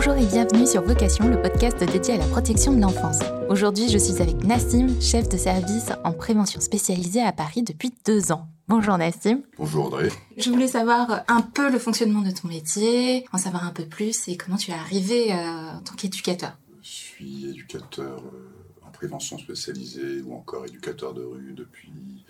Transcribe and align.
Bonjour 0.00 0.14
et 0.14 0.26
bienvenue 0.26 0.64
sur 0.64 0.82
Vocation, 0.82 1.26
le 1.26 1.42
podcast 1.42 1.82
dédié 1.82 2.14
à 2.14 2.18
la 2.18 2.26
protection 2.26 2.72
de 2.72 2.80
l'enfance. 2.80 3.18
Aujourd'hui, 3.48 3.88
je 3.88 3.98
suis 3.98 4.22
avec 4.22 4.44
Nassim, 4.44 4.86
chef 5.00 5.28
de 5.28 5.36
service 5.36 5.90
en 6.04 6.12
prévention 6.12 6.60
spécialisée 6.60 7.20
à 7.20 7.32
Paris 7.32 7.64
depuis 7.64 7.92
deux 8.06 8.30
ans. 8.30 8.46
Bonjour 8.68 8.96
Nassim. 8.96 9.42
Bonjour 9.56 9.86
Audrey. 9.86 10.10
Je 10.36 10.50
voulais 10.50 10.68
savoir 10.68 11.24
un 11.26 11.42
peu 11.42 11.68
le 11.68 11.80
fonctionnement 11.80 12.22
de 12.22 12.30
ton 12.30 12.46
métier, 12.46 13.26
en 13.32 13.38
savoir 13.38 13.64
un 13.64 13.72
peu 13.72 13.86
plus 13.86 14.28
et 14.28 14.36
comment 14.36 14.56
tu 14.56 14.70
es 14.70 14.74
arrivé 14.74 15.32
euh, 15.32 15.36
en 15.36 15.80
tant 15.80 15.96
qu'éducateur. 15.96 16.56
Je 16.80 16.90
suis 16.90 17.50
éducateur 17.50 18.20
euh, 18.20 18.86
en 18.86 18.92
prévention 18.92 19.36
spécialisée 19.36 20.22
ou 20.22 20.32
encore 20.32 20.64
éducateur 20.64 21.12
de 21.12 21.24
rue 21.24 21.54
depuis 21.54 22.24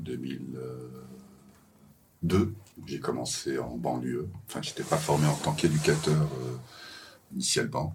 2002. 0.00 2.52
J'ai 2.84 3.00
commencé 3.00 3.58
en 3.58 3.74
banlieue. 3.74 4.28
Enfin, 4.46 4.60
je 4.60 4.68
n'étais 4.68 4.84
pas 4.84 4.98
formé 4.98 5.26
en 5.26 5.36
tant 5.36 5.54
qu'éducateur 5.54 6.28
euh, 6.42 6.56
initialement. 7.32 7.94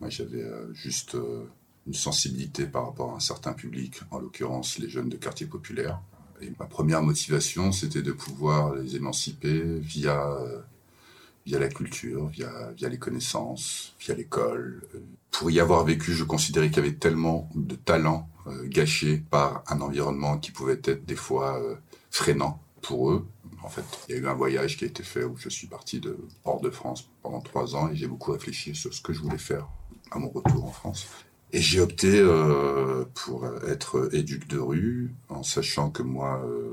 Moi, 0.00 0.10
j'avais 0.10 0.42
euh, 0.42 0.72
juste 0.74 1.14
euh, 1.14 1.44
une 1.86 1.94
sensibilité 1.94 2.66
par 2.66 2.86
rapport 2.86 3.12
à 3.12 3.16
un 3.16 3.20
certain 3.20 3.52
public, 3.52 4.00
en 4.10 4.18
l'occurrence 4.18 4.78
les 4.78 4.88
jeunes 4.88 5.08
de 5.08 5.16
quartier 5.16 5.46
populaire. 5.46 6.00
Et 6.40 6.52
ma 6.58 6.66
première 6.66 7.02
motivation, 7.02 7.72
c'était 7.72 8.02
de 8.02 8.12
pouvoir 8.12 8.74
les 8.74 8.94
émanciper 8.94 9.60
via, 9.80 10.38
via 11.44 11.58
la 11.58 11.68
culture, 11.68 12.28
via, 12.28 12.70
via 12.76 12.88
les 12.88 12.98
connaissances, 12.98 13.96
via 13.98 14.14
l'école. 14.14 14.86
Pour 15.32 15.50
y 15.50 15.58
avoir 15.58 15.84
vécu, 15.84 16.12
je 16.12 16.22
considérais 16.22 16.68
qu'il 16.68 16.76
y 16.76 16.86
avait 16.86 16.94
tellement 16.94 17.50
de 17.56 17.74
talents 17.74 18.30
gâchés 18.66 19.24
par 19.30 19.64
un 19.66 19.80
environnement 19.80 20.38
qui 20.38 20.52
pouvait 20.52 20.80
être 20.84 21.04
des 21.06 21.16
fois 21.16 21.60
freinant 22.08 22.62
pour 22.82 23.10
eux. 23.10 23.26
En 23.68 23.70
fait, 23.70 23.84
il 24.08 24.14
y 24.14 24.18
a 24.18 24.20
eu 24.22 24.26
un 24.26 24.32
voyage 24.32 24.78
qui 24.78 24.84
a 24.84 24.86
été 24.86 25.02
fait 25.02 25.24
où 25.24 25.36
je 25.36 25.50
suis 25.50 25.66
parti 25.66 26.00
de 26.00 26.16
hors 26.46 26.62
de 26.62 26.70
France 26.70 27.06
pendant 27.22 27.42
trois 27.42 27.76
ans 27.76 27.90
et 27.90 27.96
j'ai 27.96 28.06
beaucoup 28.06 28.32
réfléchi 28.32 28.74
sur 28.74 28.94
ce 28.94 29.02
que 29.02 29.12
je 29.12 29.20
voulais 29.20 29.36
faire 29.36 29.68
à 30.10 30.18
mon 30.18 30.30
retour 30.30 30.64
en 30.64 30.70
France. 30.70 31.06
Et 31.52 31.60
j'ai 31.60 31.78
opté 31.78 32.18
euh, 32.18 33.04
pour 33.12 33.46
être 33.68 34.08
éduc 34.14 34.48
de 34.48 34.56
rue, 34.58 35.12
en 35.28 35.42
sachant 35.42 35.90
que 35.90 36.02
moi, 36.02 36.42
euh, 36.46 36.70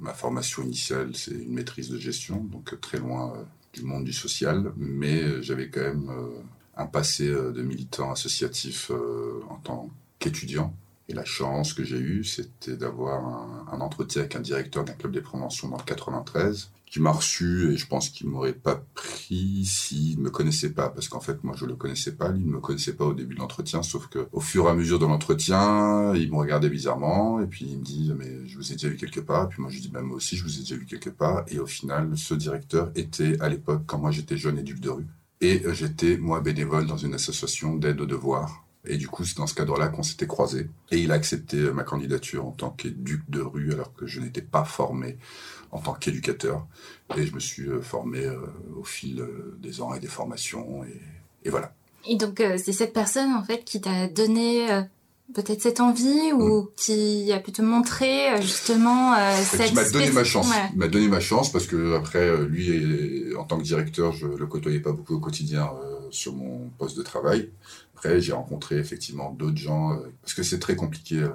ma 0.00 0.12
formation 0.12 0.62
initiale, 0.62 1.12
c'est 1.14 1.30
une 1.30 1.54
maîtrise 1.54 1.88
de 1.88 1.96
gestion, 1.96 2.44
donc 2.44 2.78
très 2.82 2.98
loin 2.98 3.32
euh, 3.34 3.42
du 3.72 3.82
monde 3.84 4.04
du 4.04 4.12
social, 4.12 4.70
mais 4.76 5.42
j'avais 5.42 5.70
quand 5.70 5.80
même 5.80 6.12
un 6.76 6.86
passé 6.86 7.26
de 7.26 7.62
militant 7.62 8.12
associatif 8.12 8.90
en 9.48 9.56
tant 9.60 9.88
qu'étudiant 10.18 10.74
et 11.08 11.14
la 11.14 11.24
chance 11.24 11.72
que 11.72 11.84
j'ai 11.84 11.98
eue, 11.98 12.22
c'était 12.22 12.76
d'avoir 12.76 13.24
un, 13.72 13.80
entretien 13.80 14.22
avec 14.22 14.36
un 14.36 14.40
directeur 14.40 14.84
d'un 14.84 14.92
club 14.92 15.12
des 15.12 15.22
préventions 15.22 15.68
dans 15.68 15.78
le 15.78 15.82
93, 15.82 16.70
qui 16.84 17.00
m'a 17.00 17.12
reçu 17.12 17.72
et 17.72 17.76
je 17.76 17.86
pense 17.86 18.08
qu'il 18.08 18.28
m'aurait 18.28 18.52
pas 18.52 18.82
pris 18.94 19.64
s'il 19.64 20.18
ne 20.18 20.24
me 20.24 20.30
connaissait 20.30 20.70
pas, 20.70 20.88
parce 20.88 21.08
qu'en 21.08 21.20
fait 21.20 21.42
moi 21.44 21.54
je 21.56 21.64
le 21.64 21.76
connaissais 21.76 22.12
pas, 22.12 22.30
lui 22.30 22.44
ne 22.44 22.50
me 22.50 22.60
connaissait 22.60 22.94
pas 22.94 23.04
au 23.06 23.14
début 23.14 23.34
de 23.34 23.40
l'entretien, 23.40 23.82
sauf 23.82 24.08
que 24.08 24.28
au 24.32 24.40
fur 24.40 24.66
et 24.66 24.70
à 24.70 24.74
mesure 24.74 24.98
de 24.98 25.06
l'entretien, 25.06 26.14
il 26.14 26.30
me 26.30 26.36
regardait 26.36 26.70
bizarrement 26.70 27.40
et 27.40 27.46
puis 27.46 27.66
il 27.66 27.78
me 27.78 27.84
dit 27.84 28.12
mais 28.16 28.46
je 28.46 28.56
vous 28.56 28.72
ai 28.72 28.74
déjà 28.74 28.88
vu 28.88 28.96
quelque 28.96 29.20
part, 29.20 29.44
et 29.44 29.48
puis 29.48 29.62
moi 29.62 29.70
je 29.70 29.80
dis 29.80 29.88
bah, 29.88 30.02
moi 30.02 30.16
aussi 30.16 30.36
je 30.36 30.44
vous 30.44 30.56
ai 30.56 30.60
déjà 30.60 30.76
vu 30.76 30.86
quelque 30.86 31.10
part, 31.10 31.44
et 31.48 31.58
au 31.58 31.66
final 31.66 32.16
ce 32.16 32.34
directeur 32.34 32.90
était 32.94 33.40
à 33.40 33.48
l'époque 33.48 33.82
quand 33.86 33.98
moi 33.98 34.10
j'étais 34.10 34.36
jeune 34.36 34.58
éduc 34.58 34.80
de 34.80 34.90
rue. 34.90 35.06
Et 35.40 35.62
j'étais 35.72 36.16
moi 36.16 36.40
bénévole 36.40 36.86
dans 36.86 36.96
une 36.96 37.14
association 37.14 37.76
d'aide 37.76 38.00
aux 38.00 38.06
devoirs 38.06 38.67
et 38.88 38.96
du 38.96 39.06
coup, 39.06 39.24
c'est 39.24 39.36
dans 39.36 39.46
ce 39.46 39.54
cadre-là 39.54 39.88
qu'on 39.88 40.02
s'était 40.02 40.26
croisés. 40.26 40.68
Et 40.90 40.98
il 40.98 41.12
a 41.12 41.14
accepté 41.14 41.56
ma 41.56 41.84
candidature 41.84 42.46
en 42.46 42.52
tant 42.52 42.70
qu'éduc 42.70 43.22
de 43.28 43.40
rue, 43.40 43.72
alors 43.72 43.94
que 43.94 44.06
je 44.06 44.20
n'étais 44.20 44.42
pas 44.42 44.64
formé 44.64 45.18
en 45.70 45.78
tant 45.78 45.92
qu'éducateur. 45.92 46.66
Et 47.16 47.26
je 47.26 47.34
me 47.34 47.40
suis 47.40 47.68
euh, 47.68 47.82
formé 47.82 48.24
euh, 48.24 48.38
au 48.78 48.84
fil 48.84 49.20
euh, 49.20 49.58
des 49.60 49.82
ans 49.82 49.94
et 49.94 50.00
des 50.00 50.08
formations. 50.08 50.84
Et, 51.44 51.50
voilà. 51.50 51.74
Et 52.06 52.16
donc, 52.16 52.42
c'est 52.56 52.72
cette 52.72 52.94
personne, 52.94 53.32
en 53.32 53.42
fait, 53.42 53.64
qui 53.64 53.80
t'a 53.80 54.08
donné 54.08 54.66
peut-être 55.34 55.60
cette 55.60 55.80
envie 55.80 56.32
ou 56.32 56.62
mm. 56.62 56.68
qui 56.76 57.32
a 57.32 57.38
pu 57.38 57.52
te 57.52 57.60
montrer 57.60 58.40
justement 58.40 59.14
cette 59.42 59.68
qui 59.68 59.74
m'a 59.74 59.88
donné 59.88 60.10
ma 60.10 60.24
chance 60.24 60.48
il 60.72 60.78
m'a 60.78 60.88
donné 60.88 61.08
ma 61.08 61.20
chance 61.20 61.52
parce 61.52 61.66
que 61.66 61.94
après 61.96 62.34
lui 62.46 63.34
en 63.36 63.44
tant 63.44 63.58
que 63.58 63.62
directeur 63.62 64.12
je 64.12 64.26
le 64.26 64.46
côtoyais 64.46 64.80
pas 64.80 64.92
beaucoup 64.92 65.16
au 65.16 65.20
quotidien 65.20 65.70
sur 66.10 66.34
mon 66.34 66.68
poste 66.78 66.96
de 66.96 67.02
travail 67.02 67.50
après, 67.98 68.20
j'ai 68.20 68.32
rencontré 68.32 68.76
effectivement 68.76 69.32
d'autres 69.32 69.56
gens, 69.56 69.92
euh, 69.92 70.12
parce 70.22 70.32
que 70.32 70.44
c'est 70.44 70.60
très 70.60 70.76
compliqué. 70.76 71.18
Euh, 71.18 71.30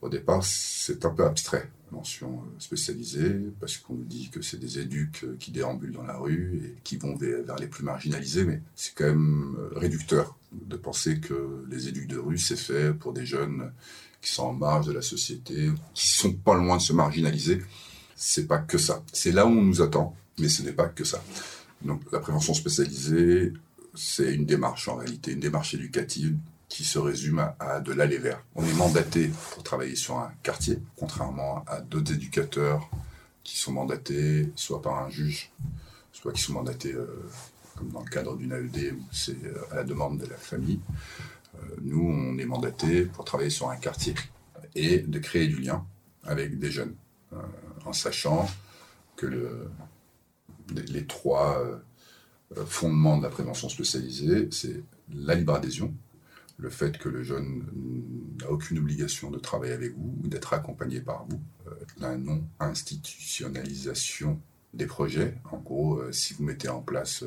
au 0.00 0.08
départ, 0.08 0.42
c'est 0.42 1.04
un 1.04 1.10
peu 1.10 1.26
abstrait, 1.26 1.70
mention 1.90 2.30
euh, 2.30 2.60
spécialisée, 2.60 3.36
parce 3.60 3.76
qu'on 3.76 3.92
nous 3.92 4.04
dit 4.04 4.30
que 4.30 4.40
c'est 4.40 4.58
des 4.58 4.78
éducs 4.78 5.26
qui 5.38 5.50
déambulent 5.50 5.92
dans 5.92 6.04
la 6.04 6.16
rue 6.16 6.62
et 6.64 6.80
qui 6.82 6.96
vont 6.96 7.14
vers, 7.14 7.56
les 7.56 7.66
plus 7.66 7.84
marginalisés, 7.84 8.46
mais 8.46 8.62
c'est 8.74 8.94
quand 8.94 9.04
même 9.04 9.58
réducteur 9.76 10.38
de 10.52 10.76
penser 10.76 11.20
que 11.20 11.66
les 11.68 11.88
éducs 11.88 12.08
de 12.08 12.16
rue, 12.16 12.38
c'est 12.38 12.56
fait 12.56 12.94
pour 12.94 13.12
des 13.12 13.26
jeunes 13.26 13.70
qui 14.22 14.30
sont 14.30 14.44
en 14.44 14.54
marge 14.54 14.86
de 14.86 14.92
la 14.92 15.02
société, 15.02 15.70
qui 15.92 16.08
sont 16.08 16.32
pas 16.32 16.54
loin 16.54 16.78
de 16.78 16.82
se 16.82 16.94
marginaliser. 16.94 17.60
C'est 18.16 18.46
pas 18.46 18.58
que 18.58 18.78
ça. 18.78 19.04
C'est 19.12 19.32
là 19.32 19.44
où 19.44 19.50
on 19.50 19.62
nous 19.62 19.82
attend, 19.82 20.16
mais 20.38 20.48
ce 20.48 20.62
n'est 20.62 20.72
pas 20.72 20.88
que 20.88 21.04
ça. 21.04 21.22
Donc 21.82 22.00
la 22.12 22.18
prévention 22.18 22.54
spécialisée, 22.54 23.52
c'est 23.98 24.32
une 24.32 24.46
démarche 24.46 24.86
en 24.88 24.96
réalité, 24.96 25.32
une 25.32 25.40
démarche 25.40 25.74
éducative 25.74 26.36
qui 26.68 26.84
se 26.84 26.98
résume 26.98 27.44
à, 27.58 27.80
de 27.80 27.92
l'aller 27.92 28.18
vers. 28.18 28.44
On 28.54 28.64
est 28.64 28.74
mandaté 28.74 29.30
pour 29.52 29.62
travailler 29.62 29.96
sur 29.96 30.18
un 30.18 30.30
quartier, 30.42 30.78
contrairement 30.96 31.64
à 31.66 31.80
d'autres 31.80 32.12
éducateurs 32.12 32.88
qui 33.42 33.58
sont 33.58 33.72
mandatés 33.72 34.52
soit 34.54 34.80
par 34.80 35.02
un 35.02 35.10
juge, 35.10 35.50
soit 36.12 36.32
qui 36.32 36.40
sont 36.42 36.52
mandatés 36.52 36.92
euh, 36.92 37.06
comme 37.76 37.88
dans 37.88 38.02
le 38.02 38.10
cadre 38.10 38.36
d'une 38.36 38.52
AED 38.52 38.94
c'est 39.10 39.42
euh, 39.44 39.72
à 39.72 39.76
la 39.76 39.84
demande 39.84 40.18
de 40.18 40.26
la 40.26 40.36
famille. 40.36 40.80
Euh, 41.56 41.58
nous, 41.80 42.08
on 42.08 42.38
est 42.38 42.44
mandaté 42.44 43.04
pour 43.04 43.24
travailler 43.24 43.50
sur 43.50 43.70
un 43.70 43.76
quartier 43.76 44.14
et 44.74 44.98
de 44.98 45.18
créer 45.18 45.48
du 45.48 45.56
lien 45.56 45.84
avec 46.24 46.58
des 46.58 46.70
jeunes, 46.70 46.94
en 47.86 47.92
sachant 47.92 48.48
que 49.16 49.26
le, 49.26 49.70
les 50.88 51.06
trois 51.06 51.80
fondement 52.66 53.18
de 53.18 53.22
la 53.22 53.28
prévention 53.28 53.68
spécialisée, 53.68 54.48
c'est 54.50 54.82
la 55.12 55.34
libre 55.34 55.54
adhésion, 55.54 55.94
le 56.58 56.70
fait 56.70 56.98
que 56.98 57.08
le 57.08 57.22
jeune 57.22 57.64
n'a 58.40 58.50
aucune 58.50 58.78
obligation 58.78 59.30
de 59.30 59.38
travailler 59.38 59.72
avec 59.72 59.94
vous 59.94 60.18
ou 60.22 60.28
d'être 60.28 60.52
accompagné 60.52 61.00
par 61.00 61.24
vous, 61.26 61.40
euh, 61.68 61.74
la 61.98 62.16
non-institutionnalisation 62.16 64.40
des 64.74 64.86
projets. 64.86 65.36
En 65.52 65.58
gros, 65.58 65.98
euh, 65.98 66.10
si 66.12 66.34
vous 66.34 66.44
mettez 66.44 66.68
en 66.68 66.82
place 66.82 67.24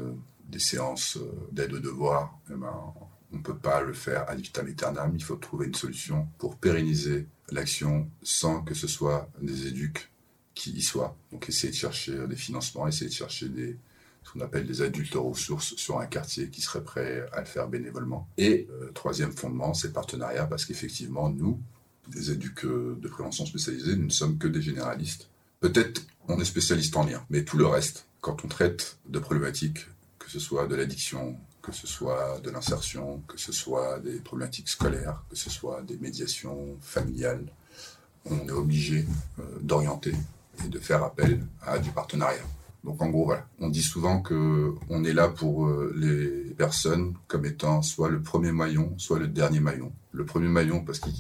des 0.50 0.59
séances 0.59 1.18
d'aide 1.52 1.74
aux 1.74 1.80
devoirs, 1.80 2.38
eh 2.50 2.56
ben, 2.56 2.94
on 3.32 3.38
ne 3.38 3.42
peut 3.42 3.56
pas 3.56 3.82
le 3.82 3.94
faire 3.94 4.30
ad 4.30 4.40
vitam 4.40 4.68
aeternam. 4.68 5.14
Il 5.16 5.24
faut 5.24 5.38
trouver 5.38 5.68
une 5.68 5.76
solution 5.76 6.28
pour 6.38 6.58
pérenniser 6.58 7.28
l'action 7.52 8.09
sans 8.22 8.62
que 8.62 8.74
ce 8.74 8.88
soit 8.88 9.30
des 9.42 9.68
éduques 9.68 10.12
qui 10.53 10.72
y 10.72 10.82
soient. 10.82 11.16
Donc, 11.32 11.48
essayer 11.48 11.72
de 11.72 11.78
chercher 11.78 12.28
des 12.28 12.36
financements, 12.36 12.86
essayer 12.88 13.09
de 13.09 13.16
chercher 13.16 13.48
des, 13.48 13.78
ce 14.24 14.32
qu'on 14.32 14.42
appelle 14.42 14.68
des 14.68 14.82
adultes 14.82 15.16
ressources 15.16 15.76
sur 15.76 16.00
un 16.00 16.06
quartier 16.06 16.50
qui 16.50 16.62
seraient 16.62 16.84
prêts 16.84 17.26
à 17.34 17.40
le 17.40 17.46
faire 17.46 17.68
bénévolement. 17.68 18.28
Et 18.38 18.68
euh, 18.72 18.92
troisième 18.94 19.32
fondement, 19.32 19.74
c'est 19.74 19.88
le 19.88 19.94
partenariat, 19.94 20.46
parce 20.46 20.66
qu'effectivement, 20.66 21.30
nous, 21.30 21.59
des 22.08 22.32
éduques 22.32 22.66
de 22.66 23.08
prévention 23.08 23.46
spécialisés, 23.46 23.96
nous 23.96 24.06
ne 24.06 24.09
sommes 24.09 24.38
que 24.38 24.48
des 24.48 24.62
généralistes. 24.62 25.30
Peut-être 25.59 26.02
on 26.28 26.40
est 26.40 26.46
spécialiste 26.46 26.96
en 26.98 27.06
lien, 27.06 27.24
mais 27.30 27.44
tout 27.44 27.58
le 27.58 27.66
reste, 27.66 28.06
quand 28.22 28.44
on 28.44 28.48
traite 28.48 28.98
de 29.08 29.20
problématiques, 29.20 29.88
que 30.20 30.30
ce 30.30 30.40
soit 30.40 30.68
de 30.68 30.76
l'addiction, 30.76 31.38
que 31.62 31.72
ce 31.72 31.88
soit 31.88 32.40
de 32.44 32.50
l'insertion, 32.50 33.22
que 33.28 33.38
ce 33.38 33.52
soit 33.52 34.00
des 34.00 34.20
problématiques 34.20 34.70
scolaires, 34.70 35.24
que 35.30 35.36
ce 35.36 35.50
soit 35.50 35.82
des 35.84 35.98
médiations 35.98 36.78
familiales, 36.82 37.46
on 38.26 38.48
est 38.48 38.52
obligé 38.52 39.06
euh, 39.40 39.44
d'orienter 39.62 40.14
et 40.64 40.68
de 40.68 40.80
faire 40.80 41.03
appel 41.03 41.46
à 41.62 41.80
du 41.80 41.91
partenariat. 41.91 42.44
Donc 42.83 43.01
en 43.01 43.09
gros, 43.09 43.25
voilà. 43.25 43.47
On 43.59 43.69
dit 43.69 43.83
souvent 43.83 44.22
que 44.22 44.73
on 44.89 45.03
est 45.03 45.13
là 45.13 45.28
pour 45.28 45.67
euh, 45.67 45.93
les 45.95 46.53
personnes 46.55 47.13
comme 47.28 47.45
étant 47.45 47.81
soit 47.81 48.09
le 48.09 48.22
premier 48.22 48.51
maillon, 48.51 48.93
soit 48.97 49.19
le 49.19 49.28
dernier 49.28 49.59
maillon. 49.59 49.91
Le 50.11 50.25
premier 50.25 50.47
maillon 50.47 50.83
parce 50.83 50.99
qu'il 50.99 51.13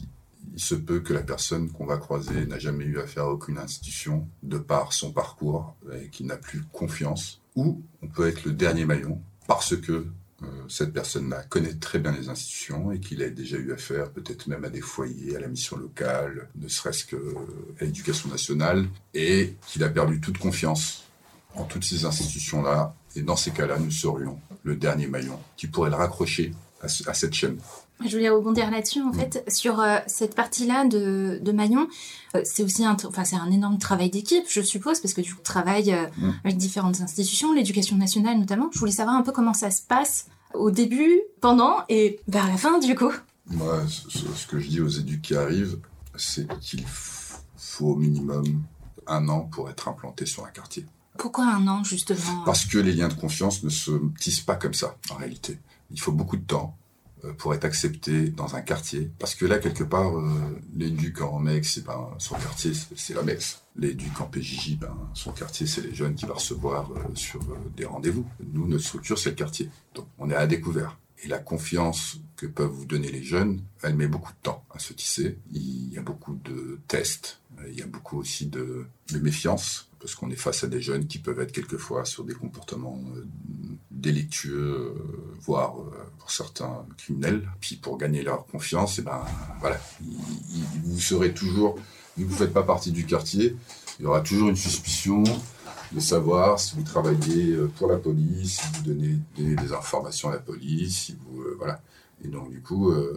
se 0.55 0.75
peut 0.75 0.99
que 0.99 1.13
la 1.13 1.21
personne 1.21 1.69
qu'on 1.71 1.85
va 1.85 1.97
croiser 1.97 2.45
n'a 2.47 2.59
jamais 2.59 2.85
eu 2.85 2.99
affaire 2.99 3.25
à 3.25 3.31
aucune 3.31 3.57
institution 3.57 4.27
de 4.43 4.57
par 4.57 4.93
son 4.93 5.11
parcours 5.11 5.75
et 5.93 6.09
qui 6.09 6.23
n'a 6.23 6.37
plus 6.37 6.63
confiance. 6.71 7.41
Ou 7.55 7.81
on 8.01 8.07
peut 8.07 8.27
être 8.27 8.43
le 8.45 8.53
dernier 8.53 8.85
maillon 8.85 9.21
parce 9.47 9.75
que 9.75 10.07
euh, 10.43 10.47
cette 10.67 10.91
personne-là 10.93 11.43
connaît 11.43 11.75
très 11.75 11.99
bien 11.99 12.11
les 12.11 12.29
institutions 12.29 12.91
et 12.91 12.99
qu'il 12.99 13.21
a 13.21 13.29
déjà 13.29 13.57
eu 13.57 13.71
affaire 13.73 14.09
peut-être 14.09 14.47
même 14.47 14.65
à 14.65 14.69
des 14.69 14.81
foyers, 14.81 15.35
à 15.35 15.39
la 15.39 15.47
mission 15.47 15.77
locale, 15.77 16.49
ne 16.55 16.67
serait-ce 16.67 17.05
qu'à 17.05 17.17
l'éducation 17.81 18.29
nationale, 18.29 18.87
et 19.13 19.53
qu'il 19.67 19.83
a 19.83 19.89
perdu 19.89 20.19
toute 20.19 20.39
confiance 20.39 21.03
en 21.55 21.63
toutes 21.63 21.83
ces 21.83 22.05
institutions-là. 22.05 22.93
Et 23.15 23.21
dans 23.21 23.35
ces 23.35 23.51
cas-là, 23.51 23.77
nous 23.79 23.91
serions 23.91 24.39
le 24.63 24.75
dernier 24.75 25.07
maillon 25.07 25.39
qui 25.57 25.67
pourrait 25.67 25.89
le 25.89 25.95
raccrocher 25.95 26.53
à, 26.81 27.13
cette 27.13 27.33
chaîne. 27.33 27.57
Je 28.03 28.17
voulais 28.17 28.29
rebondir 28.29 28.71
là-dessus, 28.71 29.01
en 29.01 29.11
mm. 29.11 29.13
fait, 29.13 29.43
sur 29.47 29.79
euh, 29.79 29.97
cette 30.07 30.35
partie-là 30.35 30.85
de, 30.85 31.39
de 31.41 31.51
maillon. 31.51 31.87
Euh, 32.35 32.41
c'est 32.43 32.63
aussi 32.63 32.83
un, 32.83 32.97
enfin, 33.05 33.23
c'est 33.23 33.35
un 33.35 33.51
énorme 33.51 33.77
travail 33.77 34.09
d'équipe, 34.09 34.45
je 34.49 34.61
suppose, 34.61 34.99
parce 34.99 35.13
que 35.13 35.21
tu 35.21 35.35
travailles 35.43 35.93
euh, 35.93 36.07
mm. 36.17 36.31
avec 36.43 36.57
différentes 36.57 37.01
institutions, 37.01 37.53
l'éducation 37.53 37.97
nationale 37.97 38.39
notamment. 38.39 38.69
Je 38.73 38.79
voulais 38.79 38.91
savoir 38.91 39.15
un 39.15 39.21
peu 39.21 39.31
comment 39.31 39.53
ça 39.53 39.69
se 39.69 39.81
passe 39.81 40.27
Au 40.53 40.71
début, 40.71 41.21
pendant 41.39 41.83
et 41.89 42.19
vers 42.27 42.47
la 42.47 42.57
fin 42.57 42.79
du 42.79 42.95
coup 42.95 43.11
Moi, 43.47 43.83
ce 43.87 44.47
que 44.47 44.59
je 44.59 44.67
dis 44.67 44.81
aux 44.81 44.89
éducs 44.89 45.21
qui 45.21 45.35
arrivent, 45.35 45.77
c'est 46.15 46.47
qu'il 46.59 46.83
faut 46.87 47.89
au 47.89 47.95
minimum 47.95 48.63
un 49.07 49.27
an 49.29 49.41
pour 49.41 49.69
être 49.69 49.87
implanté 49.87 50.25
sur 50.25 50.45
un 50.45 50.49
quartier. 50.49 50.85
Pourquoi 51.17 51.45
un 51.45 51.67
an, 51.67 51.83
justement 51.83 52.43
Parce 52.45 52.65
que 52.65 52.77
les 52.77 52.93
liens 52.93 53.09
de 53.09 53.13
confiance 53.13 53.63
ne 53.63 53.69
se 53.69 53.91
tissent 54.19 54.41
pas 54.41 54.55
comme 54.55 54.73
ça, 54.73 54.97
en 55.09 55.15
réalité. 55.15 55.59
Il 55.91 55.99
faut 55.99 56.11
beaucoup 56.11 56.37
de 56.37 56.43
temps 56.43 56.77
euh, 57.25 57.33
pour 57.33 57.53
être 57.53 57.65
accepté 57.65 58.29
dans 58.29 58.55
un 58.55 58.61
quartier. 58.61 59.11
Parce 59.19 59.35
que 59.35 59.45
là, 59.45 59.59
quelque 59.59 59.83
part, 59.83 60.17
euh, 60.17 60.29
l'éduc 60.75 61.21
en 61.21 61.39
Mex, 61.39 61.79
ben, 61.79 62.09
son 62.17 62.35
quartier, 62.35 62.71
c'est 62.95 63.13
la 63.13 63.23
Mex. 63.23 63.61
L'éduc 63.75 64.19
en 64.19 64.25
PJJ, 64.25 64.77
ben, 64.79 64.95
son 65.13 65.31
quartier, 65.31 65.67
c'est 65.67 65.81
les 65.81 65.93
jeunes 65.93 66.15
qui 66.15 66.25
va 66.25 66.33
recevoir 66.35 66.89
euh, 66.91 67.15
sur 67.15 67.41
des 67.75 67.85
rendez-vous. 67.85 68.25
Nous, 68.53 68.67
notre 68.67 68.83
structure, 68.83 69.19
c'est 69.19 69.31
le 69.31 69.35
quartier. 69.35 69.69
Donc, 69.93 70.07
on 70.17 70.29
est 70.31 70.35
à 70.35 70.47
découvert. 70.47 70.97
Et 71.23 71.27
la 71.27 71.37
confiance 71.37 72.17
que 72.35 72.47
peuvent 72.47 72.71
vous 72.71 72.85
donner 72.85 73.11
les 73.11 73.23
jeunes, 73.23 73.61
elle 73.83 73.95
met 73.95 74.07
beaucoup 74.07 74.31
de 74.31 74.41
temps 74.41 74.63
à 74.73 74.79
se 74.79 74.93
tisser. 74.93 75.37
Il 75.51 75.93
y 75.93 75.97
a 75.97 76.01
beaucoup 76.01 76.35
de 76.43 76.79
tests, 76.87 77.39
il 77.67 77.77
y 77.77 77.83
a 77.83 77.85
beaucoup 77.85 78.19
aussi 78.19 78.47
de, 78.47 78.85
méfiance, 79.13 79.89
parce 79.99 80.15
qu'on 80.15 80.31
est 80.31 80.35
face 80.35 80.63
à 80.63 80.67
des 80.67 80.81
jeunes 80.81 81.05
qui 81.05 81.19
peuvent 81.19 81.39
être 81.39 81.51
quelquefois 81.51 82.05
sur 82.05 82.23
des 82.23 82.33
comportements 82.33 82.99
euh, 83.15 83.25
délictueux, 83.91 84.95
euh, 84.95 85.35
voire 85.41 85.79
euh, 85.79 85.91
pour 86.17 86.31
certains 86.31 86.85
criminels. 86.97 87.47
Puis 87.59 87.75
pour 87.75 87.97
gagner 87.97 88.23
leur 88.23 88.47
confiance, 88.47 88.97
et 88.97 89.01
eh 89.01 89.05
ben 89.05 89.23
voilà, 89.59 89.79
vous 90.83 90.99
serez 90.99 91.33
toujours, 91.33 91.75
vu 92.17 92.23
que 92.23 92.29
vous 92.29 92.35
ne 92.35 92.39
faites 92.39 92.53
pas 92.53 92.63
partie 92.63 92.91
du 92.91 93.05
quartier, 93.05 93.55
il 93.99 94.03
y 94.03 94.05
aura 94.05 94.21
toujours 94.21 94.49
une 94.49 94.55
suspicion 94.55 95.23
de 95.93 95.99
savoir 95.99 96.59
si 96.59 96.75
vous 96.75 96.83
travaillez 96.83 97.57
pour 97.77 97.87
la 97.87 97.97
police, 97.97 98.59
si 98.59 98.67
vous 98.73 98.83
donnez 98.83 99.19
des, 99.37 99.73
informations 99.73 100.29
à 100.29 100.33
la 100.33 100.39
police, 100.39 100.97
si 100.97 101.13
vous 101.13 101.43
voilà. 101.57 101.81
Et 102.23 102.27
donc, 102.27 102.51
du 102.51 102.61
coup, 102.61 102.91
euh, 102.91 103.13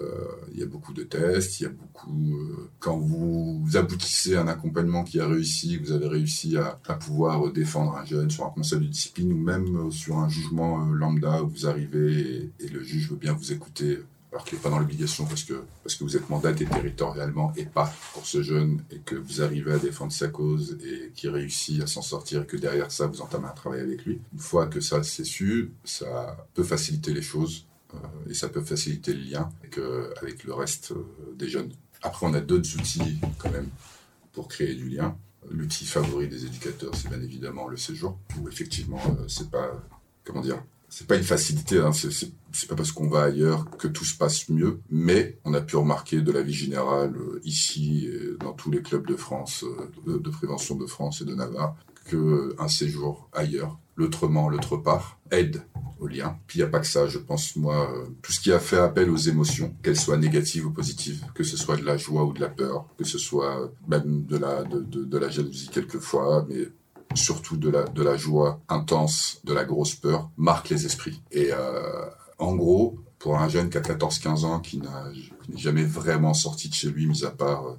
il 0.53 0.61
y 0.61 0.62
a 0.62 0.67
beaucoup 0.67 0.94
de 0.94 1.03
tests, 1.03 1.61
il 1.61 1.65
y 1.65 1.67
a 1.67 1.71
beaucoup... 1.71 2.38
Euh, 2.38 2.71
quand 2.79 2.97
vous 2.97 3.62
aboutissez 3.75 4.35
à 4.35 4.41
un 4.41 4.49
accompagnement 4.49 5.05
qui 5.05 5.21
a 5.21 5.26
réussi, 5.26 5.76
vous 5.76 5.93
avez 5.93 6.09
réussi 6.09 6.56
à, 6.56 6.94
pouvoir 6.94 7.53
défendre 7.53 7.97
un 7.97 8.05
jeune 8.05 8.31
sur 8.31 8.47
un 8.47 8.50
conseil 8.50 8.81
de 8.81 8.87
discipline 8.87 9.32
ou 9.32 9.37
même 9.37 9.91
sur 9.91 10.19
un 10.19 10.29
jugement 10.29 10.81
euh, 10.81 10.94
lambda 10.94 11.43
où 11.43 11.49
vous 11.49 11.67
arrivez 11.67 12.50
et, 12.61 12.69
le 12.69 12.82
juge 12.82 13.11
veut 13.11 13.17
bien 13.17 13.35
vous 13.35 13.53
écouter 13.53 13.99
alors 14.35 14.45
qu'il 14.45 14.59
n'est 14.59 14.63
pas 14.63 14.71
dans 14.71 14.81
l'obligation 14.81 15.27
parce 15.27 15.45
que, 15.45 15.55
vous 16.01 16.17
êtes 16.17 16.29
mandaté 16.29 16.67
territorialement 16.67 17.53
et 17.57 17.67
pas 17.67 17.95
pour 18.15 18.27
ce 18.27 18.43
jeune, 18.43 18.83
et 18.91 18.99
que 18.99 19.15
vous 19.15 19.43
arrivez 19.43 19.73
à 19.73 19.79
défendre 19.79 20.11
sa 20.11 20.27
cause 20.27 20.77
et 20.85 21.13
qu'il 21.15 21.31
réussit 21.31 21.81
à 21.81 21.87
s'en 21.87 22.03
sortir, 22.03 22.43
et 22.43 22.47
que 22.47 22.57
derrière 22.57 22.91
ça, 22.91 23.07
vous 23.07 23.21
entamez 23.21 23.47
un 23.47 23.53
travail 23.53 23.81
avec 23.81 24.05
lui. 24.05 24.21
Une 24.33 24.41
fois 24.41 24.67
que 24.67 24.81
ça 24.81 25.05
c'est 25.05 25.23
su, 25.23 25.71
ça 25.85 26.37
peut 26.55 26.65
faciliter 26.65 27.15
les 27.15 27.23
choses 27.23 27.67
euh, 27.95 27.99
et 28.29 28.35
ça 28.35 28.49
peut 28.49 28.61
faciliter 28.61 29.15
le 29.15 29.21
lien 29.21 29.49
avec, 29.63 29.79
euh, 29.79 30.13
le 30.45 30.53
reste 30.53 30.91
euh, 30.91 31.05
des 31.37 31.49
jeunes. 31.49 31.71
Après, 32.03 32.27
on 32.27 32.35
a 32.35 32.41
d'autres 32.41 32.77
outils 32.77 33.21
quand 33.39 33.53
même 33.53 33.69
pour 34.33 34.49
créer 34.49 34.75
du 34.75 34.89
lien. 34.89 35.17
L'outil 35.49 35.87
favori 35.87 36.27
des 36.27 36.45
éducateurs, 36.45 36.93
c'est 36.97 37.09
bien 37.09 37.23
évidemment 37.23 37.69
le 37.69 37.77
séjour, 37.77 38.19
où 38.41 38.49
effectivement, 38.49 39.01
c'est 39.29 39.49
pas, 39.49 39.71
comment 40.25 40.41
dire, 40.41 40.61
c'est 40.94 41.08
pas 41.08 41.17
une 41.17 41.25
facilité, 41.25 41.79
hein, 41.81 41.91
c'est 41.93 42.69
pas 42.69 42.76
parce 42.76 42.93
qu'on 42.93 43.08
va 43.08 43.25
ailleurs 43.25 43.69
que 43.79 43.88
tout 43.88 44.05
se 44.05 44.17
passe 44.17 44.49
mieux, 44.49 44.79
mais 44.91 45.38
on 45.44 45.52
a 45.52 45.61
pu 45.61 45.75
remarquer 45.75 46.20
de 46.20 46.31
la 46.31 46.41
vie 46.41 46.55
générale 46.55 47.17
ici, 47.43 48.06
et 48.06 48.37
dans 48.38 48.52
tous 48.52 48.70
les 48.70 48.81
clubs 48.81 49.05
de 49.05 49.17
France, 49.17 49.64
de, 50.06 50.19
de 50.19 50.31
prévention 50.31 50.76
de 50.76 50.87
France 50.87 51.20
et 51.20 51.25
de 51.25 51.35
Navarre, 51.35 51.75
qu'un 52.08 52.69
séjour 52.69 53.29
ailleurs, 53.32 53.76
l'autrement, 53.96 54.49
l'autre 54.49 54.76
part, 54.76 55.19
aide 55.32 55.62
au 55.99 56.06
lien. 56.06 56.38
Puis 56.46 56.61
il 56.61 56.62
n'y 56.62 56.69
a 56.69 56.70
pas 56.70 56.79
que 56.79 56.87
ça, 56.87 57.08
je 57.08 57.19
pense, 57.19 57.56
moi, 57.56 57.91
euh, 57.91 58.06
tout 58.23 58.31
ce 58.31 58.38
qui 58.38 58.52
a 58.52 58.61
fait 58.61 58.79
appel 58.79 59.11
aux 59.11 59.17
émotions, 59.17 59.75
qu'elles 59.82 59.99
soient 59.99 60.17
négatives 60.17 60.67
ou 60.67 60.70
positives, 60.70 61.25
que 61.35 61.43
ce 61.43 61.56
soit 61.56 61.76
de 61.76 61.85
la 61.85 61.96
joie 61.96 62.25
ou 62.25 62.32
de 62.32 62.41
la 62.41 62.50
peur, 62.50 62.87
que 62.96 63.05
ce 63.05 63.19
soit 63.19 63.73
même 63.88 64.26
de 64.26 64.37
la, 64.37 64.62
de, 64.62 64.81
de, 64.81 65.19
la 65.19 65.29
jalousie 65.29 65.70
quelquefois, 65.73 66.46
mais 66.49 66.69
surtout 67.17 67.57
de 67.57 67.71
la, 67.71 67.85
de 67.85 68.03
la 68.03 68.17
joie 68.17 68.61
intense, 68.69 69.41
de 69.45 69.53
la 69.53 69.65
grosse 69.65 69.95
peur, 69.95 70.31
marque 70.37 70.71
les 70.71 70.87
esprits. 70.87 71.23
Et 71.31 71.51
euh, 71.53 72.07
en 72.39 72.55
gros, 72.55 72.99
pour 73.19 73.39
un 73.39 73.49
jeune 73.49 73.71
qui 73.71 73.79
a 73.79 73.81
14-15 73.81 74.45
ans, 74.45 74.61
qui 74.61 74.79
n'est 74.79 75.57
jamais 75.57 75.85
vraiment 75.85 76.35
sorti 76.35 76.69
de 76.69 76.75
chez 76.75 76.91
lui, 76.91 77.07
mis 77.07 77.25
à 77.25 77.31
part 77.31 77.67
euh, 77.67 77.79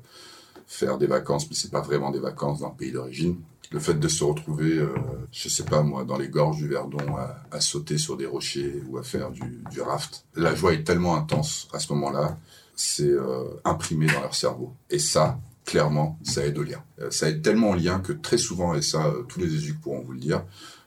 faire 0.67 0.97
des 0.97 1.07
vacances, 1.07 1.49
mais 1.49 1.55
c'est 1.55 1.71
pas 1.71 1.81
vraiment 1.81 2.11
des 2.11 2.19
vacances 2.19 2.59
dans 2.59 2.69
le 2.69 2.75
pays 2.75 2.91
d'origine, 2.91 3.37
le 3.71 3.79
fait 3.79 3.95
de 3.95 4.07
se 4.07 4.23
retrouver, 4.23 4.77
euh, 4.77 4.93
je 5.31 5.49
sais 5.49 5.65
pas 5.65 5.81
moi, 5.81 6.03
dans 6.03 6.17
les 6.17 6.29
gorges 6.29 6.57
du 6.57 6.67
Verdon, 6.67 7.17
à, 7.51 7.59
sauter 7.59 7.97
sur 7.97 8.17
des 8.17 8.25
rochers 8.25 8.81
ou 8.89 8.97
à 8.97 9.03
faire 9.03 9.31
du, 9.31 9.81
raft, 9.81 10.25
la 10.35 10.53
joie 10.55 10.73
est 10.73 10.83
tellement 10.83 11.15
intense 11.15 11.67
à 11.73 11.79
ce 11.79 11.91
moment-là, 11.93 12.37
c'est 12.75 13.03
euh, 13.03 13.43
imprimé 13.63 14.07
dans 14.07 14.21
leur 14.21 14.35
cerveau. 14.35 14.73
Et 14.89 14.99
ça, 14.99 15.39
clairement, 15.65 16.19
ça 16.23 16.45
aide 16.45 16.57
au 16.57 16.63
lien. 16.63 16.83
Euh, 16.99 17.11
ça 17.11 17.29
aide 17.29 17.41
tellement 17.41 17.71
au 17.71 17.75
lien 17.75 17.99
que 17.99 18.13
très 18.13 18.37
souvent, 18.37 18.75
et 18.75 18.81
ça, 18.81 19.13
tous 19.27 19.39
les 19.39 19.53
éduques 19.53 19.81
pourront 19.81 20.01
vous 20.01 20.13
le 20.13 20.19
dire, 20.19 20.43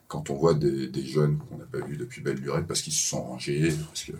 quand 0.08 0.30
on 0.30 0.36
voit 0.36 0.54
des, 0.54 1.04
jeunes 1.04 1.38
qu'on 1.38 1.58
n'a 1.58 1.64
pas 1.64 1.86
vus 1.86 1.98
depuis 1.98 2.22
belle 2.22 2.40
durée 2.40 2.62
parce 2.66 2.80
qu'ils 2.80 2.94
se 2.94 3.06
sont 3.06 3.22
rangés, 3.22 3.74
parce 3.88 4.04
que 4.04 4.12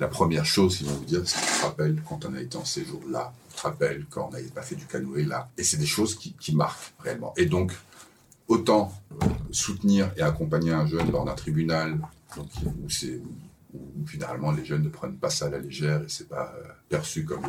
la 0.00 0.08
première 0.08 0.44
chose 0.44 0.76
qu'ils 0.76 0.88
vont 0.88 0.96
vous 0.96 1.04
dire, 1.04 1.22
c'est 1.24 1.38
qu'ils 1.38 1.60
te 1.60 1.62
rappellent 1.62 2.02
quand 2.08 2.24
on 2.26 2.34
a 2.34 2.40
été 2.40 2.56
en 2.58 2.64
séjour 2.64 3.00
là, 3.08 3.32
on 3.48 3.56
te 3.56 3.62
rappelle 3.62 4.04
quand 4.10 4.26
on 4.28 4.32
n'avait 4.32 4.48
pas 4.48 4.62
fait 4.62 4.74
du 4.74 4.84
canoë 4.84 5.24
là. 5.24 5.48
Et 5.56 5.62
c'est 5.62 5.76
des 5.76 5.86
choses 5.86 6.16
qui, 6.16 6.32
qui 6.40 6.56
marquent 6.56 6.92
réellement. 6.98 7.32
Et 7.36 7.46
donc, 7.46 7.72
autant 8.48 8.92
euh, 9.22 9.26
soutenir 9.52 10.10
et 10.16 10.22
accompagner 10.22 10.72
un 10.72 10.86
jeune 10.86 11.10
lors 11.12 11.24
d'un 11.24 11.34
tribunal 11.34 11.98
où, 12.36 12.90
c'est, 12.90 13.20
finalement 14.06 14.52
les 14.52 14.64
jeunes 14.64 14.82
ne 14.82 14.88
prennent 14.88 15.18
pas 15.18 15.30
ça 15.30 15.46
à 15.46 15.50
la 15.50 15.58
légère 15.58 16.02
et 16.02 16.08
c'est 16.08 16.28
pas 16.28 16.54
euh, 16.56 16.68
perçu 16.88 17.24
comme, 17.24 17.42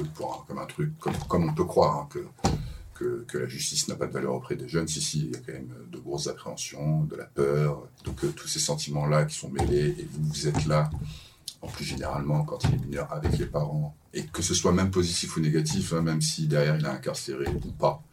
comme 0.48 0.57
un 0.57 0.66
truc, 0.66 0.98
comme, 1.00 1.16
comme 1.27 1.50
on 1.50 1.54
peut 1.54 1.66
croire 1.66 1.98
hein, 1.98 2.10
que, 2.94 3.25
que, 3.25 3.38
la 3.38 3.48
justice 3.48 3.88
n'a 3.88 3.95
pas 3.95 4.07
de 4.07 4.12
valeur 4.12 4.36
auprès 4.36 4.57
des 4.57 4.68
jeunes. 4.68 4.88
Si, 4.88 5.01
si, 5.01 5.19
il 5.19 5.31
y 5.31 5.36
a 5.36 5.39
quand 5.39 5.54
même 5.54 5.74
de 5.89 5.98
grosses 6.00 6.27
appréhensions, 6.27 7.04
de 7.06 7.16
la 7.16 7.25
peur, 7.25 7.88
donc 8.04 8.24
euh, 8.25 8.31
tous 8.36 8.48
ces 8.50 8.60
sentiments-là 8.60 9.25
qui 9.25 9.38
sont 9.38 9.50
mêlés 9.50 9.95
et 9.98 10.07
vous, 10.12 10.27
vous 10.27 10.48
êtes 10.48 10.66
là, 10.66 10.89
en 11.62 11.68
plus 11.68 11.86
généralement 11.86 12.44
quand 12.44 12.60
il 12.66 12.75
est 12.75 12.86
mineur 12.86 13.12
avec 13.13 13.38
les 13.38 13.45
parents, 13.45 13.95
et 14.13 14.25
que 14.25 14.42
ce 14.42 14.54
soit 14.54 14.74
même 14.74 14.92
positif 14.92 15.38
ou 15.38 15.39
négatif, 15.39 15.94
hein, 15.94 16.01
même 16.01 16.21
si 16.21 16.48
derrière 16.48 16.77
il 16.77 16.86
est 16.86 16.89
incarcéré 16.89 17.45
ou 17.48 17.71
pas, 17.71 18.04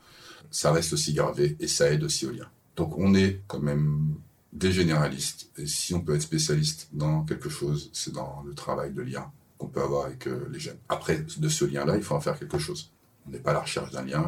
ça 0.51 0.71
reste 0.71 0.93
aussi 0.93 1.13
gravé 1.13 1.57
et 1.59 1.67
ça 1.67 1.91
aide 1.91 2.05
aussi 2.05 2.27
au 2.27 2.31
lien. 2.31 2.49
Donc 2.77 2.97
on 2.99 3.15
est 3.15 3.41
quand 3.49 3.61
même 3.61 4.15
des 4.57 4.73
généralistes. 4.73 5.51
Et 5.59 5.67
si 5.67 5.95
on 5.95 6.01
peut 6.01 6.15
être 6.15 6.23
spécialiste 6.23 6.89
dans 6.93 7.23
quelque 7.25 7.51
chose, 7.51 7.91
c'est 7.93 8.13
dans 8.13 8.43
le 8.47 8.55
travail 8.55 8.93
de 8.93 9.03
lien 9.03 9.31
qu'on 9.59 9.69
peut 9.69 9.83
avoir 9.83 10.07
avec 10.07 10.27
euh, 10.27 10.49
les 10.51 10.59
jeunes. 10.59 10.79
Après, 10.89 11.25
de 11.37 11.49
ce 11.49 11.65
lien-là, 11.65 11.97
il 11.97 12.03
faut 12.03 12.15
en 12.15 12.21
faire 12.21 12.39
quelque 12.39 12.59
chose. 12.59 12.91
On 13.27 13.31
n'est 13.31 13.39
pas 13.39 13.51
à 13.51 13.55
la 13.55 13.61
recherche 13.61 13.91
d'un 13.91 14.03
lien, 14.03 14.25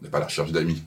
on 0.00 0.04
n'est 0.04 0.10
pas 0.10 0.18
à 0.18 0.20
la 0.20 0.26
recherche 0.26 0.52
d'amis. 0.52 0.82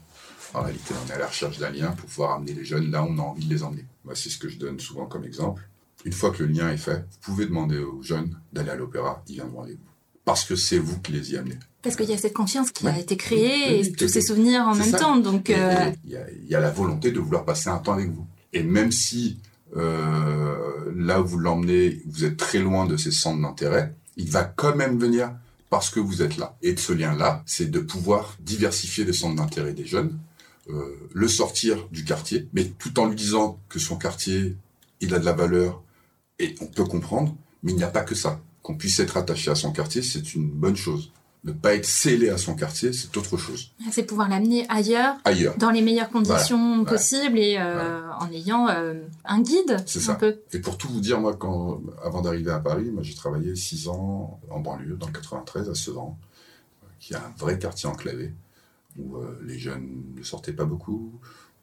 En 0.53 0.61
réalité, 0.61 0.93
on 1.05 1.09
est 1.09 1.13
à 1.13 1.19
la 1.19 1.27
recherche 1.27 1.59
d'un 1.59 1.69
lien 1.69 1.91
pour 1.91 2.09
pouvoir 2.09 2.33
amener 2.33 2.53
les 2.53 2.65
jeunes 2.65 2.89
là 2.89 3.03
où 3.03 3.07
on 3.07 3.19
a 3.19 3.21
envie 3.21 3.45
de 3.45 3.53
les 3.53 3.63
emmener. 3.63 3.85
Moi, 4.05 4.15
c'est 4.15 4.29
ce 4.29 4.37
que 4.37 4.49
je 4.49 4.57
donne 4.57 4.79
souvent 4.79 5.05
comme 5.05 5.23
exemple. 5.23 5.67
Une 6.05 6.13
fois 6.13 6.31
que 6.31 6.43
le 6.43 6.51
lien 6.51 6.71
est 6.71 6.77
fait, 6.77 6.99
vous 6.99 7.19
pouvez 7.21 7.45
demander 7.45 7.79
aux 7.79 8.01
jeunes 8.01 8.39
d'aller 8.53 8.69
à 8.69 8.75
l'opéra, 8.75 9.23
ils 9.27 9.35
viendront 9.35 9.63
avec 9.63 9.75
vous. 9.75 9.91
Parce 10.25 10.45
que 10.45 10.55
c'est 10.55 10.79
vous 10.79 10.99
qui 10.99 11.11
les 11.11 11.31
y 11.33 11.37
amenez. 11.37 11.57
Parce 11.81 11.95
qu'il 11.95 12.09
y 12.09 12.13
a 12.13 12.17
cette 12.17 12.33
confiance 12.33 12.71
qui 12.71 12.87
a 12.87 12.97
été 12.97 13.17
créée 13.17 13.79
et 13.79 13.91
tous 13.91 14.07
ces 14.07 14.21
souvenirs 14.21 14.61
en 14.61 14.75
même 14.75 14.91
temps. 14.91 15.17
Donc, 15.17 15.49
euh, 15.49 15.91
il, 16.05 16.11
y 16.49 16.55
a, 16.55 16.59
la 16.59 16.71
volonté 16.71 17.11
de 17.11 17.19
vouloir 17.19 17.45
passer 17.45 17.69
un 17.69 17.77
temps 17.77 17.93
avec 17.93 18.09
vous. 18.09 18.27
Et 18.57 18.63
même 18.63 18.91
si 18.91 19.37
euh, 19.75 20.91
là 20.95 21.21
où 21.21 21.27
vous 21.27 21.37
l'emmenez, 21.37 22.01
vous 22.07 22.25
êtes 22.25 22.37
très 22.37 22.57
loin 22.57 22.87
de 22.87 22.97
ses 22.97 23.11
centres 23.11 23.39
d'intérêt, 23.39 23.93
il 24.15 24.31
va 24.31 24.45
quand 24.45 24.75
même 24.75 24.97
venir 24.97 25.31
parce 25.69 25.91
que 25.91 25.99
vous 25.99 26.23
êtes 26.23 26.37
là. 26.37 26.57
Et 26.63 26.75
ce 26.75 26.91
lien-là, 26.91 27.43
c'est 27.45 27.69
de 27.69 27.79
pouvoir 27.79 28.35
diversifier 28.39 29.05
les 29.05 29.13
centres 29.13 29.35
d'intérêt 29.35 29.73
des 29.73 29.85
jeunes, 29.85 30.17
euh, 30.71 30.95
le 31.13 31.27
sortir 31.27 31.87
du 31.91 32.03
quartier, 32.03 32.47
mais 32.53 32.65
tout 32.79 32.99
en 32.99 33.05
lui 33.05 33.15
disant 33.15 33.59
que 33.69 33.77
son 33.77 33.95
quartier, 33.95 34.55
il 35.01 35.13
a 35.13 35.19
de 35.19 35.25
la 35.25 35.33
valeur 35.33 35.83
et 36.39 36.55
on 36.59 36.65
peut 36.65 36.85
comprendre, 36.85 37.35
mais 37.61 37.73
il 37.73 37.77
n'y 37.77 37.83
a 37.83 37.91
pas 37.91 38.03
que 38.03 38.15
ça. 38.15 38.41
Qu'on 38.63 38.75
puisse 38.75 38.99
être 38.99 39.17
attaché 39.17 39.51
à 39.51 39.55
son 39.55 39.71
quartier, 39.71 40.01
c'est 40.01 40.33
une 40.33 40.49
bonne 40.49 40.75
chose 40.75 41.11
ne 41.47 41.53
pas 41.53 41.75
être 41.75 41.85
scellé 41.85 42.29
à 42.29 42.37
son 42.37 42.55
quartier, 42.55 42.91
c'est 42.91 43.15
autre 43.15 43.37
chose. 43.37 43.71
C'est 43.91 44.03
pouvoir 44.03 44.27
l'amener 44.27 44.65
ailleurs, 44.69 45.15
ailleurs, 45.23 45.57
dans 45.57 45.71
les 45.71 45.81
meilleures 45.81 46.09
conditions 46.09 46.83
possibles 46.83 47.39
et 47.39 47.57
euh, 47.57 48.11
en 48.19 48.29
ayant 48.31 48.67
euh, 48.67 48.95
un 49.23 49.41
guide. 49.41 49.77
C'est 49.85 50.01
ça. 50.01 50.19
Et 50.51 50.59
pour 50.59 50.77
tout 50.77 50.89
vous 50.89 50.99
dire, 50.99 51.19
moi, 51.19 51.35
quand, 51.35 51.81
avant 52.03 52.21
d'arriver 52.21 52.51
à 52.51 52.59
Paris, 52.59 52.91
moi, 52.91 53.01
j'ai 53.01 53.15
travaillé 53.15 53.55
six 53.55 53.87
ans 53.87 54.39
en 54.49 54.59
banlieue, 54.59 54.97
dans 54.97 55.07
le 55.07 55.13
93, 55.13 55.69
à 55.69 55.75
Sedan, 55.75 56.17
qui 56.99 57.13
est 57.13 57.17
un 57.17 57.33
vrai 57.37 57.57
quartier 57.57 57.87
enclavé, 57.87 58.33
où 58.97 59.15
euh, 59.15 59.39
les 59.45 59.57
jeunes 59.57 60.03
ne 60.15 60.23
sortaient 60.23 60.53
pas 60.53 60.65
beaucoup, 60.65 61.19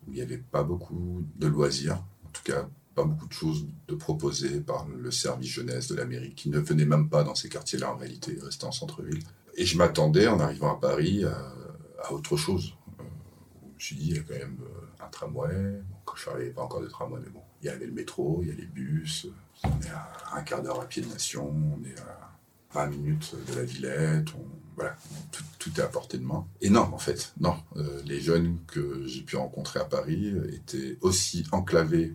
où 0.07 0.13
il 0.13 0.15
n'y 0.15 0.23
avait 0.23 0.39
pas 0.39 0.63
beaucoup 0.63 1.25
de 1.37 1.47
loisirs, 1.47 2.03
en 2.25 2.31
tout 2.33 2.43
cas 2.43 2.67
pas 2.95 3.05
beaucoup 3.05 3.27
de 3.27 3.33
choses 3.33 3.67
de 3.89 3.95
proposées 3.97 4.61
par 4.61 4.87
le 4.87 5.11
service 5.11 5.51
jeunesse 5.51 5.89
de 5.89 5.97
l'Amérique, 5.97 6.37
qui 6.37 6.49
ne 6.49 6.61
venait 6.61 6.85
même 6.85 7.09
pas 7.09 7.25
dans 7.25 7.35
ces 7.35 7.49
quartiers-là 7.49 7.93
en 7.93 7.97
réalité, 7.97 8.35
ils 8.37 8.45
restaient 8.45 8.67
en 8.67 8.73
centre-ville. 8.73 9.21
Et 9.57 9.65
je 9.65 9.79
m'attendais, 9.79 10.27
en 10.27 10.41
arrivant 10.41 10.73
à 10.73 10.81
Paris, 10.81 11.25
à, 11.25 12.13
autre 12.13 12.37
chose. 12.37 12.75
Euh, 13.01 13.03
me 13.03 13.79
suis 13.81 13.97
dit, 13.97 14.11
il 14.11 14.17
y 14.17 14.19
a 14.19 14.23
quand 14.23 14.35
même 14.35 14.59
un 15.01 15.09
tramway. 15.09 15.81
quand 16.05 16.17
je 16.17 16.23
suis 16.23 16.31
arrivé, 16.31 16.51
pas 16.51 16.63
encore 16.63 16.81
de 16.81 16.87
tramway, 16.87 17.21
mais 17.25 17.31
bon, 17.31 17.43
il 17.63 17.67
y 17.67 17.69
avait 17.69 17.87
le 17.87 17.93
métro, 17.93 18.41
il 18.43 18.49
y 18.49 18.51
a 18.51 18.55
les 18.55 18.67
bus. 18.67 19.27
On 19.65 19.69
est 19.69 19.91
à 19.91 20.37
un 20.37 20.43
quart 20.43 20.63
d'heure 20.63 20.81
à 20.81 20.87
pied 20.87 21.03
de 21.03 21.09
Nation, 21.09 21.49
on 21.49 21.85
est 21.85 21.99
à 22.01 22.33
20 22.75 22.87
minutes 22.89 23.35
de 23.49 23.55
la 23.55 23.65
Villette. 23.65 24.29
voilà, 24.77 24.97
tout, 25.59 25.71
est 25.77 25.81
à 25.81 25.87
portée 25.87 26.19
de 26.19 26.25
main. 26.25 26.47
Et 26.61 26.69
non, 26.69 26.91
en 26.93 26.99
fait, 26.99 27.33
non. 27.41 27.57
les 28.05 28.21
jeunes 28.21 28.59
que 28.67 29.07
j'ai 29.07 29.23
pu 29.23 29.37
rencontrer 29.37 29.81
à 29.81 29.85
Paris 29.85 30.35
étaient 30.53 30.99
aussi 31.01 31.47
enclavés 31.53 32.13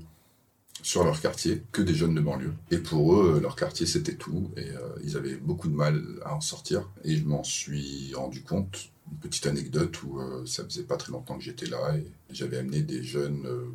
sur 0.82 1.04
leur 1.04 1.20
quartier 1.22 1.64
que 1.72 1.82
des 1.82 1.94
jeunes 1.94 2.16
de 2.16 2.22
banlieue. 2.22 2.54
Et 2.72 2.78
pour 2.78 3.16
eux, 3.16 3.40
leur 3.42 3.56
quartier, 3.56 3.86
c'était 3.86 4.16
tout. 4.16 4.52
Et 4.58 4.70
euh, 4.70 4.90
ils 5.04 5.18
avaient 5.18 5.36
beaucoup 5.36 5.68
de 5.68 5.76
mal 5.76 6.04
à 6.24 6.36
en 6.36 6.42
sortir. 6.42 6.90
Et 7.04 7.16
je 7.16 7.26
m'en 7.26 7.44
suis 7.44 8.14
rendu 8.16 8.42
compte. 8.44 8.90
Une 9.12 9.18
petite 9.18 9.48
anecdote 9.48 10.04
où 10.04 10.20
euh, 10.20 10.46
ça 10.46 10.64
faisait 10.64 10.84
pas 10.84 10.96
très 10.96 11.12
longtemps 11.12 11.36
que 11.36 11.44
j'étais 11.44 11.66
là 11.66 11.98
et 11.98 12.06
j'avais 12.30 12.60
amené 12.60 12.84
des 12.84 13.02
jeunes 13.02 13.44
euh, 13.48 13.66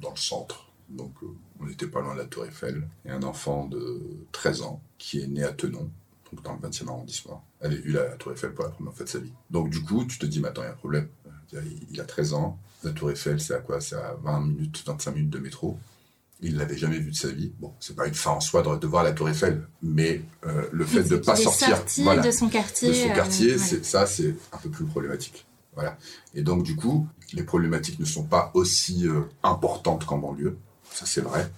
dans 0.00 0.10
le 0.10 0.16
centre. 0.16 0.66
Donc 0.88 1.14
on 1.60 1.66
n'était 1.66 1.86
pas 1.86 2.00
loin 2.00 2.14
de 2.14 2.18
la 2.18 2.24
Tour 2.24 2.44
Eiffel. 2.44 2.88
Et 3.04 3.10
un 3.10 3.22
enfant 3.22 3.66
de 3.66 4.02
13 4.32 4.62
ans 4.62 4.82
qui 4.98 5.20
est 5.20 5.28
né 5.28 5.44
à 5.44 5.52
Tenon, 5.52 5.88
donc 6.32 6.42
dans 6.42 6.54
le 6.54 6.68
20e 6.68 6.88
arrondissement, 6.88 7.44
avait 7.60 7.76
vu 7.76 7.92
la 7.92 8.16
Tour 8.16 8.32
Eiffel 8.32 8.52
pour 8.52 8.64
la 8.64 8.70
première 8.70 8.92
fois 8.92 9.04
de 9.04 9.10
sa 9.10 9.20
vie. 9.20 9.32
Donc 9.48 9.70
du 9.70 9.80
coup, 9.80 10.04
tu 10.04 10.18
te 10.18 10.26
dis, 10.26 10.40
mais 10.40 10.48
attends, 10.48 10.62
il 10.62 10.66
y 10.66 10.68
a 10.68 10.72
un 10.72 10.76
problème. 10.76 11.08
Il 11.92 12.00
a 12.00 12.04
13 12.04 12.32
ans, 12.34 12.58
la 12.82 12.90
Tour 12.90 13.10
Eiffel, 13.12 13.40
c'est 13.40 13.54
à 13.54 13.60
quoi? 13.60 13.80
C'est 13.80 13.96
à 13.96 14.16
20 14.22 14.40
minutes, 14.40 14.82
25 14.84 15.14
minutes 15.14 15.30
de 15.30 15.38
métro. 15.38 15.78
Il 16.42 16.56
l'avait 16.56 16.76
jamais 16.76 16.98
vu 16.98 17.10
de 17.10 17.16
sa 17.16 17.28
vie. 17.28 17.52
Bon, 17.60 17.74
c'est 17.80 17.94
pas 17.94 18.06
une 18.06 18.14
fin 18.14 18.30
en 18.30 18.40
soi 18.40 18.62
de, 18.62 18.86
voir 18.86 19.04
la 19.04 19.12
Tour 19.12 19.28
Eiffel, 19.28 19.66
mais 19.82 20.22
euh, 20.46 20.62
le 20.72 20.84
fait 20.84 21.02
de 21.08 21.16
ne 21.16 21.20
pas 21.20 21.36
sortir 21.36 21.68
de 21.68 21.74
son 22.30 22.48
quartier, 22.48 22.88
de 22.88 22.94
son 22.94 23.14
quartier, 23.14 23.54
euh, 23.54 23.58
c'est 23.58 23.84
ça, 23.84 24.06
c'est 24.06 24.34
un 24.52 24.58
peu 24.58 24.70
plus 24.70 24.86
problématique. 24.86 25.46
Voilà. 25.74 25.96
Et 26.34 26.42
donc 26.42 26.62
du 26.62 26.76
coup, 26.76 27.06
les 27.32 27.42
problématiques 27.42 27.98
ne 28.00 28.04
sont 28.04 28.24
pas 28.24 28.50
aussi 28.54 29.06
euh, 29.06 29.22
importantes 29.42 30.04
qu'en 30.06 30.18
banlieue, 30.18 30.56
ça 30.92 31.06
c'est 31.06 31.20
vrai, 31.20 31.50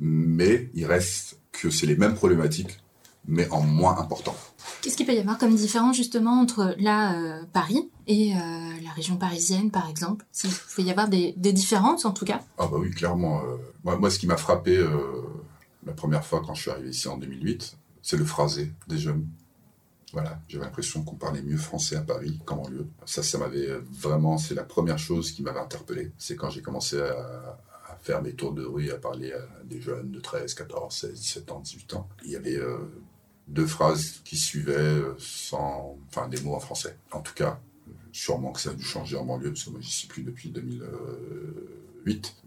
mais 0.00 0.70
il 0.74 0.86
reste 0.86 1.38
que 1.52 1.70
c'est 1.70 1.86
les 1.86 1.96
mêmes 1.96 2.14
problématiques, 2.14 2.80
mais 3.28 3.48
en 3.50 3.60
moins 3.60 3.96
important. 3.98 4.34
Qu'est-ce 4.82 4.96
qu'il 4.96 5.06
peut 5.06 5.14
y 5.14 5.18
avoir 5.18 5.38
comme 5.38 5.54
différence 5.54 5.96
justement 5.96 6.40
entre 6.40 6.74
là 6.78 7.14
Paris 7.52 7.88
et 8.06 8.32
la 8.32 8.90
région 8.96 9.16
parisienne 9.16 9.70
par 9.70 9.88
exemple? 9.88 10.24
Il 10.44 10.50
peut 10.74 10.82
y 10.82 10.90
avoir 10.90 11.08
des, 11.08 11.34
des 11.36 11.52
différences 11.52 12.04
en 12.04 12.12
tout 12.12 12.24
cas? 12.24 12.40
Ah 12.58 12.66
bah 12.66 12.78
oui, 12.78 12.90
clairement. 12.90 13.42
Moi, 13.96 14.10
ce 14.10 14.18
qui 14.18 14.26
m'a 14.26 14.36
frappé 14.36 14.76
euh, 14.76 14.90
la 15.86 15.92
première 15.92 16.24
fois 16.24 16.42
quand 16.44 16.54
je 16.54 16.62
suis 16.62 16.70
arrivé 16.70 16.90
ici 16.90 17.08
en 17.08 17.16
2008, 17.16 17.76
c'est 18.02 18.16
le 18.16 18.24
phrasé 18.24 18.72
des 18.86 18.98
jeunes. 18.98 19.26
Voilà, 20.12 20.40
j'avais 20.48 20.64
l'impression 20.64 21.02
qu'on 21.02 21.16
parlait 21.16 21.42
mieux 21.42 21.56
français 21.56 21.96
à 21.96 22.00
Paris 22.02 22.40
qu'en 22.44 22.56
banlieue. 22.56 22.86
Ça, 23.04 23.22
ça 23.22 23.38
m'avait 23.38 23.68
vraiment, 23.90 24.38
c'est 24.38 24.54
la 24.54 24.64
première 24.64 24.98
chose 24.98 25.32
qui 25.32 25.42
m'avait 25.42 25.60
interpellé. 25.60 26.12
C'est 26.18 26.36
quand 26.36 26.50
j'ai 26.50 26.62
commencé 26.62 27.00
à, 27.00 27.58
faire 28.00 28.22
mes 28.22 28.32
tours 28.32 28.52
de 28.52 28.64
rue, 28.64 28.90
à 28.90 28.96
parler 28.96 29.32
à 29.32 29.40
des 29.64 29.80
jeunes 29.80 30.12
de 30.12 30.20
13, 30.20 30.54
14, 30.54 30.94
16, 30.94 31.12
17 31.14 31.50
ans, 31.50 31.60
18 31.60 31.94
ans. 31.94 32.08
Il 32.24 32.30
y 32.30 32.36
avait 32.36 32.56
euh, 32.56 32.78
deux 33.48 33.66
phrases 33.66 34.20
qui 34.24 34.36
suivaient 34.36 34.76
euh, 34.76 35.14
sans, 35.18 35.98
enfin, 36.08 36.28
des 36.28 36.40
mots 36.40 36.54
en 36.54 36.60
français. 36.60 36.96
En 37.12 37.20
tout 37.20 37.34
cas, 37.34 37.60
sûrement 38.12 38.52
que 38.52 38.60
ça 38.60 38.70
a 38.70 38.74
dû 38.74 38.84
changer 38.84 39.16
en 39.16 39.24
banlieue, 39.24 39.50
parce 39.50 39.64
que 39.64 39.70
moi, 39.70 39.80
j'y 39.80 39.90
suis 39.90 40.08
plus 40.08 40.22
depuis 40.22 40.50
2000. 40.50 40.82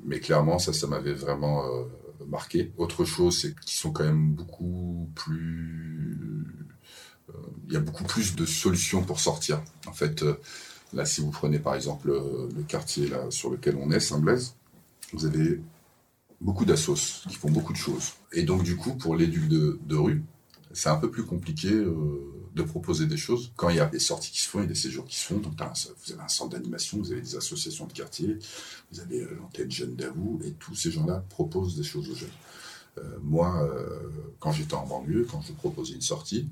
Mais 0.03 0.19
clairement, 0.19 0.57
ça, 0.57 0.73
ça 0.73 0.87
m'avait 0.87 1.13
vraiment 1.13 1.65
euh, 1.65 1.83
marqué. 2.27 2.71
Autre 2.77 3.05
chose, 3.05 3.39
c'est 3.41 3.55
qu'ils 3.59 3.79
sont 3.79 3.91
quand 3.91 4.03
même 4.03 4.33
beaucoup 4.33 5.09
plus... 5.13 6.47
Euh, 7.29 7.33
il 7.67 7.73
y 7.73 7.77
a 7.77 7.79
beaucoup 7.79 8.03
plus 8.03 8.35
de 8.35 8.45
solutions 8.45 9.03
pour 9.03 9.19
sortir. 9.19 9.61
En 9.87 9.93
fait, 9.93 10.23
là, 10.93 11.05
si 11.05 11.21
vous 11.21 11.31
prenez 11.31 11.59
par 11.59 11.75
exemple 11.75 12.09
le 12.09 12.63
quartier 12.63 13.07
là, 13.07 13.29
sur 13.29 13.49
lequel 13.51 13.77
on 13.77 13.91
est, 13.91 13.99
Saint-Blaise, 13.99 14.55
vous 15.13 15.25
avez 15.25 15.61
beaucoup 16.41 16.65
d'assos 16.65 17.23
qui 17.29 17.35
font 17.35 17.49
beaucoup 17.49 17.71
de 17.71 17.77
choses. 17.77 18.13
Et 18.33 18.43
donc, 18.43 18.63
du 18.63 18.75
coup, 18.75 18.95
pour 18.95 19.15
l'éduc 19.15 19.47
de, 19.47 19.79
de, 19.85 19.95
rue, 19.95 20.23
c'est 20.73 20.89
un 20.89 20.97
peu 20.97 21.09
plus 21.09 21.23
compliqué 21.23 21.71
de 21.71 22.63
proposer 22.63 23.05
des 23.05 23.17
choses. 23.17 23.51
Quand 23.55 23.69
il 23.69 23.77
y 23.77 23.79
a 23.79 23.85
des 23.85 23.99
sorties 23.99 24.31
qui 24.31 24.41
se 24.41 24.49
font, 24.49 24.59
il 24.59 24.63
y 24.63 24.65
a 24.65 24.69
des 24.69 24.75
séjours 24.75 25.05
qui 25.05 25.17
se 25.17 25.25
font, 25.25 25.37
donc 25.37 25.53
vous 25.53 26.13
avez 26.13 26.21
un 26.21 26.27
centre 26.27 26.51
d'animation, 26.51 26.97
vous 26.97 27.11
avez 27.11 27.21
des 27.21 27.35
associations 27.35 27.85
de 27.85 27.93
quartier, 27.93 28.37
vous 28.91 28.99
avez 28.99 29.21
euh, 29.21 29.37
l'antenne 29.39 29.71
Jeune 29.71 29.95
d'Avou, 29.95 30.39
et 30.43 30.51
tous 30.53 30.75
ces 30.75 30.91
gens-là 30.91 31.23
proposent 31.29 31.77
des 31.77 31.83
choses 31.83 32.09
aux 32.09 32.15
jeunes. 32.15 32.29
Euh, 32.97 33.17
moi, 33.23 33.63
euh, 33.63 34.09
quand 34.39 34.51
j'étais 34.51 34.73
en 34.73 34.85
banlieue, 34.85 35.25
quand 35.29 35.41
je 35.41 35.53
proposais 35.53 35.93
une 35.93 36.01
sortie, 36.01 36.49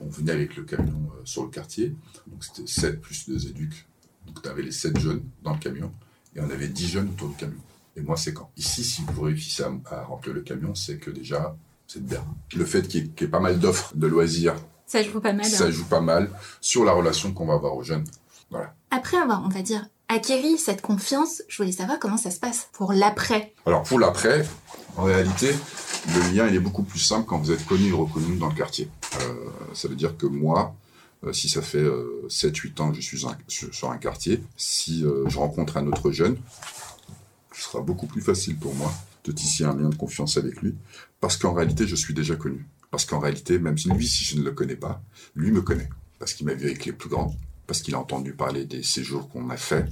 on 0.00 0.08
venait 0.08 0.32
avec 0.32 0.56
le 0.56 0.64
camion 0.64 1.10
sur 1.24 1.44
le 1.44 1.50
quartier, 1.50 1.94
donc 2.26 2.44
c'était 2.44 2.66
7 2.66 3.00
plus 3.00 3.26
2 3.26 3.48
éducs, 3.48 3.86
donc 4.26 4.42
tu 4.42 4.48
avais 4.48 4.62
les 4.62 4.72
7 4.72 4.98
jeunes 4.98 5.22
dans 5.42 5.54
le 5.54 5.58
camion, 5.58 5.92
et 6.34 6.40
on 6.40 6.50
avait 6.50 6.68
10 6.68 6.88
jeunes 6.88 7.08
autour 7.08 7.30
du 7.30 7.36
camion. 7.36 7.60
Et 7.96 8.02
moi, 8.02 8.18
c'est 8.18 8.34
quand? 8.34 8.50
Ici, 8.58 8.84
si 8.84 9.02
vous 9.02 9.22
réussissez 9.22 9.64
à, 9.86 10.02
remplir 10.04 10.34
le 10.34 10.42
camion, 10.42 10.74
c'est 10.74 10.98
que 10.98 11.10
déjà, 11.10 11.56
c'est 11.86 12.04
bien. 12.04 12.24
Le 12.54 12.64
fait 12.64 12.88
qu'il 12.88 13.06
y, 13.06 13.24
ait 13.24 13.28
pas 13.28 13.40
mal 13.40 13.58
d'offres 13.58 13.92
de 13.94 14.06
loisirs 14.06 14.56
ça 14.86 15.02
joue 15.02 15.20
pas 15.20 15.32
mal. 15.32 15.44
Ça 15.44 15.64
hein. 15.64 15.70
joue 15.70 15.84
pas 15.84 16.00
mal 16.00 16.30
sur 16.60 16.84
la 16.84 16.92
relation 16.92 17.32
qu'on 17.32 17.46
va 17.46 17.54
avoir 17.54 17.76
aux 17.76 17.82
jeunes. 17.82 18.04
Voilà. 18.50 18.72
Après 18.90 19.16
avoir, 19.16 19.42
on 19.44 19.48
va 19.48 19.62
dire, 19.62 19.88
acquéri 20.08 20.58
cette 20.58 20.80
confiance, 20.80 21.42
je 21.48 21.56
voulais 21.56 21.72
savoir 21.72 21.98
comment 21.98 22.16
ça 22.16 22.30
se 22.30 22.38
passe 22.38 22.68
pour 22.72 22.92
l'après. 22.92 23.52
Alors 23.66 23.82
pour 23.82 23.98
l'après, 23.98 24.46
en 24.96 25.02
réalité, 25.02 25.52
le 26.14 26.34
lien 26.34 26.46
il 26.46 26.54
est 26.54 26.60
beaucoup 26.60 26.84
plus 26.84 27.00
simple 27.00 27.26
quand 27.26 27.38
vous 27.38 27.50
êtes 27.50 27.66
connu 27.66 27.88
et 27.88 27.92
reconnu 27.92 28.36
dans 28.36 28.48
le 28.48 28.54
quartier. 28.54 28.88
Euh, 29.20 29.34
ça 29.74 29.88
veut 29.88 29.96
dire 29.96 30.16
que 30.16 30.26
moi, 30.26 30.76
euh, 31.24 31.32
si 31.32 31.48
ça 31.48 31.62
fait 31.62 31.82
7-8 31.82 31.86
euh, 31.86 32.82
ans 32.82 32.90
que 32.90 32.96
je 32.96 33.00
suis 33.00 33.26
sur 33.72 33.90
un 33.90 33.98
quartier, 33.98 34.42
si 34.56 35.04
je 35.26 35.38
rencontre 35.38 35.76
un 35.78 35.86
autre 35.88 36.12
jeune, 36.12 36.36
ce 37.52 37.62
sera 37.62 37.80
beaucoup 37.80 38.06
plus 38.06 38.22
facile 38.22 38.56
pour 38.56 38.74
moi 38.74 38.92
de 39.26 39.32
tisser 39.32 39.64
un 39.64 39.74
lien 39.74 39.88
de 39.88 39.96
confiance 39.96 40.36
avec 40.36 40.62
lui, 40.62 40.74
parce 41.20 41.36
qu'en 41.36 41.52
réalité, 41.52 41.86
je 41.86 41.96
suis 41.96 42.14
déjà 42.14 42.36
connu. 42.36 42.66
Parce 42.90 43.04
qu'en 43.04 43.18
réalité, 43.18 43.58
même 43.58 43.76
si 43.76 43.90
lui, 43.90 44.06
si 44.06 44.24
je 44.24 44.36
ne 44.38 44.42
le 44.42 44.52
connais 44.52 44.76
pas, 44.76 45.02
lui 45.34 45.50
me 45.50 45.60
connaît. 45.60 45.88
Parce 46.18 46.32
qu'il 46.32 46.46
m'a 46.46 46.54
vu 46.54 46.66
avec 46.66 46.84
les 46.84 46.92
plus 46.92 47.08
grands, 47.08 47.34
parce 47.66 47.82
qu'il 47.82 47.94
a 47.94 47.98
entendu 47.98 48.32
parler 48.32 48.64
des 48.64 48.82
séjours 48.82 49.28
qu'on 49.28 49.50
a 49.50 49.56
fait, 49.56 49.86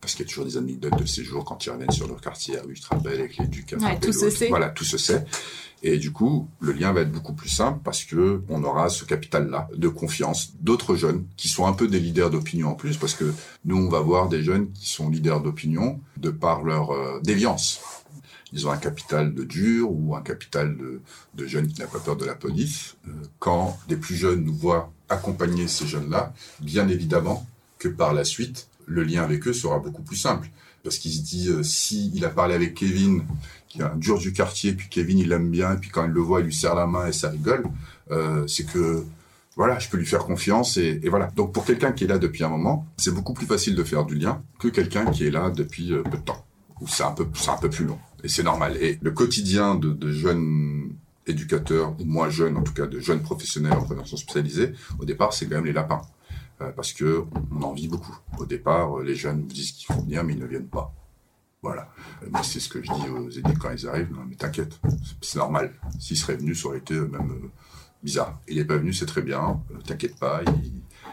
parce 0.00 0.14
qu'il 0.14 0.24
y 0.24 0.28
a 0.28 0.28
toujours 0.28 0.44
des 0.44 0.56
anecdotes 0.56 0.98
de 0.98 1.06
séjours 1.06 1.44
quand 1.44 1.64
ils 1.66 1.70
reviennent 1.70 1.90
sur 1.90 2.06
leur 2.06 2.20
quartier 2.20 2.58
à 2.58 2.62
rue 2.62 2.76
avec 2.90 3.36
les 3.36 3.46
ducs. 3.46 3.74
Ouais, 3.80 3.98
tout 3.98 4.12
se 4.12 4.30
sait. 4.30 4.48
Voilà, 4.48 4.70
tout 4.70 4.84
se 4.84 4.96
sait. 4.96 5.24
Et 5.82 5.98
du 5.98 6.12
coup, 6.12 6.48
le 6.60 6.72
lien 6.72 6.92
va 6.92 7.02
être 7.02 7.12
beaucoup 7.12 7.34
plus 7.34 7.48
simple 7.48 7.80
parce 7.84 8.04
que 8.04 8.42
on 8.48 8.64
aura 8.64 8.88
ce 8.88 9.04
capital-là 9.04 9.68
de 9.76 9.88
confiance 9.88 10.52
d'autres 10.60 10.96
jeunes 10.96 11.24
qui 11.36 11.48
sont 11.48 11.66
un 11.66 11.72
peu 11.72 11.86
des 11.86 12.00
leaders 12.00 12.30
d'opinion 12.30 12.70
en 12.70 12.74
plus 12.74 12.96
parce 12.96 13.14
que 13.14 13.32
nous, 13.64 13.76
on 13.76 13.88
va 13.88 14.00
voir 14.00 14.28
des 14.28 14.42
jeunes 14.42 14.72
qui 14.72 14.88
sont 14.88 15.08
leaders 15.08 15.40
d'opinion 15.40 16.00
de 16.16 16.30
par 16.30 16.62
leur 16.62 16.90
euh, 16.90 17.20
déviance 17.22 17.80
ils 18.52 18.66
ont 18.66 18.70
un 18.70 18.78
capital 18.78 19.34
de 19.34 19.44
dur 19.44 19.90
ou 19.90 20.16
un 20.16 20.22
capital 20.22 20.76
de, 21.34 21.46
jeunes 21.46 21.68
qui 21.68 21.80
n'ont 21.80 21.88
pas 21.88 21.98
peur 21.98 22.16
de 22.16 22.24
la 22.24 22.34
police. 22.34 22.96
Euh, 23.06 23.10
quand 23.38 23.78
des 23.88 23.96
plus 23.96 24.16
jeunes 24.16 24.44
nous 24.44 24.54
voient 24.54 24.92
accompagner 25.08 25.68
ces 25.68 25.86
jeunes-là, 25.86 26.32
bien 26.60 26.88
évidemment 26.88 27.46
que 27.78 27.88
par 27.88 28.14
la 28.14 28.24
suite, 28.24 28.68
le 28.86 29.04
lien 29.04 29.22
avec 29.22 29.46
eux 29.46 29.52
sera 29.52 29.78
beaucoup 29.78 30.02
plus 30.02 30.16
simple. 30.16 30.48
Parce 30.82 30.98
qu'il 30.98 31.12
se 31.12 31.20
dit, 31.20 31.48
euh, 31.48 31.62
si 31.62 32.10
il 32.14 32.24
a 32.24 32.30
parlé 32.30 32.54
avec 32.54 32.74
Kevin, 32.74 33.24
qui 33.68 33.80
est 33.80 33.84
un 33.84 33.96
dur 33.96 34.18
du 34.18 34.32
quartier, 34.32 34.72
puis 34.72 34.88
Kevin 34.88 35.18
il 35.18 35.28
l'aime 35.28 35.50
bien, 35.50 35.74
et 35.74 35.76
puis 35.76 35.90
quand 35.90 36.04
il 36.04 36.10
le 36.10 36.20
voit, 36.20 36.40
il 36.40 36.46
lui 36.46 36.54
serre 36.54 36.74
la 36.74 36.86
main 36.86 37.06
et 37.06 37.12
ça 37.12 37.28
rigole, 37.28 37.64
euh, 38.10 38.46
c'est 38.46 38.64
que 38.64 39.04
voilà, 39.56 39.78
je 39.80 39.88
peux 39.88 39.96
lui 39.96 40.06
faire 40.06 40.24
confiance 40.24 40.76
et, 40.76 41.00
voilà. 41.08 41.26
Donc 41.34 41.52
pour 41.52 41.64
quelqu'un 41.64 41.90
qui 41.90 42.04
est 42.04 42.06
là 42.06 42.18
depuis 42.18 42.44
un 42.44 42.48
moment, 42.48 42.86
c'est 42.96 43.12
beaucoup 43.12 43.34
plus 43.34 43.46
facile 43.46 43.74
de 43.74 43.82
faire 43.82 44.04
du 44.04 44.14
lien 44.14 44.40
que 44.60 44.68
quelqu'un 44.68 45.06
qui 45.10 45.26
est 45.26 45.32
là 45.32 45.50
depuis 45.50 45.88
peu 45.88 46.16
de 46.16 46.22
temps. 46.22 46.46
Ou 46.80 46.86
c'est 46.86 47.02
un 47.02 47.14
c'est 47.34 47.50
un 47.50 47.56
peu 47.56 47.68
plus 47.68 47.84
long. 47.84 47.98
Et 48.24 48.28
c'est 48.28 48.42
normal. 48.42 48.76
Et 48.80 48.98
le 49.00 49.10
quotidien 49.10 49.74
de, 49.74 50.10
jeunes 50.10 50.92
éducateurs, 51.26 51.94
ou 52.00 52.04
moins 52.04 52.30
jeunes 52.30 52.56
en 52.56 52.62
tout 52.62 52.72
cas, 52.72 52.86
de 52.86 53.00
jeunes 53.00 53.22
professionnels 53.22 53.74
en 53.74 53.84
prévention 53.84 54.16
spécialisée, 54.16 54.72
au 54.98 55.04
départ, 55.04 55.32
c'est 55.32 55.46
quand 55.46 55.56
même 55.56 55.66
les 55.66 55.72
lapins. 55.72 56.02
Euh, 56.60 56.72
parce 56.72 56.92
que 56.92 57.24
on 57.52 57.62
en 57.62 57.72
vit 57.72 57.86
beaucoup. 57.86 58.18
Au 58.38 58.46
départ, 58.46 58.98
les 59.00 59.14
jeunes 59.14 59.46
disent 59.46 59.72
qu'ils 59.72 59.94
vont 59.94 60.02
venir, 60.02 60.24
mais 60.24 60.32
ils 60.32 60.40
ne 60.40 60.46
viennent 60.46 60.66
pas. 60.66 60.92
Voilà. 61.62 61.88
Mais 62.22 62.42
c'est 62.42 62.60
ce 62.60 62.68
que 62.68 62.82
je 62.82 62.92
dis 62.92 63.08
aux 63.10 63.30
éducateurs 63.30 63.58
quand 63.58 63.70
ils 63.70 63.86
arrivent. 63.86 64.12
Non, 64.12 64.24
mais 64.28 64.36
t'inquiète, 64.36 64.80
c'est 65.20 65.38
normal. 65.38 65.72
S'ils 65.98 66.16
seraient 66.16 66.36
venus, 66.36 66.62
ça 66.62 66.68
aurait 66.68 66.78
été 66.78 66.94
même 66.94 67.30
euh, 67.30 67.50
bizarre. 68.02 68.40
Il 68.48 68.56
n'est 68.56 68.64
pas 68.64 68.76
venu, 68.76 68.92
c'est 68.92 69.06
très 69.06 69.22
bien. 69.22 69.60
Euh, 69.70 69.78
t'inquiète 69.84 70.18
pas, 70.18 70.42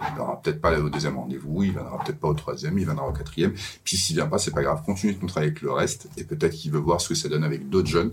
il 0.01 0.17
n'aura 0.17 0.41
peut-être 0.41 0.61
pas 0.61 0.77
au 0.79 0.89
deuxième 0.89 1.17
rendez-vous, 1.17 1.63
il 1.63 1.71
viendra 1.71 1.97
peut-être 2.03 2.19
pas 2.19 2.27
au 2.27 2.33
troisième, 2.33 2.77
il 2.77 2.85
viendra 2.85 3.07
au 3.07 3.13
quatrième. 3.13 3.53
Puis 3.83 3.97
s'il 3.97 4.15
vient 4.15 4.27
pas, 4.27 4.37
c'est 4.37 4.51
pas 4.51 4.63
grave, 4.63 4.83
continue 4.85 5.15
ton 5.15 5.27
travail 5.27 5.49
avec 5.49 5.61
le 5.61 5.71
reste 5.71 6.07
et 6.17 6.23
peut-être 6.23 6.53
qu'il 6.53 6.71
veut 6.71 6.79
voir 6.79 7.01
ce 7.01 7.09
que 7.09 7.15
ça 7.15 7.29
donne 7.29 7.43
avec 7.43 7.69
d'autres 7.69 7.87
jeunes 7.87 8.11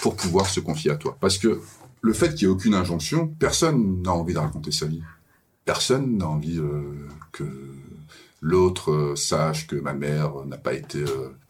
pour 0.00 0.16
pouvoir 0.16 0.46
se 0.46 0.60
confier 0.60 0.90
à 0.90 0.96
toi. 0.96 1.16
Parce 1.20 1.38
que 1.38 1.60
le 2.02 2.12
fait 2.12 2.34
qu'il 2.34 2.48
n'y 2.48 2.52
ait 2.52 2.56
aucune 2.56 2.74
injonction, 2.74 3.28
personne 3.28 4.02
n'a 4.02 4.12
envie 4.12 4.34
de 4.34 4.38
raconter 4.38 4.72
sa 4.72 4.86
vie. 4.86 5.02
Personne 5.64 6.18
n'a 6.18 6.26
envie 6.26 6.58
euh, 6.58 7.08
que 7.30 7.44
l'autre 8.40 8.90
euh, 8.90 9.16
sache 9.16 9.68
que 9.68 9.76
ma 9.76 9.92
mère 9.92 10.44
n'a 10.44 10.58
pas 10.58 10.74
été 10.74 11.04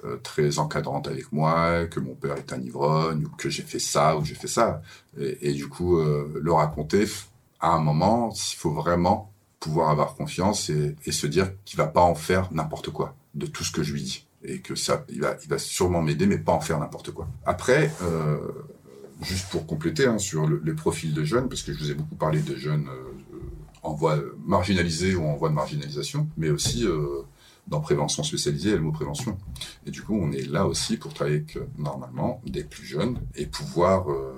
euh, 0.05 0.19
très 0.23 0.59
encadrante 0.59 1.09
avec 1.09 1.33
moi, 1.33 1.87
que 1.87 2.01
mon 2.01 2.15
père 2.15 2.37
est 2.37 2.53
un 2.53 2.61
ivrogne, 2.61 3.25
ou 3.25 3.31
que 3.31 3.49
j'ai 3.49 3.63
fait 3.63 3.79
ça, 3.79 4.15
ou 4.15 4.21
que 4.21 4.27
j'ai 4.27 4.35
fait 4.35 4.47
ça. 4.47 4.83
Et, 5.19 5.49
et 5.49 5.53
du 5.55 5.69
coup, 5.69 5.99
le 5.99 6.53
raconter, 6.53 7.07
à 7.61 7.73
un 7.73 7.81
moment, 7.81 8.31
il 8.35 8.57
faut 8.57 8.73
vraiment 8.73 9.32
pouvoir 9.63 9.91
avoir 9.91 10.17
confiance 10.17 10.71
et, 10.71 11.13
se 11.13 11.27
dire 11.27 11.53
qu'il 11.65 11.79
va 11.79 11.87
pas 11.87 12.03
en 12.03 12.17
faire 12.17 12.53
n'importe 12.53 12.91
quoi. 12.91 13.15
de 13.35 13.47
tout 13.47 13.65
ce 13.65 13.71
que 13.71 13.83
je 13.83 13.93
lui 13.93 14.03
dis. 14.03 14.27
Et 14.43 14.61
que 14.61 14.75
ça, 14.75 15.05
il 15.09 15.21
va, 15.21 15.37
il 15.45 15.49
va 15.49 15.59
sûrement 15.59 16.03
m'aider, 16.03 16.27
mais 16.27 16.37
pas 16.37 16.53
en 16.53 16.61
faire 16.61 16.81
n'importe 16.81 17.13
quoi. 17.13 17.29
Après, 17.47 17.93
euh, 18.03 18.39
juste 19.23 19.49
pour 19.51 19.67
compléter 19.67 20.07
hein, 20.07 20.19
sur 20.19 20.49
le, 20.49 20.61
les 20.65 20.75
profils 20.75 21.15
de 21.15 21.23
jeunes, 21.23 21.49
parce 21.49 21.63
que 21.63 21.73
je 21.73 21.79
vous 21.79 21.91
ai 21.93 21.95
beaucoup 21.95 22.17
parlé 22.17 22.43
de 22.43 22.57
jeunes 22.57 22.89
euh, 22.89 23.39
en 23.85 23.95
voie 23.95 24.19
marginalisée 24.45 25.15
ou 25.15 25.25
en 25.25 25.37
voie 25.37 25.49
de 25.49 25.55
marginalisation, 25.55 26.29
mais 26.37 26.51
aussi 26.51 26.85
euh, 26.85 27.23
dans 27.67 27.81
prévention 27.81 28.23
spécialisée, 28.23 28.71
et 28.71 28.77
le 28.77 28.81
mot 28.81 28.93
prévention. 28.93 29.39
Et 29.87 29.91
du 29.91 30.03
coup, 30.03 30.19
on 30.21 30.33
est 30.33 30.47
là 30.49 30.67
aussi 30.67 30.97
pour 30.97 31.15
travailler 31.15 31.39
avec, 31.39 31.57
euh, 31.57 31.67
normalement, 31.79 32.41
des 32.47 32.65
plus 32.65 32.85
jeunes 32.85 33.21
et 33.35 33.47
pouvoir, 33.47 34.11
euh, 34.11 34.33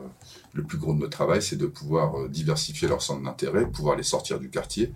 le 0.54 0.62
plus 0.62 0.78
gros 0.78 0.94
de 0.94 1.00
notre 1.00 1.12
travail, 1.12 1.42
c'est 1.42 1.56
de 1.56 1.66
pouvoir 1.66 2.18
euh, 2.18 2.28
diversifier 2.28 2.88
leur 2.88 3.02
centre 3.02 3.22
d'intérêt, 3.22 3.66
pouvoir 3.66 3.96
les 3.96 4.02
sortir 4.02 4.38
du 4.38 4.48
quartier, 4.48 4.92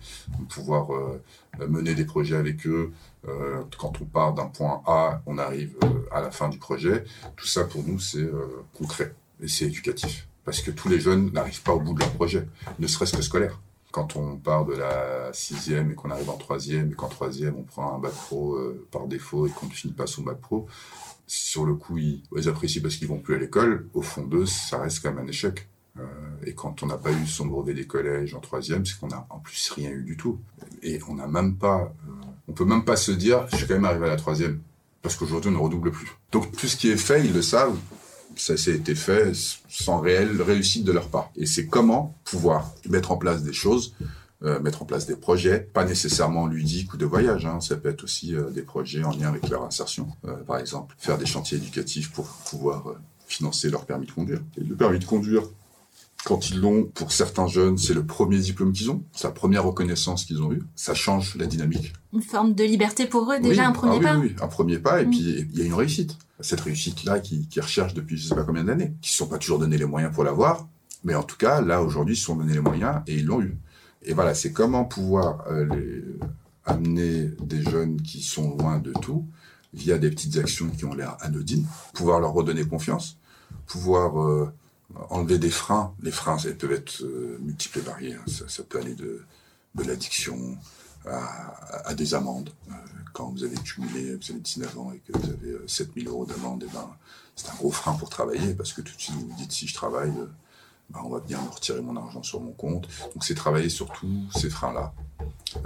pouvoir 0.48 0.94
euh, 0.94 1.20
mener 1.68 1.94
des 1.94 2.04
projets 2.04 2.36
avec 2.36 2.66
eux. 2.66 2.92
Euh, 3.26 3.62
quand 3.76 4.00
on 4.00 4.04
part 4.04 4.32
d'un 4.34 4.46
point 4.46 4.82
A, 4.86 5.20
on 5.26 5.36
arrive 5.36 5.76
à 6.12 6.20
la 6.20 6.30
fin 6.30 6.48
du 6.48 6.58
projet. 6.58 7.04
Tout 7.36 7.46
ça, 7.46 7.64
pour 7.64 7.82
nous, 7.82 7.98
c'est 7.98 8.30
concret 8.74 9.14
et 9.42 9.48
c'est 9.48 9.66
éducatif. 9.66 10.28
Parce 10.44 10.60
que 10.60 10.70
tous 10.70 10.88
les 10.88 11.00
jeunes 11.00 11.32
n'arrivent 11.32 11.62
pas 11.62 11.74
au 11.74 11.80
bout 11.80 11.94
de 11.94 12.00
leur 12.00 12.12
projet, 12.12 12.46
ne 12.78 12.86
serait-ce 12.86 13.16
que 13.16 13.22
scolaire 13.22 13.58
quand 13.90 14.16
on 14.16 14.36
part 14.36 14.64
de 14.66 14.74
la 14.74 15.32
sixième 15.32 15.90
et 15.90 15.94
qu'on 15.94 16.10
arrive 16.10 16.30
en 16.30 16.36
troisième 16.36 16.90
et 16.92 16.94
qu'en 16.94 17.08
troisième 17.08 17.56
on 17.56 17.62
prend 17.62 17.96
un 17.96 17.98
bac 17.98 18.12
pro 18.12 18.54
euh, 18.54 18.86
par 18.90 19.06
défaut 19.06 19.46
et 19.46 19.50
qu'on 19.50 19.66
ne 19.66 19.72
finit 19.72 19.94
pas 19.94 20.06
son 20.06 20.22
bac 20.22 20.38
pro, 20.38 20.66
sur 21.26 21.64
le 21.64 21.74
coup 21.74 21.98
ils, 21.98 22.22
apprécient 22.48 22.82
parce 22.82 22.96
qu'ils 22.96 23.08
vont 23.08 23.18
plus 23.18 23.34
à 23.34 23.38
l'école. 23.38 23.88
Au 23.94 24.02
fond 24.02 24.24
d'eux, 24.24 24.46
ça 24.46 24.78
reste 24.78 25.02
quand 25.02 25.12
même 25.12 25.24
un 25.24 25.28
échec. 25.28 25.68
Euh, 25.98 26.04
et 26.44 26.54
quand 26.54 26.82
on 26.82 26.86
n'a 26.86 26.96
pas 26.96 27.10
eu 27.10 27.26
son 27.26 27.46
brevet 27.46 27.74
des 27.74 27.86
collèges 27.86 28.34
en 28.34 28.40
troisième, 28.40 28.86
c'est 28.86 28.98
qu'on 28.98 29.10
a 29.10 29.26
en 29.30 29.38
plus 29.38 29.70
rien 29.70 29.90
eu 29.90 30.04
du 30.04 30.16
tout. 30.16 30.38
Et 30.82 31.00
on 31.08 31.14
n'a 31.14 31.26
même 31.26 31.56
pas, 31.56 31.92
euh, 32.08 32.12
on 32.46 32.52
peut 32.52 32.64
même 32.64 32.84
pas 32.84 32.96
se 32.96 33.10
dire, 33.10 33.46
je 33.50 33.56
suis 33.56 33.66
quand 33.66 33.74
même 33.74 33.84
arrivé 33.84 34.06
à 34.06 34.10
la 34.10 34.16
troisième 34.16 34.60
parce 35.02 35.16
qu'aujourd'hui 35.16 35.50
on 35.50 35.54
ne 35.54 35.58
redouble 35.58 35.90
plus. 35.90 36.08
Donc 36.32 36.54
tout 36.56 36.66
ce 36.66 36.76
qui 36.76 36.90
est 36.90 36.96
fait, 36.96 37.24
ils 37.24 37.32
le 37.32 37.42
savent 37.42 37.76
ça 38.40 38.56
s'est 38.56 38.74
été 38.74 38.94
fait 38.94 39.32
sans 39.68 40.00
réelle 40.00 40.40
réussite 40.40 40.84
de 40.84 40.92
leur 40.92 41.08
part. 41.08 41.30
Et 41.36 41.46
c'est 41.46 41.66
comment 41.66 42.14
pouvoir 42.24 42.72
mettre 42.88 43.12
en 43.12 43.16
place 43.16 43.42
des 43.42 43.52
choses, 43.52 43.94
euh, 44.44 44.60
mettre 44.60 44.82
en 44.82 44.84
place 44.84 45.06
des 45.06 45.16
projets, 45.16 45.58
pas 45.60 45.84
nécessairement 45.84 46.46
ludiques 46.46 46.94
ou 46.94 46.96
de 46.96 47.06
voyage, 47.06 47.44
hein. 47.46 47.60
ça 47.60 47.76
peut 47.76 47.88
être 47.88 48.04
aussi 48.04 48.34
euh, 48.34 48.50
des 48.50 48.62
projets 48.62 49.02
en 49.02 49.10
lien 49.10 49.28
avec 49.28 49.48
leur 49.48 49.64
insertion. 49.64 50.08
Euh, 50.26 50.36
par 50.46 50.58
exemple, 50.58 50.94
faire 50.98 51.18
des 51.18 51.26
chantiers 51.26 51.58
éducatifs 51.58 52.12
pour 52.12 52.26
pouvoir 52.48 52.94
financer 53.26 53.68
leur 53.68 53.84
permis 53.84 54.06
de 54.06 54.12
conduire. 54.12 54.40
Et 54.56 54.62
le 54.62 54.74
permis 54.76 54.98
de 55.00 55.04
conduire, 55.04 55.42
quand 56.24 56.50
ils 56.50 56.60
l'ont, 56.60 56.84
pour 56.84 57.12
certains 57.12 57.46
jeunes, 57.46 57.78
c'est 57.78 57.94
le 57.94 58.04
premier 58.04 58.38
diplôme 58.38 58.72
qu'ils 58.72 58.90
ont, 58.90 59.02
c'est 59.12 59.28
la 59.28 59.32
première 59.32 59.64
reconnaissance 59.64 60.24
qu'ils 60.24 60.42
ont 60.42 60.52
eue. 60.52 60.62
Ça 60.74 60.94
change 60.94 61.36
la 61.36 61.46
dynamique. 61.46 61.92
Une 62.12 62.22
forme 62.22 62.54
de 62.54 62.64
liberté 62.64 63.06
pour 63.06 63.32
eux, 63.32 63.38
déjà 63.38 63.62
Oui, 63.62 63.68
un 63.68 63.72
premier 63.72 63.94
ah 63.94 63.98
oui, 63.98 64.04
pas. 64.04 64.16
Oui, 64.18 64.26
oui, 64.28 64.36
un 64.42 64.48
premier 64.48 64.78
pas, 64.78 65.00
et 65.02 65.06
Mm. 65.06 65.10
puis 65.10 65.46
il 65.52 65.58
y 65.58 65.62
a 65.62 65.64
une 65.64 65.74
réussite. 65.74 66.16
Cette 66.40 66.60
réussite-là 66.60 67.20
qu'ils 67.20 67.48
qui 67.48 67.60
recherchent 67.60 67.94
depuis 67.94 68.16
je 68.16 68.28
sais 68.28 68.34
pas 68.34 68.44
combien 68.44 68.64
d'années, 68.64 68.92
qui 69.00 69.08
ne 69.08 69.12
se 69.12 69.16
sont 69.18 69.26
pas 69.26 69.38
toujours 69.38 69.58
donné 69.58 69.78
les 69.78 69.84
moyens 69.86 70.12
pour 70.14 70.24
l'avoir, 70.24 70.66
mais 71.04 71.14
en 71.14 71.22
tout 71.22 71.36
cas, 71.36 71.60
là, 71.60 71.82
aujourd'hui, 71.82 72.14
ils 72.14 72.18
se 72.18 72.26
sont 72.26 72.36
donné 72.36 72.52
les 72.52 72.60
moyens 72.60 72.96
et 73.06 73.14
ils 73.16 73.24
l'ont 73.24 73.40
eu. 73.40 73.56
Et 74.02 74.12
voilà, 74.12 74.34
c'est 74.34 74.52
comment 74.52 74.84
pouvoir 74.84 75.44
euh, 75.50 75.66
les, 75.74 76.04
amener 76.64 77.30
des 77.40 77.62
jeunes 77.62 78.00
qui 78.02 78.22
sont 78.22 78.56
loin 78.56 78.78
de 78.78 78.92
tout, 79.00 79.24
via 79.74 79.98
des 79.98 80.10
petites 80.10 80.36
actions 80.38 80.68
qui 80.68 80.84
ont 80.84 80.94
l'air 80.94 81.16
anodines, 81.20 81.66
pouvoir 81.94 82.20
leur 82.20 82.32
redonner 82.32 82.64
confiance, 82.64 83.16
pouvoir 83.66 84.20
euh, 84.22 84.52
enlever 85.10 85.38
des 85.38 85.50
freins. 85.50 85.94
Les 86.02 86.10
freins, 86.10 86.36
peuvent 86.58 86.72
être 86.72 87.02
euh, 87.02 87.38
multiples 87.40 87.78
et 87.78 87.82
variés. 87.82 88.14
hein. 88.14 88.24
Ça, 88.46 88.62
peut 88.62 88.78
aller 88.78 88.94
de, 88.94 89.22
de 89.74 89.84
l'addiction 89.84 90.56
à, 91.06 91.94
des 91.94 92.14
amendes. 92.14 92.50
Euh, 92.70 92.74
quand 93.12 93.30
vous 93.30 93.44
avez 93.44 93.56
cumulé, 93.56 94.14
vous 94.16 94.30
avez 94.30 94.40
19 94.40 94.78
ans 94.78 94.92
et 94.92 94.98
que 94.98 95.16
vous 95.18 95.30
avez 95.30 95.50
euh, 95.50 95.64
7000 95.66 96.08
euros 96.08 96.26
d'amende, 96.26 96.64
eh 96.66 96.72
ben, 96.72 96.88
c'est 97.36 97.48
un 97.50 97.54
gros 97.54 97.70
frein 97.70 97.94
pour 97.94 98.08
travailler 98.10 98.54
parce 98.54 98.72
que 98.72 98.80
tout 98.80 98.94
de 98.94 99.00
suite 99.00 99.14
vous 99.16 99.28
vous 99.28 99.36
dites 99.36 99.52
si 99.52 99.66
je 99.66 99.74
travaille, 99.74 100.10
euh, 100.10 100.26
ben, 100.90 101.00
on 101.04 101.08
va 101.08 101.20
bien 101.20 101.40
me 101.40 101.48
retirer 101.48 101.80
mon 101.80 101.96
argent 101.96 102.22
sur 102.22 102.40
mon 102.40 102.52
compte. 102.52 102.88
Donc 103.14 103.24
c'est 103.24 103.34
travailler 103.34 103.68
sur 103.68 103.90
tous 103.92 104.24
ces 104.34 104.50
freins-là. 104.50 104.92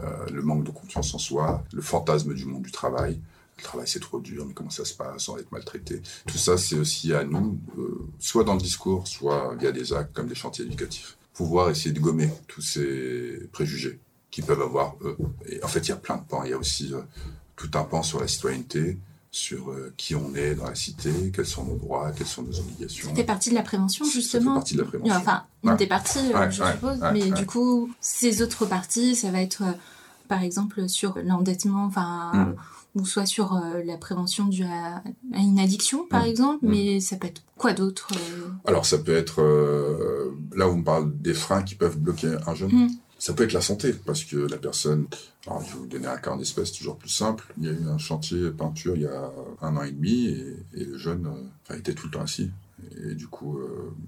Euh, 0.01 0.27
le 0.31 0.43
manque 0.43 0.65
de 0.65 0.71
confiance 0.71 1.15
en 1.15 1.19
soi, 1.19 1.63
le 1.73 1.83
fantasme 1.83 2.35
du 2.35 2.45
monde 2.45 2.63
du 2.63 2.73
travail. 2.73 3.21
Le 3.63 3.69
travail 3.69 3.87
c'est 3.89 4.01
trop 4.01 4.19
dur, 4.21 4.45
mais 4.45 4.55
comment 4.55 4.71
ça 4.71 4.85
se 4.85 4.93
passe 4.95 5.23
sans 5.23 5.37
être 5.39 5.51
maltraité 5.53 6.03
Tout 6.27 6.37
ça 6.39 6.59
c'est 6.59 6.75
aussi 6.77 7.15
à 7.15 7.23
nous, 7.23 7.59
euh, 7.79 8.07
soit 8.19 8.43
dans 8.45 8.55
le 8.55 8.61
discours, 8.61 9.07
soit 9.07 9.55
via 9.55 9.71
des 9.71 9.93
actes 9.93 10.13
comme 10.13 10.27
des 10.27 10.35
chantiers 10.35 10.65
éducatifs. 10.65 11.17
Pouvoir 11.33 11.71
essayer 11.71 11.93
de 11.93 12.01
gommer 12.01 12.29
tous 12.49 12.61
ces 12.61 13.49
préjugés 13.53 14.01
qu'ils 14.33 14.45
peuvent 14.45 14.61
avoir 14.63 14.97
eux. 15.03 15.17
Et 15.49 15.63
en 15.63 15.69
fait 15.69 15.81
il 15.81 15.89
y 15.91 15.93
a 15.93 15.97
plein 15.97 16.17
de 16.17 16.25
pans. 16.29 16.43
Il 16.45 16.51
y 16.51 16.55
a 16.55 16.59
aussi 16.59 16.93
euh, 16.93 17.01
tout 17.57 17.71
un 17.75 17.85
pan 17.85 18.03
sur 18.03 18.21
la 18.21 18.27
citoyenneté, 18.27 18.99
sur 19.31 19.71
euh, 19.71 19.95
qui 19.97 20.15
on 20.17 20.35
est 20.35 20.55
dans 20.57 20.67
la 20.67 20.75
cité, 20.75 21.11
quels 21.35 21.47
sont 21.47 21.65
nos 21.65 21.77
droits, 21.77 22.11
quelles 22.13 22.27
sont 22.27 22.43
nos 22.43 22.59
obligations. 22.59 23.09
Ça 23.11 23.15
fait 23.15 23.25
partie 23.25 23.51
de 23.51 23.55
la 23.55 23.63
prévention, 23.63 24.05
justement. 24.05 24.55
partie 24.55 24.75
de 24.75 24.83
la 24.83 24.89
prévention. 24.89 25.15
Enfin, 25.15 25.45
une 25.63 25.71
Ouais. 25.71 25.77
des 25.77 25.87
parties, 25.87 26.19
euh, 26.35 26.39
Ouais, 26.39 26.51
je 26.51 26.63
ouais, 26.63 26.73
suppose. 26.73 26.99
mais 27.13 27.31
du 27.31 27.47
coup, 27.47 27.91
ces 28.01 28.43
autres 28.43 28.67
parties, 28.67 29.15
ça 29.17 29.31
va 29.31 29.41
être, 29.41 29.63
euh, 29.63 29.73
par 30.29 30.43
exemple, 30.43 30.89
sur 30.89 31.17
l'endettement, 31.25 31.85
enfin, 31.87 32.33
Mm. 32.35 32.55
Ou 32.95 33.07
soit 33.07 33.27
sur 33.27 33.55
euh, 33.57 33.83
la 33.85 33.97
prévention 33.97 34.47
due 34.47 34.65
à, 34.65 34.97
à 35.33 35.39
une 35.39 35.59
addiction, 35.59 36.07
par 36.07 36.25
Mm. 36.25 36.29
exemple. 36.29 36.67
Mm. 36.67 36.71
Mais 36.71 37.01
ça 37.01 37.17
peut 37.17 37.27
être 37.27 37.43
quoi 37.57 37.73
d'autre 37.73 38.09
euh, 38.13 38.49
Alors 38.67 38.85
ça 38.87 38.99
peut 38.99 39.17
être 39.17 39.41
euh, 39.41 40.37
là 40.55 40.69
où 40.69 40.73
on 40.73 40.83
parle 40.83 41.11
des 41.19 41.35
freins 41.35 41.63
qui 41.63 41.75
peuvent 41.75 41.99
bloquer 41.99 42.37
un 42.47 42.55
jeune. 42.55 42.71
Mm. 42.73 42.91
Ça 43.19 43.33
peut 43.35 43.45
être 43.45 43.53
la 43.53 43.61
santé 43.61 43.93
parce 43.93 44.25
que 44.25 44.37
la 44.37 44.59
personne. 44.59 45.07
Alors 45.47 45.63
je 45.65 45.73
vais 45.73 45.79
vous 45.79 45.87
donner 45.87 46.07
un 46.09 46.17
cas 46.19 46.33
en 46.33 46.41
espèce 46.41 46.73
toujours 46.73 46.97
plus 46.99 47.09
simple. 47.09 47.53
Il 47.59 47.65
y 47.65 47.69
a 47.69 47.73
eu 47.73 47.87
un 47.89 47.99
chantier 47.99 48.51
peinture 48.51 48.95
il 48.97 49.03
y 49.03 49.07
a 49.07 49.31
un 49.61 49.77
an 49.77 49.83
et 49.85 49.93
demi 49.93 50.27
et, 50.27 50.57
et 50.75 50.85
le 50.85 50.99
jeune 50.99 51.27
euh, 51.71 51.77
était 51.77 51.95
tout 51.95 52.07
le 52.07 52.13
temps 52.13 52.23
assis. 52.23 52.51
Et 53.09 53.15
du 53.15 53.29
coup, 53.29 53.61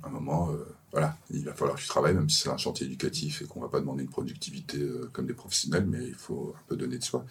à 0.03 0.09
un 0.09 0.11
moment, 0.11 0.51
voilà, 0.91 1.17
il 1.31 1.45
va 1.45 1.53
falloir 1.55 1.77
que 1.77 1.83
tu 1.83 1.87
travailles, 1.87 2.15
même 2.15 2.29
si 2.29 2.41
c'est 2.41 2.49
un 2.49 2.57
chantier 2.57 2.87
éducatif 2.87 3.41
et 3.41 3.45
qu'on 3.45 3.61
va 3.61 3.69
pas 3.69 3.79
demander 3.79 4.03
une 4.03 4.09
productivité 4.11 4.77
comme 5.13 5.27
des 5.27 5.33
professionnels, 5.33 5.87
mais 5.89 6.05
il 6.05 6.15
faut 6.15 6.53
un 6.59 6.63
peu 6.67 6.75
donner 6.75 6.99
de 6.99 7.05
soi. 7.05 7.25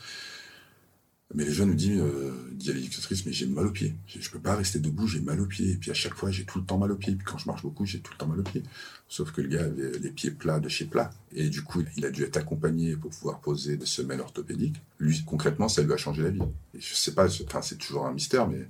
Mais 1.36 1.46
le 1.46 1.52
jeune 1.52 1.70
nous 1.70 1.76
dit, 1.76 1.94
euh, 1.94 2.32
dit 2.52 2.70
à 2.70 2.74
l'éducatrice, 2.74 3.26
mais 3.26 3.34
j'ai 3.34 3.48
mal 3.48 3.66
aux 3.66 3.72
pieds. 3.72 3.96
Je 4.08 4.20
je 4.22 4.30
peux 4.30 4.40
pas 4.40 4.56
rester 4.56 4.80
debout, 4.80 5.08
j'ai 5.08 5.20
mal 5.20 5.42
aux 5.42 5.48
pieds. 5.48 5.72
Et 5.72 5.76
puis 5.76 5.90
à 5.90 5.94
chaque 5.94 6.14
fois, 6.14 6.30
j'ai 6.30 6.46
tout 6.46 6.60
le 6.60 6.66
temps 6.66 6.78
mal 6.78 6.92
aux 6.92 6.96
pieds. 6.96 7.16
Puis 7.16 7.26
quand 7.26 7.38
je 7.38 7.48
marche 7.48 7.64
beaucoup, 7.64 7.86
j'ai 7.86 8.00
tout 8.00 8.12
le 8.14 8.18
temps 8.18 8.28
mal 8.28 8.40
aux 8.40 8.44
pieds. 8.44 8.64
Sauf 9.10 9.32
que 9.32 9.42
le 9.42 9.48
gars 9.48 9.64
avait 9.64 9.98
les 10.00 10.12
pieds 10.12 10.32
plats 10.32 10.60
de 10.60 10.70
chez 10.70 10.86
plat. 10.86 11.12
Et 11.32 11.50
du 11.50 11.64
coup, 11.64 11.84
il 11.98 12.06
a 12.06 12.12
dû 12.12 12.24
être 12.24 12.38
accompagné 12.38 12.96
pour 12.96 13.12
pouvoir 13.12 13.40
poser 13.40 13.78
des 13.78 13.86
semelles 13.86 14.22
orthopédiques. 14.22 14.82
Lui, 15.00 15.24
concrètement, 15.26 15.68
ça 15.68 15.82
lui 15.82 15.94
a 15.94 15.98
changé 15.98 16.22
la 16.22 16.30
vie. 16.30 16.42
Et 16.76 16.80
je 16.80 16.94
sais 16.94 17.14
pas, 17.14 17.28
c'est 17.30 17.78
toujours 17.78 18.06
un 18.06 18.14
mystère, 18.14 18.48
mais 18.48 18.68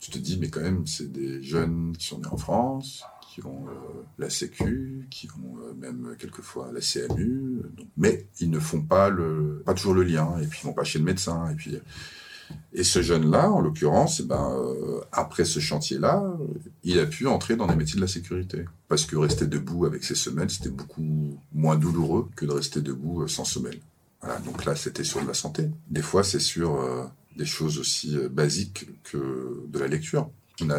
tu 0.00 0.10
te 0.10 0.18
dis, 0.18 0.38
mais 0.38 0.50
quand 0.50 0.60
même, 0.60 0.86
c'est 0.86 1.10
des 1.10 1.42
jeunes 1.42 1.96
qui 1.96 2.06
sont 2.06 2.18
nés 2.18 2.28
en 2.30 2.36
France, 2.36 3.02
qui 3.36 3.46
ont 3.46 3.66
euh, 3.68 4.02
la 4.18 4.30
Sécu, 4.30 5.06
qui 5.10 5.28
ont 5.28 5.58
euh, 5.58 5.74
même 5.74 6.16
quelquefois 6.18 6.70
la 6.72 6.80
CMU, 6.80 7.60
mais 7.98 8.26
ils 8.40 8.50
ne 8.50 8.58
font 8.58 8.80
pas 8.80 9.10
le, 9.10 9.62
pas 9.66 9.74
toujours 9.74 9.92
le 9.92 10.04
lien, 10.04 10.38
et 10.40 10.46
puis 10.46 10.60
ils 10.62 10.66
vont 10.66 10.72
pas 10.72 10.84
chez 10.84 10.98
le 10.98 11.04
médecin, 11.04 11.50
et 11.50 11.54
puis 11.54 11.78
et 12.72 12.84
ce 12.84 13.02
jeune-là, 13.02 13.50
en 13.50 13.60
l'occurrence, 13.60 14.20
eh 14.20 14.22
ben, 14.22 14.52
euh, 14.56 15.00
après 15.12 15.44
ce 15.44 15.60
chantier-là, 15.60 16.22
il 16.84 16.98
a 16.98 17.04
pu 17.04 17.26
entrer 17.26 17.56
dans 17.56 17.66
les 17.66 17.74
métiers 17.74 17.96
de 17.96 18.00
la 18.00 18.06
sécurité. 18.06 18.64
Parce 18.88 19.04
que 19.04 19.16
rester 19.16 19.46
debout 19.46 19.84
avec 19.84 20.04
ses 20.04 20.14
semelles, 20.14 20.48
c'était 20.48 20.70
beaucoup 20.70 21.02
moins 21.52 21.76
douloureux 21.76 22.28
que 22.36 22.46
de 22.46 22.52
rester 22.52 22.80
debout 22.80 23.22
euh, 23.22 23.26
sans 23.26 23.44
semelles. 23.44 23.80
Voilà, 24.22 24.38
donc 24.40 24.64
là, 24.64 24.76
c'était 24.76 25.04
sur 25.04 25.20
de 25.20 25.26
la 25.26 25.34
santé. 25.34 25.68
Des 25.90 26.02
fois, 26.02 26.22
c'est 26.22 26.40
sur 26.40 26.80
des 27.36 27.44
choses 27.44 27.78
aussi 27.78 28.16
basiques 28.30 28.86
que 29.02 29.66
de 29.68 29.78
la 29.78 29.88
lecture. 29.88 30.30
On, 30.62 30.70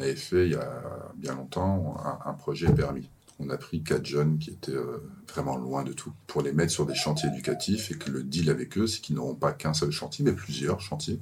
avait 0.00 0.16
fait, 0.16 0.46
il 0.46 0.52
y 0.52 0.56
a 0.56 0.82
bien 1.16 1.34
longtemps, 1.34 1.96
un, 2.24 2.32
projet 2.32 2.72
permis. 2.72 3.08
On 3.38 3.50
a 3.50 3.56
pris 3.56 3.82
quatre 3.82 4.06
jeunes 4.06 4.38
qui 4.38 4.50
étaient 4.50 4.72
euh, 4.72 4.98
vraiment 5.28 5.56
loin 5.56 5.82
de 5.82 5.92
tout 5.92 6.12
pour 6.26 6.42
les 6.42 6.52
mettre 6.52 6.72
sur 6.72 6.86
des 6.86 6.94
chantiers 6.94 7.28
éducatifs 7.28 7.90
et 7.90 7.96
que 7.96 8.10
le 8.10 8.22
deal 8.22 8.50
avec 8.50 8.78
eux, 8.78 8.86
c'est 8.86 9.00
qu'ils 9.00 9.16
n'auront 9.16 9.34
pas 9.34 9.52
qu'un 9.52 9.74
seul 9.74 9.90
chantier, 9.90 10.24
mais 10.24 10.32
plusieurs 10.32 10.80
chantiers. 10.80 11.18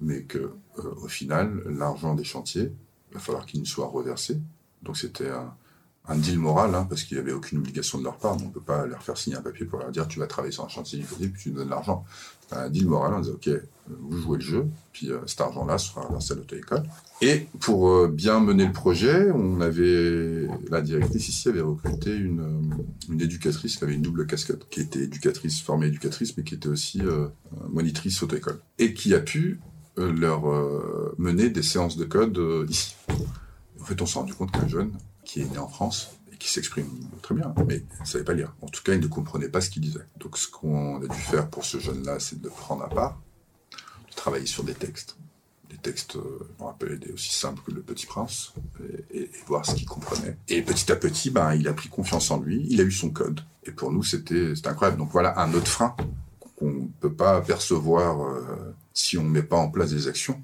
Mais 0.00 0.22
que, 0.22 0.38
euh, 0.38 0.94
au 1.02 1.08
final, 1.08 1.62
l'argent 1.66 2.14
des 2.14 2.24
chantiers, 2.24 2.72
il 3.10 3.14
va 3.14 3.20
falloir 3.20 3.46
qu'il 3.46 3.60
nous 3.60 3.66
soit 3.66 3.86
reversé. 3.86 4.40
Donc 4.82 4.96
c'était 4.96 5.28
un, 5.28 5.54
un 6.08 6.16
deal 6.16 6.38
moral, 6.38 6.74
hein, 6.74 6.86
parce 6.88 7.02
qu'il 7.02 7.16
n'y 7.16 7.22
avait 7.22 7.32
aucune 7.32 7.58
obligation 7.58 7.98
de 7.98 8.04
leur 8.04 8.16
part. 8.16 8.36
On 8.36 8.46
ne 8.46 8.50
peut 8.50 8.60
pas 8.60 8.86
leur 8.86 9.02
faire 9.02 9.16
signer 9.16 9.36
un 9.36 9.42
papier 9.42 9.66
pour 9.66 9.78
leur 9.78 9.90
dire 9.90 10.06
tu 10.06 10.20
vas 10.20 10.26
travailler 10.26 10.52
sur 10.52 10.64
un 10.64 10.68
chantier 10.68 10.98
éducatif 10.98 11.32
puis 11.32 11.42
tu 11.42 11.50
nous 11.50 11.56
donnes 11.56 11.70
l'argent. 11.70 12.04
Un 12.52 12.70
deal 12.70 12.86
moral, 12.86 13.14
on 13.14 13.20
disait 13.20 13.32
ok, 13.32 13.48
euh, 13.48 13.60
vous 14.00 14.18
jouez 14.18 14.38
le 14.38 14.44
jeu, 14.44 14.66
puis 14.92 15.10
euh, 15.10 15.18
cet 15.26 15.40
argent-là 15.40 15.78
sera 15.78 16.08
versé 16.08 16.32
à 16.32 16.36
l'auto-école. 16.36 16.84
Et 17.22 17.46
pour 17.60 17.88
euh, 17.88 18.08
bien 18.08 18.40
mener 18.40 18.66
le 18.66 18.72
projet, 18.72 19.30
on 19.32 19.60
avait 19.60 20.46
la 20.70 20.80
directrice 20.80 21.28
ici 21.28 21.48
avait 21.48 21.60
recruté 21.60 22.14
une, 22.14 22.40
euh, 22.40 23.12
une 23.12 23.20
éducatrice 23.20 23.76
qui 23.76 23.84
avait 23.84 23.94
une 23.94 24.02
double 24.02 24.26
casquette, 24.26 24.68
qui 24.68 24.80
était 24.80 25.00
éducatrice, 25.00 25.60
formée 25.60 25.86
éducatrice, 25.86 26.36
mais 26.36 26.44
qui 26.44 26.54
était 26.54 26.68
aussi 26.68 27.00
euh, 27.00 27.28
monitrice 27.68 28.22
auto-école, 28.22 28.60
et 28.78 28.94
qui 28.94 29.14
a 29.14 29.20
pu 29.20 29.60
euh, 29.98 30.12
leur 30.12 30.48
euh, 30.50 31.14
mener 31.18 31.48
des 31.48 31.62
séances 31.62 31.96
de 31.96 32.04
code 32.04 32.36
euh, 32.38 32.66
ici. 32.68 32.94
En 33.80 33.84
fait, 33.84 34.00
on 34.02 34.06
s'est 34.06 34.18
rendu 34.18 34.34
compte 34.34 34.52
qu'un 34.52 34.68
jeune 34.68 34.92
qui 35.24 35.40
est 35.40 35.50
né 35.50 35.58
en 35.58 35.68
France 35.68 36.15
qui 36.38 36.50
s'exprime 36.50 36.88
très 37.22 37.34
bien, 37.34 37.54
mais 37.66 37.76
il 37.76 38.00
ne 38.00 38.06
savait 38.06 38.24
pas 38.24 38.34
lire. 38.34 38.54
En 38.62 38.68
tout 38.68 38.82
cas, 38.82 38.94
il 38.94 39.00
ne 39.00 39.06
comprenait 39.06 39.48
pas 39.48 39.60
ce 39.60 39.70
qu'il 39.70 39.82
disait. 39.82 40.06
Donc, 40.18 40.36
ce 40.36 40.48
qu'on 40.48 41.02
a 41.02 41.06
dû 41.06 41.20
faire 41.20 41.48
pour 41.48 41.64
ce 41.64 41.78
jeune-là, 41.78 42.20
c'est 42.20 42.40
de 42.40 42.48
prendre 42.48 42.82
à 42.84 42.88
part 42.88 43.20
travailler 44.14 44.46
sur 44.46 44.64
des 44.64 44.74
textes. 44.74 45.16
Des 45.70 45.76
textes, 45.76 46.16
on 46.58 46.66
rappelle, 46.66 46.98
des 46.98 47.12
aussi 47.12 47.34
simples 47.34 47.60
que 47.64 47.70
Le 47.70 47.82
Petit 47.82 48.06
Prince, 48.06 48.54
et, 49.12 49.20
et, 49.20 49.30
voir 49.46 49.66
ce 49.66 49.74
qu'il 49.74 49.86
comprenait. 49.86 50.36
Et 50.48 50.62
petit 50.62 50.90
à 50.90 50.96
petit, 50.96 51.30
ben, 51.30 51.54
il 51.54 51.68
a 51.68 51.74
pris 51.74 51.88
confiance 51.88 52.30
en 52.30 52.40
lui, 52.40 52.66
il 52.70 52.80
a 52.80 52.84
eu 52.84 52.92
son 52.92 53.10
code. 53.10 53.40
Et 53.64 53.72
pour 53.72 53.92
nous, 53.92 54.02
c'était 54.02 54.52
incroyable. 54.64 54.98
Donc 54.98 55.10
voilà 55.10 55.38
un 55.40 55.52
autre 55.54 55.68
frein 55.68 55.94
qu'on 56.56 56.70
ne 56.70 56.88
peut 57.00 57.12
pas 57.12 57.40
percevoir 57.40 58.22
euh, 58.22 58.74
si 58.94 59.18
on 59.18 59.24
ne 59.24 59.28
met 59.28 59.42
pas 59.42 59.56
en 59.56 59.68
place 59.68 59.90
des 59.90 60.08
actions 60.08 60.40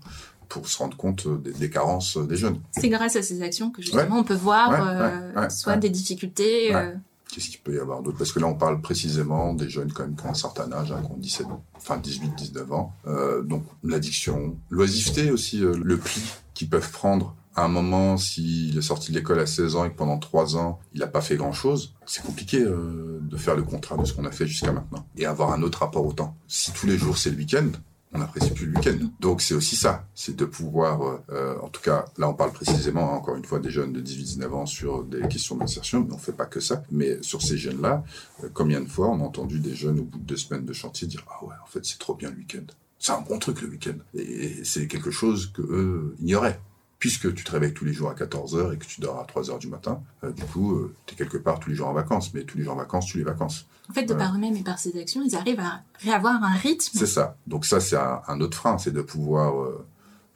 pour 0.52 0.68
se 0.68 0.78
rendre 0.78 0.96
compte 0.96 1.26
des, 1.42 1.52
des 1.52 1.70
carences 1.70 2.18
des 2.18 2.36
jeunes. 2.36 2.60
C'est 2.72 2.90
grâce 2.90 3.16
à 3.16 3.22
ces 3.22 3.40
actions 3.42 3.70
que 3.70 3.80
justement 3.80 4.18
on 4.18 4.24
peut 4.24 4.34
voir 4.34 4.70
euh, 4.72 5.48
soit 5.48 5.76
des 5.76 5.88
difficultés. 5.88 6.74
Euh, 6.74 6.92
Qu'est-ce 7.32 7.48
qu'il 7.48 7.60
peut 7.60 7.74
y 7.74 7.78
avoir 7.78 8.02
d'autre? 8.02 8.18
Parce 8.18 8.30
que 8.30 8.40
là, 8.40 8.46
on 8.46 8.54
parle 8.54 8.82
précisément 8.82 9.54
des 9.54 9.70
jeunes 9.70 9.90
quand 9.90 10.02
même 10.02 10.14
qui 10.14 10.26
ont 10.26 10.30
un 10.30 10.34
certain 10.34 10.70
âge, 10.70 10.92
hein, 10.92 11.00
qui 11.02 11.10
ont 11.10 11.16
17 11.16 11.46
ans, 11.46 11.64
enfin 11.74 11.96
18, 11.96 12.34
19 12.36 12.72
ans. 12.72 12.92
Euh, 13.06 13.40
donc 13.40 13.64
l'addiction, 13.82 14.58
l'oisiveté 14.68 15.30
aussi, 15.30 15.64
euh, 15.64 15.74
le 15.82 15.96
pli 15.96 16.20
qu'ils 16.52 16.68
peuvent 16.68 16.90
prendre 16.90 17.34
à 17.54 17.64
un 17.64 17.68
moment, 17.68 18.16
s'il 18.16 18.76
est 18.76 18.82
sorti 18.82 19.12
de 19.12 19.16
l'école 19.16 19.38
à 19.38 19.46
16 19.46 19.76
ans 19.76 19.84
et 19.84 19.90
que 19.90 19.96
pendant 19.96 20.18
3 20.18 20.56
ans, 20.56 20.78
il 20.94 21.00
n'a 21.00 21.06
pas 21.06 21.20
fait 21.20 21.36
grand-chose, 21.36 21.94
c'est 22.06 22.22
compliqué 22.22 22.62
euh, 22.62 23.18
de 23.22 23.36
faire 23.36 23.56
le 23.56 23.62
contrat 23.62 23.96
de 23.96 24.04
ce 24.04 24.12
qu'on 24.12 24.24
a 24.24 24.30
fait 24.30 24.46
jusqu'à 24.46 24.72
maintenant 24.72 25.06
et 25.16 25.26
avoir 25.26 25.52
un 25.52 25.62
autre 25.62 25.80
rapport 25.80 26.04
au 26.04 26.12
temps. 26.12 26.36
Si 26.48 26.72
tous 26.72 26.86
les 26.86 26.96
jours 26.96 27.18
c'est 27.18 27.30
le 27.30 27.36
week-end, 27.36 27.68
on 28.12 28.18
n'apprécie 28.18 28.50
plus 28.50 28.66
le 28.66 28.76
week-end. 28.76 28.98
Donc 29.20 29.40
c'est 29.40 29.54
aussi 29.54 29.76
ça, 29.76 30.06
c'est 30.14 30.36
de 30.36 30.44
pouvoir, 30.44 31.20
euh, 31.30 31.56
en 31.62 31.68
tout 31.68 31.80
cas, 31.80 32.04
là 32.18 32.28
on 32.28 32.34
parle 32.34 32.52
précisément, 32.52 33.12
encore 33.14 33.36
une 33.36 33.44
fois, 33.44 33.58
des 33.58 33.70
jeunes 33.70 33.92
de 33.92 34.00
18-19 34.00 34.52
ans 34.52 34.66
sur 34.66 35.04
des 35.04 35.26
questions 35.28 35.56
d'insertion, 35.56 36.04
mais 36.06 36.12
on 36.12 36.18
fait 36.18 36.32
pas 36.32 36.46
que 36.46 36.60
ça. 36.60 36.82
Mais 36.90 37.22
sur 37.22 37.42
ces 37.42 37.56
jeunes-là, 37.56 38.04
euh, 38.44 38.48
combien 38.52 38.80
de 38.80 38.88
fois 38.88 39.08
on 39.08 39.20
a 39.20 39.24
entendu 39.24 39.60
des 39.60 39.74
jeunes 39.74 40.00
au 40.00 40.04
bout 40.04 40.18
de 40.18 40.24
deux 40.24 40.36
semaines 40.36 40.64
de 40.64 40.72
chantier 40.72 41.06
dire 41.06 41.24
ah 41.30 41.44
ouais, 41.44 41.54
en 41.62 41.66
fait 41.66 41.84
c'est 41.84 41.98
trop 41.98 42.14
bien 42.14 42.30
le 42.30 42.36
week-end. 42.36 42.64
C'est 42.98 43.12
un 43.12 43.20
bon 43.20 43.38
truc 43.38 43.62
le 43.62 43.68
week-end. 43.68 43.96
Et 44.14 44.62
c'est 44.64 44.86
quelque 44.86 45.10
chose 45.10 45.50
que 45.52 45.62
eux 45.62 46.14
ignoraient 46.20 46.60
puisque 47.02 47.34
tu 47.34 47.42
te 47.42 47.50
réveilles 47.50 47.74
tous 47.74 47.84
les 47.84 47.92
jours 47.92 48.10
à 48.10 48.14
14h 48.14 48.74
et 48.74 48.78
que 48.78 48.84
tu 48.84 49.00
dors 49.00 49.18
à 49.18 49.24
3h 49.24 49.58
du 49.58 49.66
matin, 49.66 50.00
euh, 50.22 50.30
du 50.30 50.44
coup, 50.44 50.76
euh, 50.76 50.94
tu 51.04 51.14
es 51.14 51.16
quelque 51.16 51.36
part 51.36 51.58
tous 51.58 51.68
les 51.68 51.74
jours 51.74 51.88
en 51.88 51.92
vacances, 51.92 52.32
mais 52.32 52.44
tous 52.44 52.58
les 52.58 52.62
jours 52.62 52.74
en 52.74 52.76
vacances, 52.76 53.06
tu 53.06 53.18
les 53.18 53.24
vacances. 53.24 53.66
En 53.90 53.92
fait, 53.92 54.04
de 54.04 54.14
par 54.14 54.36
eux-mêmes 54.36 54.54
et 54.54 54.62
par 54.62 54.78
ces 54.78 54.96
actions, 54.96 55.20
ils 55.26 55.34
arrivent 55.34 55.58
à 55.58 55.82
réavoir 55.98 56.40
un 56.44 56.54
rythme. 56.54 56.96
C'est 56.96 57.08
ça. 57.08 57.36
Donc 57.48 57.66
ça, 57.66 57.80
c'est 57.80 57.96
un, 57.96 58.22
un, 58.28 58.40
autre 58.40 58.56
frein, 58.56 58.78
c'est 58.78 58.92
de 58.92 59.02
pouvoir 59.02 59.60
euh, 59.60 59.84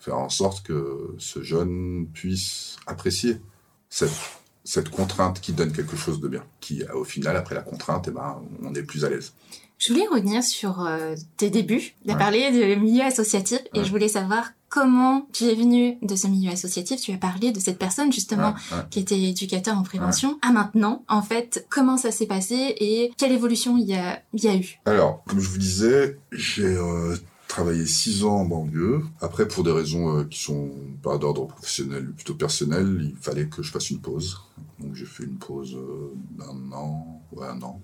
faire 0.01 0.19
en 0.19 0.29
sorte 0.29 0.67
que 0.67 1.15
ce 1.19 1.41
jeune 1.41 2.09
puisse 2.13 2.79
apprécier 2.89 3.41
cette, 3.89 4.19
cette 4.65 4.89
contrainte 4.89 5.41
qui 5.41 5.53
donne 5.53 5.71
quelque 5.71 5.97
chose 5.97 6.19
de 6.19 6.27
bien, 6.27 6.43
qui, 6.59 6.83
au 6.93 7.05
final, 7.05 7.37
après 7.37 7.55
la 7.55 7.63
contrainte, 7.63 8.07
eh 8.09 8.11
ben, 8.11 8.43
on 8.65 8.75
est 8.75 8.83
plus 8.83 9.05
à 9.05 9.09
l'aise. 9.09 9.35
Je 9.79 9.93
voulais 9.93 10.07
revenir 10.07 10.43
sur 10.43 10.87
euh, 10.87 11.15
tes 11.37 11.51
débuts. 11.51 11.95
Tu 12.05 12.11
as 12.11 12.15
ouais. 12.15 12.19
parlé 12.19 12.51
de 12.51 12.81
milieu 12.81 13.05
associatif 13.05 13.61
et 13.75 13.85
je 13.85 13.91
voulais 13.91 14.09
savoir 14.09 14.53
comment 14.69 15.29
tu 15.33 15.45
es 15.45 15.55
venu 15.55 15.99
de 16.03 16.17
ce 16.17 16.27
milieu 16.27 16.51
associatif. 16.51 17.01
Tu 17.01 17.13
as 17.13 17.19
parlé 17.19 17.53
de 17.53 17.61
cette 17.61 17.79
personne 17.79 18.13
justement 18.13 18.55
ouais, 18.73 18.79
qui 18.91 19.01
était 19.01 19.21
éducateur 19.21 19.77
en 19.77 19.83
prévention 19.83 20.39
à 20.43 20.51
maintenant. 20.51 21.05
En 21.09 21.23
fait, 21.23 21.67
comment 21.69 21.97
ça 21.97 22.11
s'est 22.11 22.27
passé 22.27 22.75
et 22.79 23.13
quelle 23.17 23.33
évolution 23.33 23.77
il 23.77 23.87
y 23.87 23.95
a, 23.95 24.23
il 24.33 24.45
y 24.45 24.49
a 24.49 24.57
eu? 24.57 24.81
Alors, 24.87 25.23
comme 25.25 25.41
je 25.41 25.49
vous 25.49 25.59
disais, 25.59 26.19
j'ai 26.33 26.65
euh, 26.65 27.17
travaillé 27.47 27.87
six 27.87 28.25
ans 28.25 28.37
en 28.37 28.45
banlieue. 28.45 29.03
Après, 29.21 29.47
pour 29.47 29.63
des 29.63 29.73
raisons 29.73 30.19
euh, 30.19 30.25
qui 30.25 30.43
sont 30.43 30.71
pas 31.03 31.19
d'ordre 31.19 31.47
professionnel, 31.47 32.13
plutôt 32.13 32.35
personnel, 32.35 33.13
il 33.15 33.17
fallait 33.17 33.47
que 33.47 33.63
je 33.63 33.71
fasse 33.71 33.91
une 33.91 34.01
pause. 34.01 34.43
Donc 34.79 34.95
j'ai 34.95 35.07
fait 35.07 35.25
une 35.25 35.39
pause 35.39 35.75
euh, 35.75 36.13
d'un 36.31 36.73
an, 36.77 37.23
ouais, 37.33 37.47
un 37.47 37.61
an. 37.63 37.81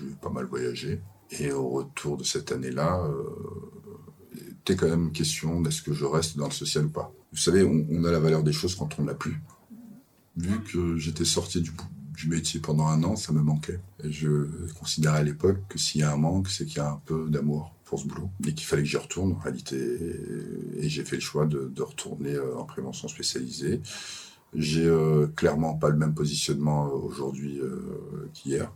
J'ai 0.00 0.14
pas 0.20 0.30
mal 0.30 0.46
voyagé. 0.46 1.00
Et 1.30 1.52
au 1.52 1.68
retour 1.68 2.16
de 2.16 2.24
cette 2.24 2.52
année-là, 2.52 3.04
euh, 3.04 4.40
était 4.60 4.76
quand 4.76 4.88
même 4.88 5.12
question 5.12 5.60
d'est-ce 5.60 5.82
que 5.82 5.92
je 5.92 6.04
reste 6.04 6.36
dans 6.36 6.46
le 6.46 6.52
social 6.52 6.86
ou 6.86 6.90
pas. 6.90 7.12
Vous 7.32 7.38
savez, 7.38 7.62
on, 7.64 8.04
a 8.04 8.10
la 8.10 8.18
valeur 8.18 8.42
des 8.42 8.52
choses 8.52 8.74
quand 8.74 8.98
on 8.98 9.04
l'a 9.04 9.14
plus. 9.14 9.40
Vu 10.36 10.60
que 10.62 10.96
j'étais 10.96 11.24
sorti 11.24 11.60
du, 11.60 11.72
métier 12.26 12.60
pendant 12.60 12.86
un 12.86 13.02
an, 13.04 13.16
ça 13.16 13.32
me 13.32 13.40
manquait. 13.40 13.80
Je 14.02 14.46
considérais 14.78 15.18
à 15.18 15.22
l'époque 15.22 15.58
que 15.68 15.78
s'il 15.78 16.00
y 16.00 16.04
a 16.04 16.12
un 16.12 16.16
manque, 16.16 16.48
c'est 16.48 16.64
qu'il 16.64 16.78
y 16.78 16.80
a 16.80 16.90
un 16.90 17.00
peu 17.04 17.28
d'amour 17.28 17.74
pour 17.84 18.00
ce 18.00 18.06
boulot 18.06 18.30
et 18.46 18.54
qu'il 18.54 18.66
fallait 18.66 18.82
que 18.82 18.88
j'y 18.88 18.96
retourne 18.96 19.32
en 19.32 19.38
réalité. 19.38 19.76
Et 20.78 20.88
j'ai 20.88 21.04
fait 21.04 21.16
le 21.16 21.22
choix 21.22 21.46
de, 21.46 21.70
de 21.74 21.82
retourner 21.82 22.34
euh, 22.34 22.56
en 22.56 22.64
prévention 22.64 23.08
spécialisée. 23.08 23.80
J'ai 24.54 24.86
euh, 24.86 25.26
clairement 25.26 25.74
pas 25.74 25.90
le 25.90 25.96
même 25.96 26.14
positionnement 26.14 26.86
euh, 26.86 26.90
aujourd'hui 26.90 27.58
euh, 27.60 28.30
qu'hier. 28.32 28.72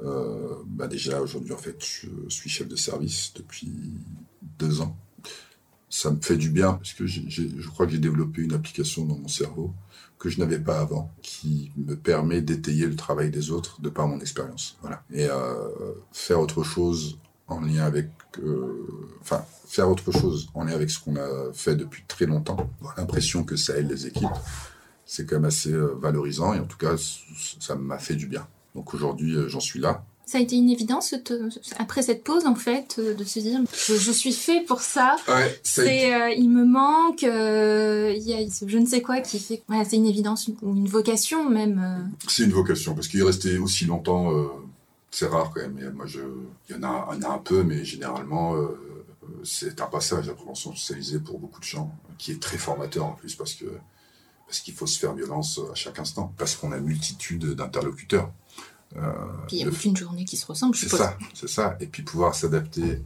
Euh, 0.00 0.56
bah 0.66 0.88
déjà 0.88 1.22
aujourd'hui 1.22 1.52
en 1.52 1.58
fait 1.58 1.76
je 1.80 2.08
suis 2.28 2.50
chef 2.50 2.66
de 2.66 2.76
service 2.76 3.32
depuis 3.34 3.72
deux 4.58 4.80
ans. 4.80 4.96
Ça 5.88 6.10
me 6.10 6.20
fait 6.20 6.36
du 6.36 6.50
bien 6.50 6.72
parce 6.72 6.92
que 6.92 7.06
je 7.06 7.68
crois 7.68 7.86
que 7.86 7.92
j'ai 7.92 7.98
développé 7.98 8.42
une 8.42 8.52
application 8.52 9.04
dans 9.04 9.16
mon 9.16 9.28
cerveau 9.28 9.72
que 10.18 10.28
je 10.28 10.40
n'avais 10.40 10.58
pas 10.58 10.80
avant, 10.80 11.12
qui 11.22 11.70
me 11.76 11.96
permet 11.96 12.40
d'étayer 12.40 12.86
le 12.86 12.96
travail 12.96 13.30
des 13.30 13.50
autres 13.50 13.80
de 13.82 13.90
par 13.90 14.08
mon 14.08 14.20
expérience. 14.20 14.78
Voilà. 14.80 15.02
Et 15.12 15.28
euh, 15.28 15.68
faire 16.12 16.40
autre 16.40 16.62
chose 16.62 17.18
en 17.46 17.60
lien 17.60 17.84
avec, 17.84 18.08
euh, 18.38 18.86
enfin 19.20 19.44
faire 19.66 19.88
autre 19.90 20.10
chose 20.12 20.48
en 20.54 20.64
lien 20.64 20.72
avec 20.72 20.88
ce 20.90 20.98
qu'on 20.98 21.16
a 21.16 21.52
fait 21.52 21.76
depuis 21.76 22.04
très 22.08 22.26
longtemps. 22.26 22.70
L'impression 22.96 23.44
que 23.44 23.54
ça 23.56 23.76
aide 23.76 23.90
les 23.90 24.06
équipes, 24.06 24.28
c'est 25.04 25.26
quand 25.26 25.36
même 25.36 25.44
assez 25.44 25.74
valorisant 26.00 26.54
et 26.54 26.58
en 26.58 26.66
tout 26.66 26.78
cas 26.78 26.96
ça 27.60 27.76
m'a 27.76 27.98
fait 27.98 28.16
du 28.16 28.26
bien. 28.26 28.48
Donc 28.74 28.94
aujourd'hui, 28.94 29.34
euh, 29.34 29.48
j'en 29.48 29.60
suis 29.60 29.80
là. 29.80 30.04
Ça 30.26 30.38
a 30.38 30.40
été 30.40 30.56
une 30.56 30.70
évidence 30.70 31.14
après 31.78 32.02
cette 32.02 32.24
pause 32.24 32.46
en 32.46 32.54
fait 32.54 32.96
euh, 32.98 33.14
de 33.14 33.24
se 33.24 33.40
dire 33.40 33.60
je, 33.74 33.94
je 33.94 34.10
suis 34.10 34.32
fait 34.32 34.62
pour 34.62 34.80
ça. 34.80 35.16
Ouais, 35.28 35.60
c'est 35.62 36.14
euh, 36.14 36.30
il 36.30 36.48
me 36.48 36.64
manque 36.64 37.24
euh, 37.24 38.12
il 38.16 38.22
y 38.22 38.32
a 38.32 38.50
ce 38.50 38.66
je 38.66 38.78
ne 38.78 38.86
sais 38.86 39.02
quoi 39.02 39.20
qui 39.20 39.38
fait 39.38 39.62
ouais, 39.68 39.84
c'est 39.84 39.96
une 39.96 40.06
évidence 40.06 40.48
ou 40.48 40.74
une, 40.74 40.88
vocation 40.88 41.48
même. 41.50 41.78
Euh. 41.78 42.26
C'est 42.26 42.44
une 42.44 42.52
vocation 42.52 42.94
parce 42.94 43.06
qu'il 43.08 43.20
est 43.20 43.24
resté 43.24 43.58
aussi 43.58 43.84
longtemps 43.84 44.32
c'est 45.10 45.26
rare 45.26 45.50
quand 45.54 45.60
même. 45.60 45.78
Et 45.78 45.90
moi 45.90 46.06
je 46.06 46.20
il 46.70 46.76
y 46.76 46.78
en 46.78 46.82
a 46.84 47.08
en 47.10 47.20
a 47.20 47.28
un 47.28 47.38
peu 47.38 47.62
mais 47.62 47.84
généralement 47.84 48.56
c'est 49.42 49.78
un 49.82 49.86
passage 49.86 50.30
à 50.30 50.32
prévention 50.32 50.70
spécialisée 50.74 51.18
pour 51.18 51.38
beaucoup 51.38 51.60
de 51.60 51.66
gens 51.66 51.94
qui 52.16 52.32
est 52.32 52.40
très 52.40 52.56
formateur 52.56 53.04
en 53.04 53.12
plus 53.12 53.34
parce 53.34 53.52
que 53.52 53.66
parce 54.54 54.62
qu'il 54.62 54.74
faut 54.74 54.86
se 54.86 55.00
faire 55.00 55.12
violence 55.14 55.60
à 55.72 55.74
chaque 55.74 55.98
instant 55.98 56.32
parce 56.38 56.54
qu'on 56.54 56.70
a 56.70 56.78
multitude 56.78 57.44
d'interlocuteurs. 57.56 58.30
Euh, 58.96 59.00
puis 59.48 59.56
il 59.56 59.64
n'y 59.64 59.68
a 59.68 59.68
aucune 59.68 59.96
journée 59.96 60.24
qui 60.24 60.36
se 60.36 60.46
ressemble. 60.46 60.76
C'est 60.76 60.88
ça, 60.88 61.18
c'est 61.34 61.48
ça. 61.48 61.76
Et 61.80 61.88
puis 61.88 62.04
pouvoir 62.04 62.36
s'adapter 62.36 63.02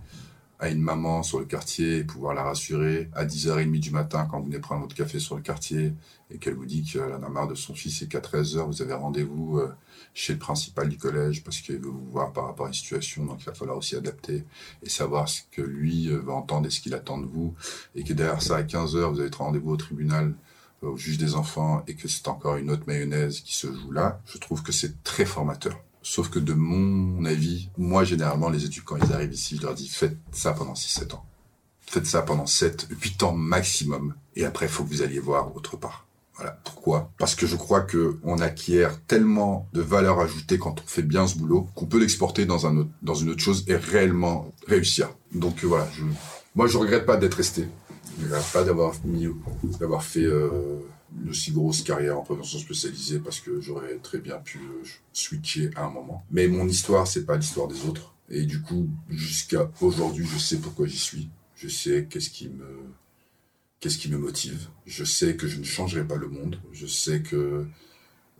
à 0.58 0.68
une 0.68 0.82
maman 0.82 1.22
sur 1.22 1.38
le 1.38 1.46
quartier 1.46 2.04
pouvoir 2.04 2.34
la 2.34 2.42
rassurer 2.42 3.08
à 3.14 3.24
10h30 3.24 3.80
du 3.80 3.92
matin 3.92 4.26
quand 4.30 4.40
vous 4.40 4.46
venez 4.46 4.58
prendre 4.58 4.82
votre 4.82 4.94
café 4.94 5.20
sur 5.20 5.37
le 5.37 5.40
quartier 5.40 5.94
et 6.30 6.37
qu'elle 6.37 6.54
vous 6.54 6.66
dit 6.66 6.82
qu'elle 6.82 7.14
en 7.14 7.22
a 7.22 7.28
marre 7.28 7.48
de 7.48 7.54
son 7.54 7.74
fils 7.74 8.02
et 8.02 8.08
qu'à 8.08 8.18
13h 8.18 8.66
vous 8.66 8.82
avez 8.82 8.92
rendez-vous 8.92 9.58
euh, 9.58 9.72
chez 10.12 10.32
le 10.34 10.38
principal 10.38 10.88
du 10.88 10.98
collège 10.98 11.44
parce 11.44 11.61
qu'il 11.61 11.78
veut 11.78 11.88
vous 11.88 12.11
voir 12.11 12.32
par 12.32 12.46
rapport 12.46 12.66
à 12.66 12.68
une 12.68 12.74
situation, 12.74 13.24
donc 13.24 13.40
il 13.40 13.44
va 13.46 13.54
falloir 13.54 13.78
aussi 13.78 13.94
adapter 13.94 14.44
et 14.82 14.88
savoir 14.88 15.28
ce 15.28 15.42
que 15.52 15.62
lui 15.62 16.11
euh, 16.11 16.18
va 16.18 16.32
entendre 16.32 16.66
et 16.66 16.70
ce 16.70 16.80
qu'il 16.80 16.92
attend 16.92 17.18
de 17.18 17.26
vous 17.26 17.54
et 17.94 18.02
que 18.02 18.12
derrière 18.12 18.42
ça 18.42 18.56
à 18.56 18.62
15h 18.62 19.12
vous 19.12 19.20
avez 19.20 19.30
rendez-vous 19.30 19.70
au 19.70 19.76
tribunal 19.76 20.34
au 20.82 20.96
juge 20.96 21.18
des 21.18 21.34
enfants 21.34 21.82
et 21.86 21.94
que 21.94 22.08
c'est 22.08 22.28
encore 22.28 22.56
une 22.56 22.70
autre 22.70 22.84
mayonnaise 22.86 23.40
qui 23.40 23.54
se 23.54 23.66
joue 23.66 23.90
là, 23.90 24.20
je 24.26 24.38
trouve 24.38 24.62
que 24.62 24.72
c'est 24.72 25.02
très 25.02 25.24
formateur. 25.24 25.78
Sauf 26.02 26.30
que 26.30 26.38
de 26.38 26.54
mon 26.54 27.24
avis, 27.24 27.70
moi 27.76 28.04
généralement 28.04 28.48
les 28.48 28.64
études 28.64 28.84
quand 28.84 28.96
ils 28.96 29.12
arrivent 29.12 29.34
ici, 29.34 29.56
je 29.56 29.62
leur 29.62 29.74
dis 29.74 29.88
faites 29.88 30.16
ça 30.32 30.52
pendant 30.52 30.74
6-7 30.74 31.14
ans. 31.14 31.24
Faites 31.82 32.06
ça 32.06 32.22
pendant 32.22 32.46
7, 32.46 32.88
8 32.90 33.22
ans 33.22 33.32
maximum. 33.32 34.14
Et 34.36 34.44
après, 34.44 34.66
il 34.66 34.68
faut 34.68 34.84
que 34.84 34.90
vous 34.90 35.02
alliez 35.02 35.18
voir 35.18 35.56
autre 35.56 35.76
part. 35.76 36.06
Voilà. 36.36 36.58
Pourquoi? 36.62 37.10
Parce 37.18 37.34
que 37.34 37.46
je 37.46 37.56
crois 37.56 37.80
que 37.80 38.18
on 38.22 38.38
acquiert 38.38 39.00
tellement 39.06 39.66
de 39.72 39.80
valeur 39.80 40.20
ajoutée 40.20 40.58
quand 40.58 40.80
on 40.80 40.86
fait 40.86 41.02
bien 41.02 41.26
ce 41.26 41.36
boulot 41.36 41.66
qu'on 41.74 41.86
peut 41.86 41.98
l'exporter 41.98 42.46
dans 42.46 42.66
un 42.66 42.76
autre, 42.76 42.90
dans 43.02 43.14
une 43.14 43.30
autre 43.30 43.42
chose 43.42 43.64
et 43.66 43.74
réellement 43.74 44.52
réussir. 44.66 45.10
Donc 45.34 45.64
voilà, 45.64 45.88
je, 45.94 46.04
moi 46.54 46.68
je 46.68 46.78
regrette 46.78 47.06
pas 47.06 47.16
d'être 47.16 47.34
resté. 47.34 47.66
Je 48.18 48.24
regrette 48.24 48.52
pas 48.52 48.64
d'avoir 48.64 48.94
d'avoir 49.78 50.02
fait 50.02 50.24
euh, 50.24 50.81
une 51.22 51.31
aussi 51.31 51.52
grosse 51.52 51.83
carrière 51.83 52.18
en 52.18 52.22
prévention 52.22 52.59
spécialisée 52.59 53.20
parce 53.20 53.40
que 53.40 53.61
j'aurais 53.61 53.96
très 53.98 54.18
bien 54.18 54.38
pu 54.38 54.59
euh, 54.59 54.85
switcher 55.12 55.70
à 55.76 55.85
un 55.85 55.90
moment. 55.90 56.24
Mais 56.31 56.48
mon 56.48 56.66
histoire, 56.66 57.07
c'est 57.07 57.24
pas 57.24 57.37
l'histoire 57.37 57.68
des 57.68 57.85
autres. 57.87 58.14
Et 58.28 58.44
du 58.44 58.61
coup, 58.61 58.88
jusqu'à 59.09 59.70
aujourd'hui, 59.81 60.26
je 60.26 60.38
sais 60.38 60.59
pourquoi 60.59 60.87
j'y 60.87 60.98
suis. 60.98 61.31
Je 61.54 61.68
sais 61.68 62.07
qu'est-ce 62.11 62.31
qui 62.31 62.48
me 62.48 62.66
qu'est-ce 63.81 63.98
qui 63.98 64.11
me 64.11 64.18
motive. 64.18 64.68
Je 64.87 65.04
sais 65.04 65.37
que 65.37 65.46
je 65.46 65.59
ne 65.59 65.64
changerai 65.64 66.04
pas 66.04 66.16
le 66.16 66.28
monde. 66.28 66.61
Je 66.72 66.87
sais 66.87 67.22
que 67.22 67.66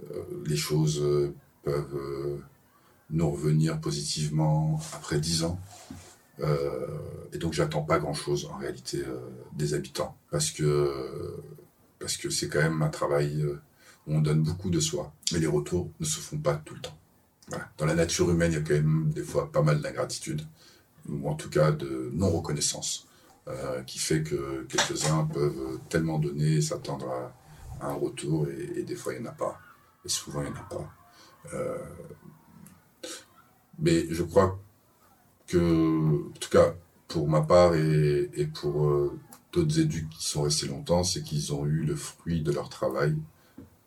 euh, 0.05 0.45
les 0.47 0.57
choses 0.57 1.05
peuvent 1.63 2.41
nous 3.11 3.31
revenir 3.31 3.81
positivement 3.81 4.81
après 4.93 5.21
dix 5.21 5.45
ans. 5.45 5.61
Euh, 6.41 6.87
et 7.33 7.39
donc 7.39 7.53
j'attends 7.53 7.83
pas 7.83 7.99
grand-chose 7.99 8.49
en 8.53 8.57
réalité 8.59 9.03
euh, 9.05 9.19
des 9.55 9.75
habitants 9.75 10.17
parce 10.31 10.51
que 10.51 11.37
parce 11.99 12.17
que 12.17 12.31
c'est 12.31 12.49
quand 12.49 12.61
même 12.61 12.81
un 12.83 12.91
travail 12.91 13.45
où 14.07 14.15
on 14.15 14.21
donne 14.21 14.43
beaucoup 14.43 14.71
de 14.71 14.79
soi, 14.79 15.13
mais 15.33 15.41
les 15.41 15.49
retours 15.49 15.91
ne 15.99 16.05
se 16.05 16.21
font 16.21 16.39
pas 16.39 16.55
tout 16.55 16.75
le 16.75 16.81
temps. 16.81 16.97
Dans 17.77 17.87
la 17.87 17.95
nature 17.95 18.31
humaine, 18.31 18.53
il 18.53 18.55
y 18.55 18.59
a 18.59 18.61
quand 18.61 18.75
même 18.75 19.11
des 19.11 19.23
fois 19.23 19.51
pas 19.51 19.63
mal 19.63 19.81
d'ingratitude 19.81 20.43
ou 21.09 21.29
en 21.29 21.35
tout 21.35 21.51
cas 21.51 21.73
de 21.73 22.11
non 22.13 22.31
reconnaissance 22.31 23.09
euh, 23.49 23.83
qui 23.83 23.99
fait 23.99 24.23
que 24.23 24.67
quelques-uns 24.69 25.25
peuvent 25.25 25.79
tellement 25.89 26.19
donner 26.19 26.61
s'attendre 26.61 27.11
à, 27.81 27.89
un 27.89 27.95
retour, 27.95 28.47
et, 28.49 28.83
des 28.83 28.97
fois 28.97 29.15
il 29.15 29.23
n'y 29.23 29.29
en 29.29 29.31
a 29.31 29.35
pas, 29.35 29.59
et 30.05 30.09
souvent 30.09 30.43
il 30.43 30.51
n'y 30.51 30.59
en 30.59 30.61
a 30.61 30.69
pas. 30.69 30.93
Euh, 31.55 31.79
mais 33.79 34.07
je 34.11 34.23
crois 34.23 34.61
que, 35.49 36.29
en 36.29 36.39
tout 36.39 36.51
cas, 36.51 36.75
pour 37.09 37.29
ma 37.29 37.41
part 37.41 37.75
et, 37.75 38.49
pour 38.55 38.87
euh, 38.87 39.19
d'autres 39.53 39.81
éducs 39.81 40.09
qui 40.11 40.29
sont 40.29 40.43
restés 40.43 40.69
longtemps, 40.69 41.03
c'est 41.03 41.23
qu'ils 41.23 41.53
ont 41.53 41.67
eu 41.67 41.83
le 41.85 41.97
fruit 41.97 42.43
de 42.43 42.53
leur 42.53 42.69
travail 42.69 43.17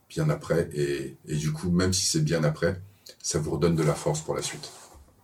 bien 0.09 0.29
après, 0.29 0.69
et, 0.73 1.15
du 1.25 1.53
coup, 1.53 1.71
même 1.71 1.93
si 1.93 2.05
c'est 2.05 2.21
bien 2.21 2.43
après, 2.43 2.81
ça 3.23 3.39
vous 3.39 3.51
redonne 3.51 3.75
de 3.75 3.83
la 3.83 3.93
force 3.93 4.21
pour 4.21 4.35
la 4.35 4.41
suite. 4.41 4.69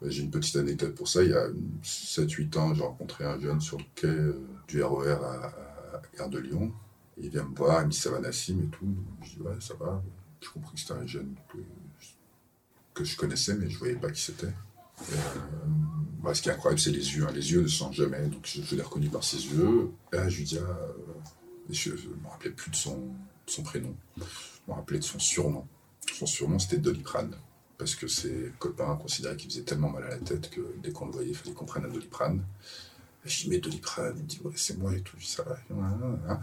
J'ai 0.02 0.22
une 0.22 0.32
petite 0.32 0.56
anecdote 0.56 0.96
pour 0.96 1.08
ça. 1.08 1.24
Il 1.24 1.32
y 1.32 1.34
a 1.34 1.48
7-8 1.84 2.58
ans, 2.58 2.74
j'ai 2.74 2.84
rencontré 2.84 3.26
un 3.26 3.40
jeune 3.40 3.60
sur 3.60 3.80
le 3.80 3.84
quai 3.96 4.08
euh, 4.08 4.40
du 4.68 4.84
RER 4.84 5.18
à, 5.24 5.54
Gare 6.16 6.30
de 6.30 6.38
Lyon. 6.38 6.72
Il 7.18 7.30
vient 7.30 7.44
me 7.44 7.56
voir, 7.56 7.82
il 7.82 7.88
me 7.88 7.92
dit 7.92 7.98
ça 7.98 8.12
va 8.12 8.20
Nassim 8.20 8.62
et 8.62 8.68
tout. 8.68 8.86
Je 9.24 9.30
dis 9.32 9.42
ouais, 9.42 9.56
ça 9.60 9.74
va. 9.74 10.04
Je 10.40 10.50
compris 10.50 10.76
que 10.76 10.80
c'était 10.80 10.94
un 10.94 11.08
jeune 11.08 11.34
que, 12.94 13.04
je 13.04 13.18
connaissais, 13.18 13.56
mais 13.56 13.70
je 13.70 13.74
ne 13.74 13.80
voyais 13.80 13.96
pas 13.96 14.12
qui 14.12 14.22
c'était. 14.22 14.54
Euh, 15.02 16.34
ce 16.34 16.42
qui 16.42 16.50
est 16.50 16.52
incroyable, 16.52 16.80
c'est 16.80 16.92
les 16.92 17.16
yeux. 17.16 17.26
Hein. 17.28 17.32
Les 17.34 17.52
yeux 17.52 17.62
ne 17.62 17.68
sentent 17.68 17.94
jamais, 17.94 18.26
donc 18.28 18.46
je, 18.46 18.76
l'ai 18.76 18.82
reconnu 18.82 19.10
par 19.10 19.24
ses 19.24 19.46
yeux. 19.46 19.92
Et 20.12 20.18
là, 20.18 20.30
je 20.30 20.38
lui 20.38 20.44
dis, 20.44 20.58
ah, 20.58 20.70
euh, 20.70 20.94
je 21.70 21.92
ne 21.92 21.96
me 21.96 22.28
rappelais 22.30 22.52
plus 22.52 22.72
de 22.72 22.76
son, 22.76 23.00
prénom. 23.64 23.96
Je 24.18 24.24
me 24.68 24.74
rappelais 24.74 25.00
de 25.00 25.04
son 25.04 25.20
surnom. 25.20 25.66
Son 26.14 26.26
surnom, 26.26 26.60
c'était 26.60 26.78
Doliprane 26.78 27.36
parce 27.78 27.96
que 27.96 28.08
ses 28.08 28.52
copains 28.60 28.96
considéraient 28.96 29.38
qu'il 29.38 29.52
faisait 29.52 29.64
tellement 29.64 29.90
mal 29.90 30.04
à 30.04 30.10
la 30.10 30.18
tête 30.18 30.50
que 30.50 30.62
dès 30.82 30.92
qu'on 30.92 31.06
le 31.06 31.12
voyait, 31.12 31.30
il 31.30 31.36
fallait 31.36 31.54
qu'on 31.54 31.66
prenne 31.66 31.86
un 31.86 31.90
doliprane. 31.90 32.44
Et 33.26 33.30
je 33.30 33.44
dis, 33.44 33.50
mais 33.50 33.60
doliprane, 33.60 34.16
il 34.18 34.24
me 34.24 34.28
dit, 34.28 34.40
c'est 34.56 34.78
moi 34.78 34.96
et 34.96 35.02
tout, 35.02 35.20
ça 35.20 35.44
va. 35.44 36.40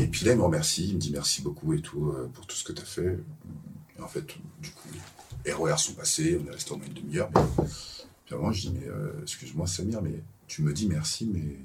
Et 0.00 0.06
puis 0.06 0.26
là, 0.26 0.32
il 0.32 0.38
me 0.38 0.42
remercie, 0.42 0.88
il 0.88 0.94
me 0.96 1.00
dit 1.00 1.12
merci 1.12 1.42
beaucoup 1.42 1.72
et 1.72 1.80
tout 1.80 2.10
euh, 2.10 2.28
pour 2.34 2.46
tout 2.46 2.56
ce 2.56 2.64
que 2.64 2.72
tu 2.72 2.82
as 2.82 2.84
fait. 2.84 3.18
Et 3.98 4.02
en 4.02 4.08
fait, 4.08 4.26
du 4.60 4.70
coup, 4.70 4.88
RER 5.52 5.78
sont 5.78 5.94
passés, 5.94 6.38
on 6.42 6.46
est 6.48 6.52
resté 6.52 6.72
au 6.72 6.76
moins 6.76 6.86
une 6.86 6.94
demi-heure. 6.94 7.30
Puis 8.26 8.34
avant, 8.34 8.52
je 8.52 8.68
dis, 8.68 8.70
mais 8.78 8.88
euh, 8.88 9.22
excuse-moi, 9.22 9.66
Samir, 9.66 10.02
mais 10.02 10.22
tu 10.46 10.62
me 10.62 10.72
dis 10.72 10.86
merci, 10.86 11.28
mais 11.32 11.56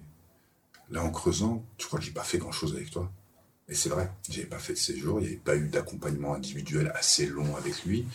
là, 0.92 1.04
en 1.04 1.12
creusant, 1.12 1.64
tu 1.78 1.88
crois 1.88 2.00
que 2.00 2.06
j'ai 2.06 2.12
pas 2.12 2.24
fait 2.24 2.38
grand-chose 2.38 2.74
avec 2.74 2.90
toi? 2.92 3.12
Et 3.70 3.76
c'est 3.76 3.90
vrai, 3.90 4.12
j'avais 4.30 4.48
pas 4.48 4.60
fait 4.60 4.74
de 4.74 4.78
séjour, 4.78 5.20
il 5.20 5.24
n'y 5.24 5.28
avait 5.30 5.38
pas 5.38 5.56
eu 5.56 5.68
d'accompagnement 5.68 6.34
individuel 6.34 6.92
assez 6.96 7.26
long 7.26 7.56
avec 7.56 7.86
lui. 7.86 8.06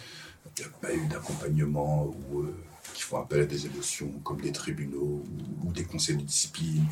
Il 0.57 0.63
n'y 0.63 0.67
a 0.67 0.71
pas 0.79 0.95
eu 0.95 1.07
d'accompagnement 1.07 2.15
euh, 2.35 2.55
qui 2.95 3.03
font 3.03 3.19
appel 3.19 3.41
à 3.41 3.47
des 3.47 3.67
émotions 3.67 4.11
comme 4.25 4.41
des 4.41 4.53
tribunaux 4.53 5.25
ou, 5.65 5.73
des 5.73 5.85
conseils 5.85 6.17
de 6.17 6.23
discipline. 6.23 6.85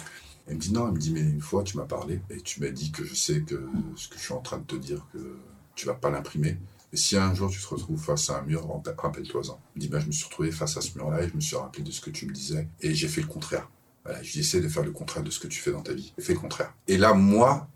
Elle 0.47 0.57
me 0.57 0.61
dit 0.61 0.73
non, 0.73 0.87
elle 0.87 0.95
me 0.95 0.99
dit 0.99 1.13
mais 1.13 1.21
une 1.21 1.41
fois 1.41 1.65
tu 1.65 1.77
m'as 1.77 1.85
parlé 1.85 2.21
et 2.31 2.41
tu 2.41 2.61
m'as 2.61 2.71
dit 2.71 2.93
que 2.93 3.05
je 3.05 3.15
sais 3.15 3.41
que 3.41 3.69
ce 3.97 4.09
que 4.09 4.17
je 4.17 4.23
suis 4.23 4.35
en 4.35 4.41
train 4.41 4.59
de 4.59 4.65
te 4.65 4.77
dire 4.77 5.05
que 5.13 5.37
tu 5.75 5.87
vas 5.87 5.95
pas 5.95 6.11
l'imprimer. 6.11 6.57
Et 6.93 6.97
si 6.97 7.17
un 7.17 7.35
jour 7.35 7.51
tu 7.51 7.61
te 7.61 7.67
retrouves 7.67 8.03
face 8.03 8.31
à 8.31 8.39
un 8.39 8.43
mur, 8.43 8.67
rappelle-toi-en. 8.99 9.59
Dit 9.77 9.89
ben, 9.89 10.01
je 10.01 10.07
me 10.07 10.13
suis 10.13 10.25
retrouvé 10.25 10.51
face 10.51 10.77
à 10.77 10.81
ce 10.81 10.97
mur-là 10.97 11.23
et 11.23 11.29
je 11.29 11.35
me 11.35 11.41
suis 11.41 11.57
rappelé 11.57 11.83
de 11.83 11.91
ce 11.91 12.01
que 12.01 12.11
tu 12.11 12.27
me 12.27 12.33
disais 12.33 12.69
et 12.81 12.95
j'ai 12.95 13.09
fait 13.09 13.21
le 13.21 13.27
contraire. 13.27 13.69
Voilà, 14.05 14.23
j'essaie 14.23 14.61
de 14.61 14.69
faire 14.69 14.85
le 14.85 14.93
contraire 14.93 15.25
de 15.25 15.31
ce 15.31 15.41
que 15.41 15.49
tu 15.49 15.61
fais 15.61 15.73
dans 15.73 15.83
ta 15.83 15.93
vie. 15.93 16.13
Fait 16.19 16.35
le 16.35 16.39
contraire. 16.39 16.73
Et 16.87 16.97
là, 16.97 17.13
moi, 17.13 17.69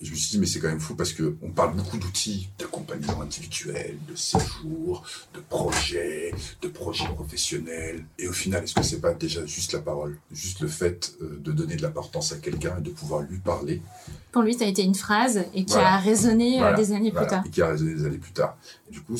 je 0.00 0.10
me 0.12 0.16
suis 0.16 0.30
dit, 0.30 0.38
mais 0.38 0.46
c'est 0.46 0.60
quand 0.60 0.68
même 0.68 0.80
fou 0.80 0.94
parce 0.94 1.12
qu'on 1.12 1.50
parle 1.50 1.74
beaucoup 1.74 1.98
d'outils 1.98 2.48
d'accompagnement 2.58 3.20
individuel, 3.20 3.98
de 4.08 4.14
séjour, 4.14 5.04
de 5.34 5.40
projets, 5.40 6.32
de 6.62 6.68
projets 6.68 7.08
professionnels. 7.14 8.04
Et 8.18 8.28
au 8.28 8.32
final, 8.32 8.62
est-ce 8.62 8.74
que 8.74 8.82
c'est 8.82 9.00
pas 9.00 9.12
déjà 9.14 9.44
juste 9.44 9.72
la 9.72 9.80
parole? 9.80 10.18
Juste 10.30 10.60
le 10.60 10.68
fait 10.68 11.16
euh, 11.20 11.40
de 11.40 11.50
donner 11.50 11.74
de 11.74 11.82
l'importance 11.82 12.32
à 12.32 12.36
quelqu'un 12.36 12.78
et 12.78 12.82
de 12.82 12.90
pouvoir 12.90 13.22
lui 13.22 13.38
parler? 13.38 13.82
Pour 14.30 14.42
lui, 14.42 14.54
ça 14.54 14.64
a 14.64 14.68
été 14.68 14.82
une 14.82 14.94
phrase 14.94 15.44
et 15.52 15.64
qui 15.64 15.76
a 15.76 15.98
résonné 15.98 16.62
euh, 16.62 16.76
des 16.76 16.92
années 16.92 17.10
plus 17.10 17.26
tard. 17.26 17.44
Et 17.44 17.50
qui 17.50 17.60
a 17.60 17.68
résonné 17.68 17.94
des 17.94 18.04
années 18.04 18.18
plus 18.18 18.32
tard. 18.32 18.56
du 18.90 19.00
coup, 19.00 19.16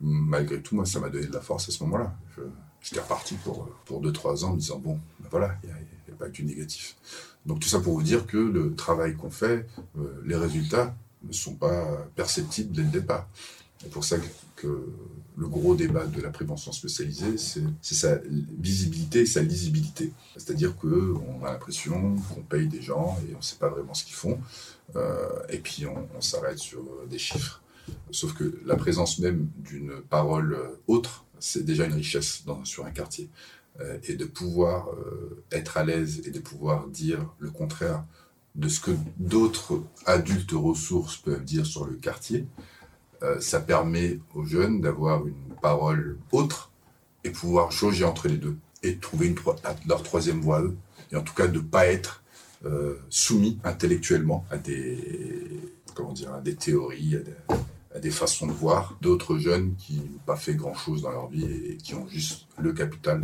malgré 0.00 0.60
tout, 0.60 0.76
moi, 0.76 0.86
ça 0.86 1.00
m'a 1.00 1.08
donné 1.08 1.26
de 1.26 1.32
la 1.32 1.40
force 1.40 1.68
à 1.68 1.72
ce 1.72 1.82
moment-là. 1.82 2.14
J'étais 2.80 3.00
reparti 3.00 3.34
pour, 3.42 3.68
pour 3.84 4.00
2-3 4.00 4.44
ans 4.44 4.50
en 4.50 4.52
me 4.52 4.60
disant, 4.60 4.78
bon, 4.78 5.00
ben 5.18 5.28
voilà, 5.30 5.56
il 5.64 5.70
n'y 5.70 5.74
a, 5.74 6.16
pas 6.16 6.26
que 6.26 6.32
du 6.32 6.44
négatif. 6.44 6.94
Donc 7.46 7.60
tout 7.60 7.68
ça 7.68 7.80
pour 7.80 7.94
vous 7.94 8.02
dire 8.02 8.26
que 8.26 8.36
le 8.36 8.74
travail 8.74 9.14
qu'on 9.14 9.30
fait, 9.30 9.66
euh, 9.98 10.20
les 10.24 10.36
résultats 10.36 10.94
ne 11.24 11.32
sont 11.32 11.54
pas 11.54 12.06
perceptibles 12.14 12.72
dès 12.72 12.82
le 12.82 12.88
départ. 12.88 13.28
C'est 13.80 13.90
pour 13.90 14.04
ça 14.04 14.16
que 14.56 14.86
le 15.36 15.48
gros 15.48 15.74
débat 15.74 16.06
de 16.06 16.20
la 16.20 16.30
prévention 16.30 16.72
spécialisée, 16.72 17.36
c'est 17.36 17.94
sa 17.94 18.18
visibilité 18.58 19.20
et 19.20 19.26
sa 19.26 19.42
lisibilité. 19.42 20.12
C'est-à-dire 20.36 20.74
qu'on 20.76 21.44
a 21.44 21.52
l'impression 21.52 22.16
qu'on 22.16 22.40
paye 22.40 22.66
des 22.68 22.80
gens 22.80 23.18
et 23.28 23.34
on 23.34 23.38
ne 23.38 23.42
sait 23.42 23.56
pas 23.56 23.68
vraiment 23.68 23.92
ce 23.92 24.04
qu'ils 24.04 24.14
font. 24.14 24.40
Euh, 24.96 25.28
et 25.50 25.58
puis 25.58 25.84
on, 25.86 26.20
s'arrête 26.20 26.58
sur 26.58 26.82
des 27.08 27.18
chiffres. 27.18 27.60
Sauf 28.10 28.32
que 28.32 28.58
la 28.64 28.76
présence 28.76 29.18
même 29.18 29.48
d'une 29.58 30.00
parole 30.08 30.58
autre, 30.86 31.26
c'est 31.38 31.64
déjà 31.64 31.84
une 31.84 31.94
richesse 31.94 32.42
sur 32.64 32.86
un 32.86 32.90
quartier. 32.90 33.28
Euh, 33.80 33.98
et 34.08 34.14
de 34.14 34.24
pouvoir 34.24 34.88
euh, 34.88 35.44
être 35.52 35.76
à 35.76 35.84
l'aise 35.84 36.22
et 36.24 36.30
de 36.30 36.38
pouvoir 36.38 36.86
dire 36.86 37.18
le 37.38 37.50
contraire 37.50 38.04
de 38.54 38.68
ce 38.68 38.80
que 38.80 38.92
d'autres 39.18 39.82
adultes 40.06 40.52
ressources 40.52 41.18
peuvent 41.18 41.44
dire 41.44 41.66
sur 41.66 41.84
le 41.84 41.92
quartier, 41.94 42.46
euh, 43.22 43.38
ça 43.38 43.60
permet 43.60 44.18
aux 44.34 44.46
jeunes 44.46 44.80
d'avoir 44.80 45.26
une 45.26 45.54
parole 45.60 46.16
autre 46.32 46.70
et 47.22 47.28
pouvoir 47.28 47.70
jauger 47.70 48.04
entre 48.04 48.28
les 48.28 48.38
deux 48.38 48.56
et 48.82 48.96
trouver 48.96 49.34
leur 49.86 50.02
troisième 50.02 50.40
voie 50.40 50.62
eux. 50.62 50.76
Et 51.12 51.16
en 51.16 51.22
tout 51.22 51.34
cas 51.34 51.46
de 51.46 51.58
ne 51.58 51.64
pas 51.64 51.86
être 51.86 52.22
soumis 53.10 53.60
intellectuellement 53.62 54.44
à 54.50 54.56
des, 54.56 55.60
comment 55.94 56.12
dire, 56.12 56.32
à 56.32 56.40
des 56.40 56.56
théories, 56.56 57.16
à 57.94 57.98
des, 58.00 58.10
façons 58.10 58.46
de 58.46 58.52
voir 58.52 58.96
d'autres 59.02 59.38
jeunes 59.38 59.74
qui 59.76 59.98
n'ont 59.98 60.18
pas 60.24 60.36
fait 60.36 60.54
grand-chose 60.54 61.02
dans 61.02 61.10
leur 61.10 61.28
vie 61.28 61.44
et 61.44 61.76
qui 61.76 61.94
ont 61.94 62.08
juste 62.08 62.46
le 62.58 62.72
capital 62.72 63.22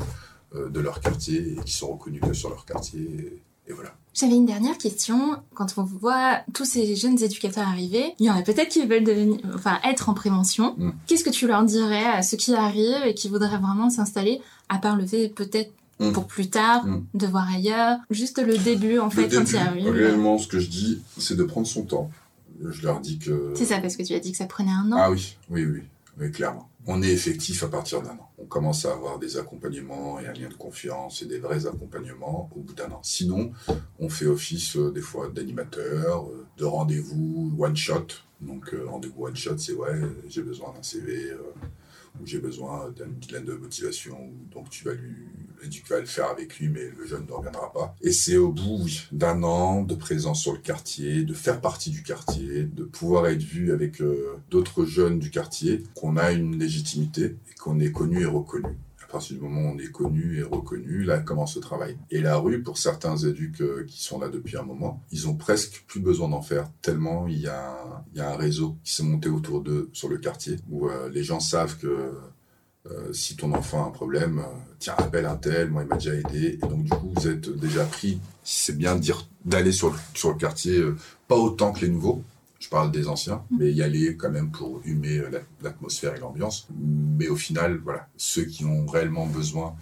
de 0.55 0.81
leur 0.81 1.01
quartier 1.01 1.53
et 1.53 1.57
qui 1.65 1.73
sont 1.73 1.93
reconnus 1.93 2.21
que 2.21 2.33
sur 2.33 2.51
leur 2.51 2.65
quartier. 2.65 3.43
Et, 3.67 3.73
voilà. 3.73 3.95
J'avais 4.15 4.35
une 4.35 4.45
dernière 4.45 4.77
question. 4.77 5.37
Quand 5.55 5.79
on 5.79 5.85
voit 5.85 6.41
tous 6.53 6.67
ces 6.67 6.95
jeunes 6.97 7.23
éducateurs 7.23 7.67
arriver, 7.67 8.15
il 8.19 8.27
y 8.27 8.31
en 8.31 8.37
a 8.37 8.43
peut-être 8.43 8.69
qui 8.69 8.85
veulent 8.85 9.05
devenir, 9.05 9.39
enfin, 9.55 9.79
être 9.89 10.11
en 10.11 10.15
prévention. 10.15 10.75
Mm. 10.77 10.91
Qu'est-ce 11.07 11.25
que 11.25 11.31
tu 11.31 11.47
leur 11.47 11.65
dirais 11.65 12.05
à 12.05 12.23
ceux 12.23 12.37
qui 12.37 12.55
arrivent 12.55 13.07
et 13.07 13.15
qui 13.15 13.29
voudraient 13.29 13.59
vraiment 13.59 13.89
s'installer, 13.89 14.41
à 14.69 14.79
part 14.79 14.97
le 14.97 15.07
fait 15.07 15.29
peut-être 15.29 15.73
mm. 16.01 16.13
pour 16.13 16.27
plus 16.27 16.51
tard, 16.51 16.85
mm. 16.85 17.05
de 17.15 17.27
voir 17.27 17.49
ailleurs, 17.51 17.99
juste 18.11 18.39
le 18.39 18.59
début 18.59 18.99
en 18.99 19.09
fait 19.09 19.29
quand 19.29 19.51
il 19.51 19.57
arrive. 19.57 19.89
Réellement, 19.89 20.37
ce 20.37 20.49
que 20.49 20.59
je 20.59 20.69
dis, 20.69 21.01
c'est 21.17 21.37
de 21.37 21.45
prendre 21.45 21.67
son 21.67 21.85
temps. 21.85 22.11
Je 22.63 22.83
leur 22.83 23.01
dis 23.01 23.19
que. 23.19 23.53
C'est 23.57 23.65
ça, 23.65 23.79
parce 23.79 23.97
que 23.97 24.03
tu 24.03 24.13
as 24.13 24.21
dit 24.21 24.33
que 24.33 24.39
ça 24.39 24.47
prenait 24.47 24.71
un 24.71 24.93
an. 24.93 24.97
Ah 24.99 25.11
oui, 25.11 25.37
oui, 25.51 25.65
oui, 25.65 25.81
oui, 26.19 26.31
clairement 26.31 26.73
on 26.87 27.03
est 27.03 27.11
effectif 27.11 27.63
à 27.63 27.69
partir 27.69 28.03
d'un 28.03 28.11
an. 28.11 28.33
On 28.39 28.45
commence 28.45 28.85
à 28.85 28.93
avoir 28.93 29.19
des 29.19 29.37
accompagnements 29.37 30.19
et 30.19 30.27
un 30.27 30.33
lien 30.33 30.49
de 30.49 30.55
confiance 30.55 31.23
et 31.23 31.27
des 31.27 31.39
vrais 31.39 31.67
accompagnements 31.67 32.51
au 32.57 32.61
bout 32.61 32.75
d'un 32.75 32.91
an. 32.91 33.01
Sinon, 33.03 33.53
on 34.01 34.09
fait 34.09 34.27
office 34.27 34.77
euh, 34.77 34.91
des 34.91 35.01
fois 35.01 35.29
d'animateur, 35.29 36.27
euh, 36.27 36.47
de 36.57 36.65
rendez-vous 36.65 37.55
one 37.59 37.77
shot. 37.77 38.07
Donc 38.41 38.75
euh, 38.75 38.85
rendez-vous 38.89 39.27
one 39.27 39.37
shot, 39.37 39.59
c'est 39.59 39.75
ouais, 39.75 40.01
j'ai 40.29 40.43
besoin 40.43 40.73
d'un 40.75 40.83
CV 40.83 41.33
où 42.21 42.27
j'ai 42.27 42.39
besoin 42.39 42.93
d'une 42.97 43.33
lettre 43.33 43.47
de 43.47 43.55
motivation, 43.55 44.17
donc 44.53 44.71
tu 44.71 44.85
vas 44.85 44.93
lui, 44.95 45.15
tu 45.71 45.83
vas 45.89 46.01
le 46.01 46.07
faire 46.07 46.27
avec 46.27 46.59
lui, 46.59 46.69
mais 46.69 46.91
le 46.97 47.07
jeune 47.07 47.27
ne 47.27 47.33
reviendra 47.33 47.73
pas. 47.73 47.95
Et 48.03 48.13
c'est 48.13 48.37
au 48.37 48.53
bout 48.53 48.87
d'un 49.13 49.43
an 49.43 49.83
de 49.83 49.95
présence 49.95 50.41
sur 50.41 50.53
le 50.53 50.59
quartier, 50.59 51.25
de 51.25 51.35
faire 51.35 51.61
partie 51.61 51.91
du 51.91 52.03
quartier, 52.03 52.65
de 52.65 52.85
pouvoir 52.85 53.27
être 53.27 53.43
vu 53.43 53.73
avec 53.73 54.01
euh, 54.01 54.37
d'autres 54.51 54.85
jeunes 54.85 55.19
du 55.19 55.31
quartier, 55.31 55.83
qu'on 55.95 56.17
a 56.17 56.33
une 56.33 56.59
légitimité 56.59 57.37
et 57.51 57.55
qu'on 57.59 57.81
est 57.81 57.93
connu 57.93 58.23
et 58.23 58.27
reconnu 58.27 58.77
partir 59.13 59.37
du 59.37 59.43
moment 59.43 59.71
où 59.71 59.75
on 59.75 59.79
est 59.79 59.93
connu 59.93 60.39
et 60.39 60.43
reconnu, 60.43 61.05
là 61.05 61.19
commence 61.19 61.55
le 61.55 61.61
travail. 61.61 61.97
Et 62.11 62.21
la 62.21 62.37
rue, 62.37 62.63
pour 62.63 62.79
certains 62.79 63.17
éducs 63.17 63.61
euh, 63.61 63.85
qui 63.87 64.03
sont 64.03 64.19
là 64.19 64.29
depuis 64.29 64.57
un 64.57 64.63
moment, 64.63 65.03
ils 65.13 65.29
ont 65.29 65.37
presque 65.37 65.85
plus 65.87 66.01
besoin 66.01 66.29
d'en 66.29 66.43
faire, 66.43 66.69
tellement 66.81 67.29
il 67.29 67.39
y 67.39 67.49
a 67.49 68.05
un, 68.17 68.37
réseau 68.37 68.77
qui 68.83 68.95
s'est 68.95 69.03
monté 69.03 69.29
autour 69.29 69.61
d'eux 69.61 69.91
sur 69.93 70.09
le 70.09 70.17
quartier, 70.17 70.57
où 70.71 70.89
euh, 70.89 71.09
les 71.11 71.23
gens 71.23 71.39
savent 71.39 71.77
que 71.79 72.13
euh, 72.87 73.13
si 73.13 73.37
ton 73.37 73.53
enfant 73.53 73.85
a 73.85 73.89
un 73.89 73.91
problème, 73.91 74.43
tiens, 74.79 74.95
appelle 74.97 75.27
un 75.27 75.37
tel, 75.37 75.71
moi 75.71 75.83
il 75.83 75.89
m'a 75.89 75.97
déjà 75.97 76.15
aidé. 76.15 76.59
Et 76.61 76.67
donc 76.67 76.83
du 76.83 76.91
coup, 76.91 77.13
vous 77.15 77.29
êtes 77.29 77.49
déjà 77.51 77.85
pris, 77.85 78.19
c'est 78.43 78.77
bien 78.77 78.99
d'aller 79.45 79.73
sur 79.73 79.93
le 79.93 80.39
quartier, 80.39 80.83
pas 81.29 81.37
autant 81.37 81.73
que 81.73 81.83
les 81.83 81.89
nouveaux, 81.89 82.25
je 82.63 82.69
parle 82.69 82.93
des 82.93 83.09
anciens, 83.09 83.43
mm. 83.51 83.57
mais 83.59 83.73
y 83.73 83.83
aller 83.83 84.17
quand 84.17 84.31
même 84.31 84.51
pour 84.51 84.81
humer 84.85 85.19
euh, 85.19 85.41
l'atmosphère 85.63 86.15
et 86.15 86.21
l'ambiance. 86.21 86.69
Mais 86.79 87.29
au 87.29 87.37
final, 87.37 87.81
voilà, 87.83 88.07
ceux 88.17 88.45
qui 88.45 88.65
ont 88.65 88.87
réellement 88.87 89.27
besoin 89.27 89.75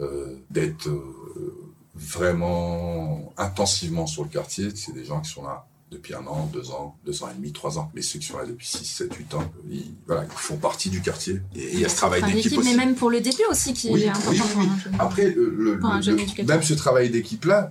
euh, 0.00 0.36
d'être 0.50 0.88
euh, 0.88 1.72
vraiment 1.94 3.32
intensivement 3.38 4.06
sur 4.06 4.22
le 4.22 4.28
quartier, 4.28 4.68
c'est 4.74 4.92
des 4.92 5.04
gens 5.04 5.22
qui 5.22 5.30
sont 5.30 5.44
là 5.44 5.66
depuis 5.90 6.14
un 6.14 6.26
an, 6.26 6.50
deux 6.52 6.70
ans, 6.72 6.96
deux 7.06 7.22
ans 7.22 7.28
et 7.30 7.34
demi, 7.34 7.52
trois 7.52 7.78
ans. 7.78 7.90
Mais 7.94 8.02
ceux 8.02 8.18
qui 8.18 8.26
sont 8.26 8.36
là 8.36 8.44
depuis 8.44 8.66
six, 8.66 8.84
sept, 8.84 9.14
huit 9.14 9.32
ans, 9.34 9.44
ils, 9.70 9.94
voilà, 10.06 10.24
ils 10.24 10.30
font 10.30 10.56
partie 10.56 10.90
du 10.90 11.00
quartier. 11.00 11.40
Et 11.54 11.74
il 11.74 11.80
y 11.80 11.84
a 11.84 11.88
ce 11.88 11.96
travail 11.96 12.22
d'équipe 12.22 12.58
aussi. 12.58 12.68
Mais 12.68 12.76
même 12.76 12.96
pour 12.96 13.08
le 13.08 13.20
début 13.20 13.44
aussi, 13.50 13.72
qui 13.72 13.88
est 13.88 14.08
important. 14.08 14.44
Oui, 14.56 14.66
oui. 14.86 14.92
Après, 14.98 15.30
le, 15.30 15.78
même 16.44 16.62
ce 16.62 16.74
travail 16.74 17.08
d'équipe-là, 17.08 17.70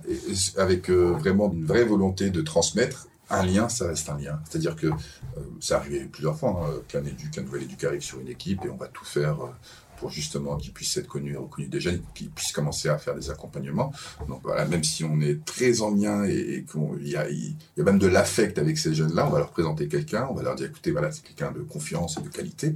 avec 0.56 0.90
euh, 0.90 1.12
vraiment 1.12 1.52
une 1.52 1.66
vraie 1.66 1.84
volonté 1.84 2.30
de 2.30 2.40
transmettre, 2.40 3.06
un 3.30 3.44
lien, 3.44 3.68
ça 3.68 3.88
reste 3.88 4.08
un 4.08 4.18
lien. 4.18 4.40
C'est-à-dire 4.48 4.76
que 4.76 4.86
euh, 4.86 5.40
ça 5.60 5.78
arrivé 5.78 6.00
plusieurs 6.04 6.38
fois 6.38 6.64
hein, 6.64 6.80
qu'un 6.88 7.04
éduc, 7.04 7.38
un 7.38 7.42
nouvel 7.42 7.64
éduc 7.64 7.82
arrive 7.84 8.02
sur 8.02 8.20
une 8.20 8.28
équipe 8.28 8.64
et 8.64 8.68
on 8.68 8.76
va 8.76 8.88
tout 8.88 9.04
faire 9.04 9.40
euh, 9.40 9.50
pour 9.96 10.10
justement 10.10 10.56
qu'ils 10.56 10.72
puissent 10.72 10.96
être 10.98 11.08
connus 11.08 11.36
des 11.68 11.80
jeunes, 11.80 12.02
qu'ils 12.14 12.30
puissent 12.30 12.52
commencer 12.52 12.88
à 12.88 12.98
faire 12.98 13.14
des 13.14 13.30
accompagnements. 13.30 13.92
Donc 14.28 14.42
voilà, 14.42 14.66
même 14.66 14.84
si 14.84 15.04
on 15.04 15.20
est 15.20 15.44
très 15.44 15.80
en 15.80 15.90
lien 15.90 16.24
et, 16.24 16.64
qu'il 16.70 17.08
y 17.08 17.16
a, 17.16 17.28
y 17.30 17.56
a 17.78 17.82
même 17.82 17.98
de 17.98 18.06
l'affect 18.06 18.58
avec 18.58 18.78
ces 18.78 18.94
jeunes-là, 18.94 19.26
on 19.26 19.30
va 19.30 19.38
leur 19.38 19.50
présenter 19.50 19.88
quelqu'un, 19.88 20.28
on 20.30 20.34
va 20.34 20.42
leur 20.42 20.54
dire 20.54 20.68
écoutez, 20.68 20.90
voilà, 20.90 21.10
c'est 21.10 21.22
quelqu'un 21.22 21.50
de 21.50 21.60
confiance 21.60 22.18
et 22.18 22.20
de 22.20 22.28
qualité. 22.28 22.74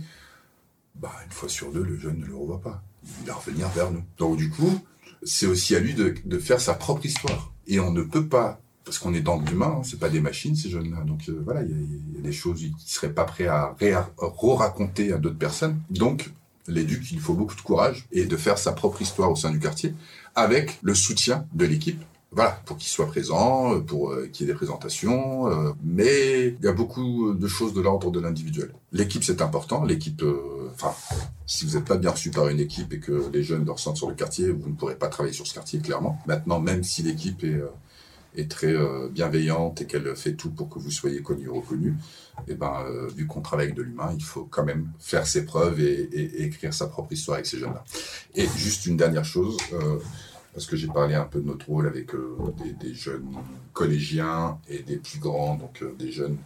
Bah, 0.95 1.13
une 1.25 1.33
fois 1.33 1.49
sur 1.49 1.71
deux, 1.73 1.83
le 1.83 1.99
jeune 1.99 2.19
ne 2.19 2.27
le 2.27 2.35
revoit 2.35 2.61
pas. 2.61 2.83
Il 3.21 3.27
va 3.27 3.35
revenir 3.35 3.69
vers 3.69 3.91
nous. 3.91 4.03
Donc 4.19 4.37
du 4.37 4.51
coup, 4.51 4.81
c'est 5.23 5.47
aussi 5.47 5.77
à 5.77 5.81
lui 5.81 5.95
de 5.95 6.39
faire 6.39 6.61
sa 6.61 6.75
propre 6.75 7.05
histoire. 7.05 7.53
Et 7.67 7.79
on 7.81 7.93
ne 7.93 8.03
peut 8.03 8.27
pas 8.27 8.61
parce 8.91 8.99
qu'on 8.99 9.15
est 9.15 9.21
dans 9.21 9.39
l'humain, 9.39 9.77
hein, 9.79 9.83
c'est 9.85 10.01
pas 10.01 10.09
des 10.09 10.19
machines 10.19 10.57
ces 10.57 10.69
jeunes-là. 10.69 11.05
Donc 11.05 11.21
euh, 11.29 11.41
voilà, 11.45 11.63
il 11.63 11.71
y, 11.71 12.19
a 12.19 12.23
des 12.23 12.33
choses 12.33 12.59
qui 12.59 12.93
seraient 12.93 13.13
pas 13.13 13.23
prêts 13.23 13.47
à 13.47 13.77
re-raconter 14.19 15.13
à 15.13 15.19
d'autres 15.19 15.39
personnes. 15.39 15.81
Donc 15.91 16.33
l'éduc, 16.67 17.13
il 17.13 17.21
faut 17.21 17.35
beaucoup 17.35 17.55
de 17.55 17.61
courage 17.61 18.09
et 18.11 18.25
de 18.25 18.37
faire 18.37 18.59
sa 18.59 18.73
propre 18.73 19.01
histoire 19.01 19.31
au 19.31 19.37
sein 19.37 19.53
du 19.53 19.61
quartier 19.61 19.95
avec 20.35 20.81
le 20.83 20.97
soutien 20.97 21.47
de 21.55 21.67
l'équipe. 21.67 22.03
Voilà, 22.33 22.61
pour 22.65 22.79
qu'il 22.79 22.89
soit 22.89 23.07
présent, 23.07 23.81
pour 23.81 24.11
euh, 24.11 24.29
qu'il 24.33 24.45
y 24.45 24.51
ait 24.51 24.53
des 24.53 24.57
présentations, 24.57 25.47
euh, 25.47 25.71
mais 25.85 26.49
il 26.49 26.65
y 26.65 26.67
a 26.67 26.73
beaucoup 26.73 27.33
de 27.33 27.47
choses 27.47 27.73
de 27.75 27.81
l'ordre 27.81 28.11
de 28.11 28.19
l'individuel. 28.19 28.73
L'équipe, 28.93 29.23
c'est 29.23 29.41
important. 29.41 29.85
L'équipe, 29.85 30.21
euh, 30.25 30.69
enfin, 30.75 30.95
si 31.47 31.65
vous 31.65 31.77
n'êtes 31.77 31.87
pas 31.87 31.97
bien 31.97 32.11
reçu 32.11 32.31
par 32.31 32.49
une 32.49 32.59
équipe 32.59 32.93
et 32.93 32.99
que 32.99 33.31
les 33.33 33.45
jeunes 33.45 33.65
le 33.65 33.71
ressentent 33.71 33.99
sur 33.99 34.09
le 34.09 34.17
quartier, 34.17 34.51
vous 34.51 34.69
ne 34.69 34.75
pourrez 34.75 34.97
pas 34.97 35.07
travailler 35.07 35.33
sur 35.33 35.47
ce 35.47 35.55
quartier, 35.55 35.79
clairement. 35.79 36.19
Maintenant, 36.27 36.59
même 36.59 36.83
si 36.83 37.05
l'équipe 37.05 37.45
est 37.45 37.61
est 38.37 38.51
très 38.51 38.73
euh, 38.75 39.09
bienveillante 39.09 39.81
et 39.81 39.87
qu'elle 39.87 40.15
fait 40.17 40.35
tout 40.35 40.51
pour 40.51 40.69
que 40.69 40.79
vous 40.79 40.91
soyez 40.91 41.23
connu 41.23 41.49
ou 41.49 41.61
reconnu, 41.61 41.97
et 42.47 42.53
eh 42.53 42.55
ben, 42.55 42.85
euh, 42.87 43.09
vu 43.09 43.27
qu'on 43.27 43.41
travaille 43.41 43.67
avec 43.67 43.77
de 43.77 43.83
l'humain, 43.83 44.13
il 44.17 44.23
faut 44.23 44.45
quand 44.45 44.65
même 44.65 44.89
faire 44.99 45.27
ses 45.27 45.45
preuves 45.45 45.81
et, 45.81 46.45
écrire 46.45 46.73
sa 46.73 46.87
propre 46.87 47.13
histoire 47.13 47.37
avec 47.37 47.47
ces 47.47 47.59
jeunes-là. 47.59 47.85
Et 48.35 48.47
juste 48.57 48.87
une 48.87 48.97
dernière 48.97 49.25
chose, 49.25 49.57
euh, 49.73 49.99
parce 50.55 50.67
que 50.67 50.77
j'ai 50.77 50.89
parlé 50.89 51.15
un 51.15 51.25
peu 51.25 51.41
de 51.41 51.47
notre 51.47 51.67
rôle 51.67 51.87
avec 51.87 52.11
des, 52.81 52.95
jeunes 52.95 53.37
collégiens 53.73 54.59
et 54.69 54.81
des 54.81 54.97
plus 54.97 55.19
grands, 55.19 55.55
donc 55.57 55.85
des 55.99 56.11
jeunes 56.11 56.39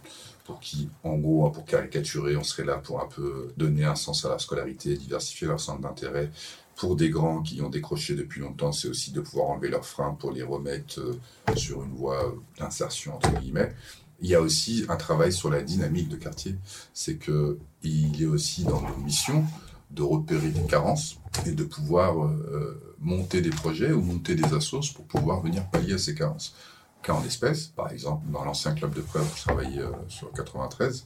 pour 0.45 0.59
qui, 0.59 0.89
en 1.03 1.17
gros, 1.17 1.49
pour 1.49 1.65
caricaturer, 1.65 2.37
on 2.37 2.43
serait 2.43 2.65
là 2.65 2.75
pour 2.75 3.01
un 3.01 3.07
peu 3.07 3.47
donner 3.57 3.83
un 3.83 3.95
sens 3.95 4.25
à 4.25 4.29
la 4.29 4.37
scolarité, 4.37 4.95
diversifier 4.95 5.47
leur 5.47 5.59
centre 5.59 5.81
d'intérêt, 5.81 6.29
pour 6.75 6.95
des 6.95 7.09
grands 7.09 7.41
qui 7.41 7.61
ont 7.61 7.69
décroché 7.69 8.15
depuis 8.15 8.41
longtemps, 8.41 8.71
c'est 8.71 8.87
aussi 8.87 9.11
de 9.11 9.21
pouvoir 9.21 9.49
enlever 9.49 9.69
leurs 9.69 9.85
freins 9.85 10.15
pour 10.19 10.31
les 10.31 10.43
remettre 10.43 10.99
euh, 10.99 11.55
sur 11.55 11.83
une 11.83 11.93
voie 11.93 12.35
d'insertion, 12.59 13.15
entre 13.15 13.39
guillemets. 13.39 13.73
Il 14.21 14.29
y 14.29 14.35
a 14.35 14.41
aussi 14.41 14.85
un 14.89 14.95
travail 14.95 15.33
sur 15.33 15.49
la 15.49 15.61
dynamique 15.61 16.09
de 16.09 16.15
quartier. 16.15 16.55
C'est 16.93 17.15
que 17.15 17.57
il 17.83 18.21
est 18.21 18.25
aussi 18.25 18.63
dans 18.63 18.81
nos 18.81 18.95
missions 18.97 19.43
de 19.91 20.01
repérer 20.01 20.49
des 20.49 20.63
carences 20.63 21.19
et 21.45 21.51
de 21.51 21.63
pouvoir 21.63 22.23
euh, 22.23 22.95
monter 22.99 23.41
des 23.41 23.49
projets 23.49 23.91
ou 23.91 24.01
monter 24.01 24.35
des 24.35 24.53
assos 24.53 24.93
pour 24.93 25.05
pouvoir 25.05 25.41
venir 25.41 25.69
pallier 25.69 25.93
à 25.93 25.97
ces 25.97 26.15
carences. 26.15 26.55
Cas 27.03 27.13
en 27.13 27.23
espèce, 27.23 27.67
par 27.67 27.91
exemple, 27.91 28.25
dans 28.31 28.43
l'ancien 28.43 28.73
club 28.73 28.93
de 28.93 29.01
preuve, 29.01 29.27
je 29.35 29.43
travaillais 29.43 29.79
euh, 29.79 29.91
sur 30.07 30.31
93, 30.31 31.05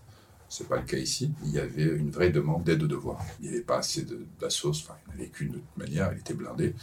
c'est 0.50 0.68
pas 0.68 0.78
le 0.78 0.84
cas 0.84 0.98
ici. 0.98 1.32
Il 1.44 1.52
y 1.52 1.60
avait 1.60 1.84
une 1.84 2.10
vraie 2.10 2.32
demande 2.32 2.64
d'aide 2.64 2.82
aux 2.84 2.88
devoirs. 2.88 3.24
Il 3.40 3.44
n'y 3.44 3.50
avait 3.50 3.64
pas 3.64 3.78
assez 3.78 4.06
d'assos, 4.40 4.70
enfin, 4.70 4.96
il 5.06 5.10
n'y 5.10 5.14
en 5.14 5.22
avait 5.22 5.30
qu'une 5.30 5.52
de 5.52 5.62
manière, 5.78 6.10
elle 6.12 6.18
était 6.18 6.34
blindée. 6.34 6.76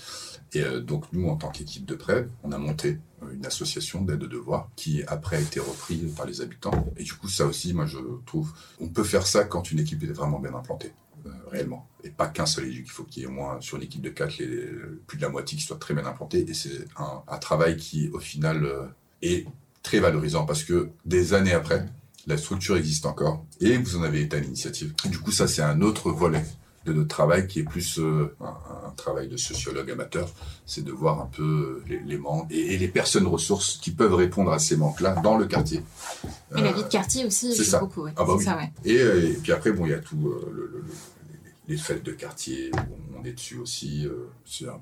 Et 0.53 0.63
euh, 0.63 0.81
donc, 0.81 1.05
nous, 1.13 1.29
en 1.29 1.37
tant 1.37 1.51
qu'équipe 1.51 1.85
de 1.85 1.97
prêve, 1.97 2.29
on 2.45 2.53
a 2.53 2.59
monté 2.59 2.99
euh, 3.23 3.33
une 3.33 3.45
association 3.45 4.03
d'aide 4.03 4.23
aux 4.23 4.29
devoirs 4.29 4.71
qui, 4.77 5.03
après, 5.09 5.37
a 5.37 5.41
été 5.41 5.59
reprise 5.59 6.15
par 6.15 6.27
les 6.27 6.41
habitants. 6.41 6.87
Et 6.97 7.03
du 7.03 7.13
coup, 7.15 7.29
ça 7.29 7.45
aussi, 7.45 7.75
moi, 7.75 7.87
je 7.87 7.99
trouve, 8.25 8.53
on 8.81 8.89
peut 8.89 9.05
faire 9.05 9.27
ça 9.27 9.45
quand 9.45 9.71
une 9.73 9.81
équipe 9.81 10.03
est 10.05 10.07
vraiment 10.07 10.39
bien 10.39 10.55
implantée. 10.55 10.93
Euh, 11.27 11.31
réellement. 11.51 11.89
Et 12.05 12.11
pas 12.11 12.29
qu'un 12.29 12.47
seul 12.47 12.67
éduc. 12.67 12.87
Il 12.87 12.93
faut 12.93 13.03
qu'il 13.03 13.23
y 13.23 13.27
ait 13.27 13.29
au 13.29 13.33
moins, 13.33 13.61
sur 13.61 13.79
une 13.79 13.83
équipe 13.83 14.03
de 14.03 14.11
4, 14.11 14.39
les, 14.39 14.69
plus 15.09 15.19
de 15.19 15.23
la 15.23 15.29
moitié 15.29 15.59
qui 15.59 15.65
soit 15.65 15.79
très 15.79 15.93
bien 15.93 16.07
implantée. 16.07 16.49
Et 16.49 16.55
c'est 16.55 16.85
un, 16.97 17.39
travail 17.39 17.77
qui, 17.77 18.11
au 18.11 18.21
final, 18.21 18.65
est 19.23 19.45
très 19.83 19.99
valorisant 19.99 20.47
parce 20.47 20.63
que 20.63 20.91
des 21.05 21.35
années 21.35 21.53
après, 21.53 21.87
la 22.27 22.37
structure 22.37 22.77
existe 22.77 23.07
encore 23.07 23.45
et 23.61 23.77
vous 23.77 23.97
en 23.97 24.03
avez 24.03 24.23
été 24.23 24.37
à 24.37 24.41
l'initiative. 24.41 24.95
Du 25.07 25.19
coup, 25.19 25.33
ça, 25.33 25.47
c'est 25.47 25.63
un 25.63 25.81
autre 25.81 26.11
volet 26.11 26.45
de 26.87 26.93
notre 26.93 27.09
travail 27.09 27.47
qui 27.47 27.61
est 27.61 27.65
plus 27.65 27.99
euh, 27.99 28.35
un, 28.41 28.91
travail 28.97 29.29
de 29.29 29.37
sociologue 29.37 29.91
amateur, 29.91 30.29
c'est 30.65 30.83
de 30.83 30.93
voir 30.93 31.21
un 31.21 31.27
peu 31.27 31.83
les, 31.87 31.99
les 31.99 32.17
manques 32.17 32.51
et, 32.51 32.79
les 32.79 32.89
personnes 32.89 33.27
ressources 33.27 33.77
qui 33.77 33.91
peuvent 33.91 34.15
répondre 34.15 34.53
à 34.53 34.59
ces 34.59 34.77
manques-là 34.77 35.17
dans 35.23 35.37
le 35.37 35.47
quartier. 35.47 35.83
Et 36.57 36.63
la 36.63 36.73
vie 36.73 36.83
de 36.83 36.89
quartier 36.89 37.27
aussi, 37.27 37.55
c'est 37.55 37.65
ça. 37.65 37.81
beaucoup. 37.81 38.07
Ah 38.17 38.25
bah 38.25 38.37
Ça, 38.43 38.57
ouais. 38.57 38.73
et, 38.85 39.35
puis 39.43 39.53
après, 39.53 39.73
bon, 39.73 39.85
il 39.85 39.91
y 39.91 39.95
a 39.95 39.99
tout 39.99 40.29
euh, 40.29 40.51
le, 40.55 40.85
les 41.69 41.77
fêtes 41.77 42.05
de 42.05 42.13
quartier, 42.13 42.71
on 43.19 43.25
est 43.25 43.33
dessus 43.33 43.59
aussi, 43.59 44.07
euh, 44.07 44.31
c'est 44.47 44.67
à 44.67 44.81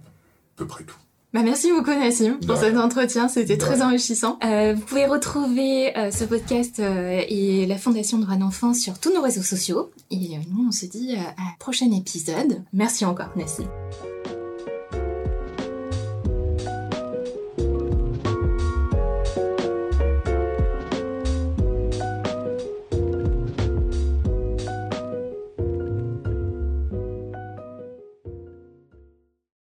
peu 0.57 0.66
près 0.66 0.85
tout. 0.85 0.98
Bah 1.34 1.42
merci 1.42 1.72
beaucoup 1.72 1.90
Nassim 1.90 2.38
pour 2.46 2.56
cet 2.56 2.76
entretien, 2.76 3.26
c'était 3.26 3.58
très 3.58 3.82
enrichissant. 3.82 4.38
Euh, 4.44 4.74
vous 4.74 4.82
pouvez 4.82 5.06
retrouver 5.06 5.92
euh, 5.98 6.12
ce 6.12 6.22
podcast 6.22 6.78
euh, 6.78 7.22
et 7.28 7.66
la 7.66 7.76
Fondation 7.76 8.18
Droit 8.18 8.36
d'Enfant 8.36 8.72
sur 8.72 9.00
tous 9.00 9.12
nos 9.12 9.20
réseaux 9.20 9.42
sociaux. 9.42 9.90
Et 10.12 10.38
nous 10.52 10.68
on 10.68 10.70
se 10.70 10.86
dit 10.86 11.16
à 11.16 11.30
un 11.30 11.54
prochain 11.58 11.90
épisode. 11.90 12.62
Merci 12.72 13.04
encore 13.04 13.30
Nassim. 13.34 13.66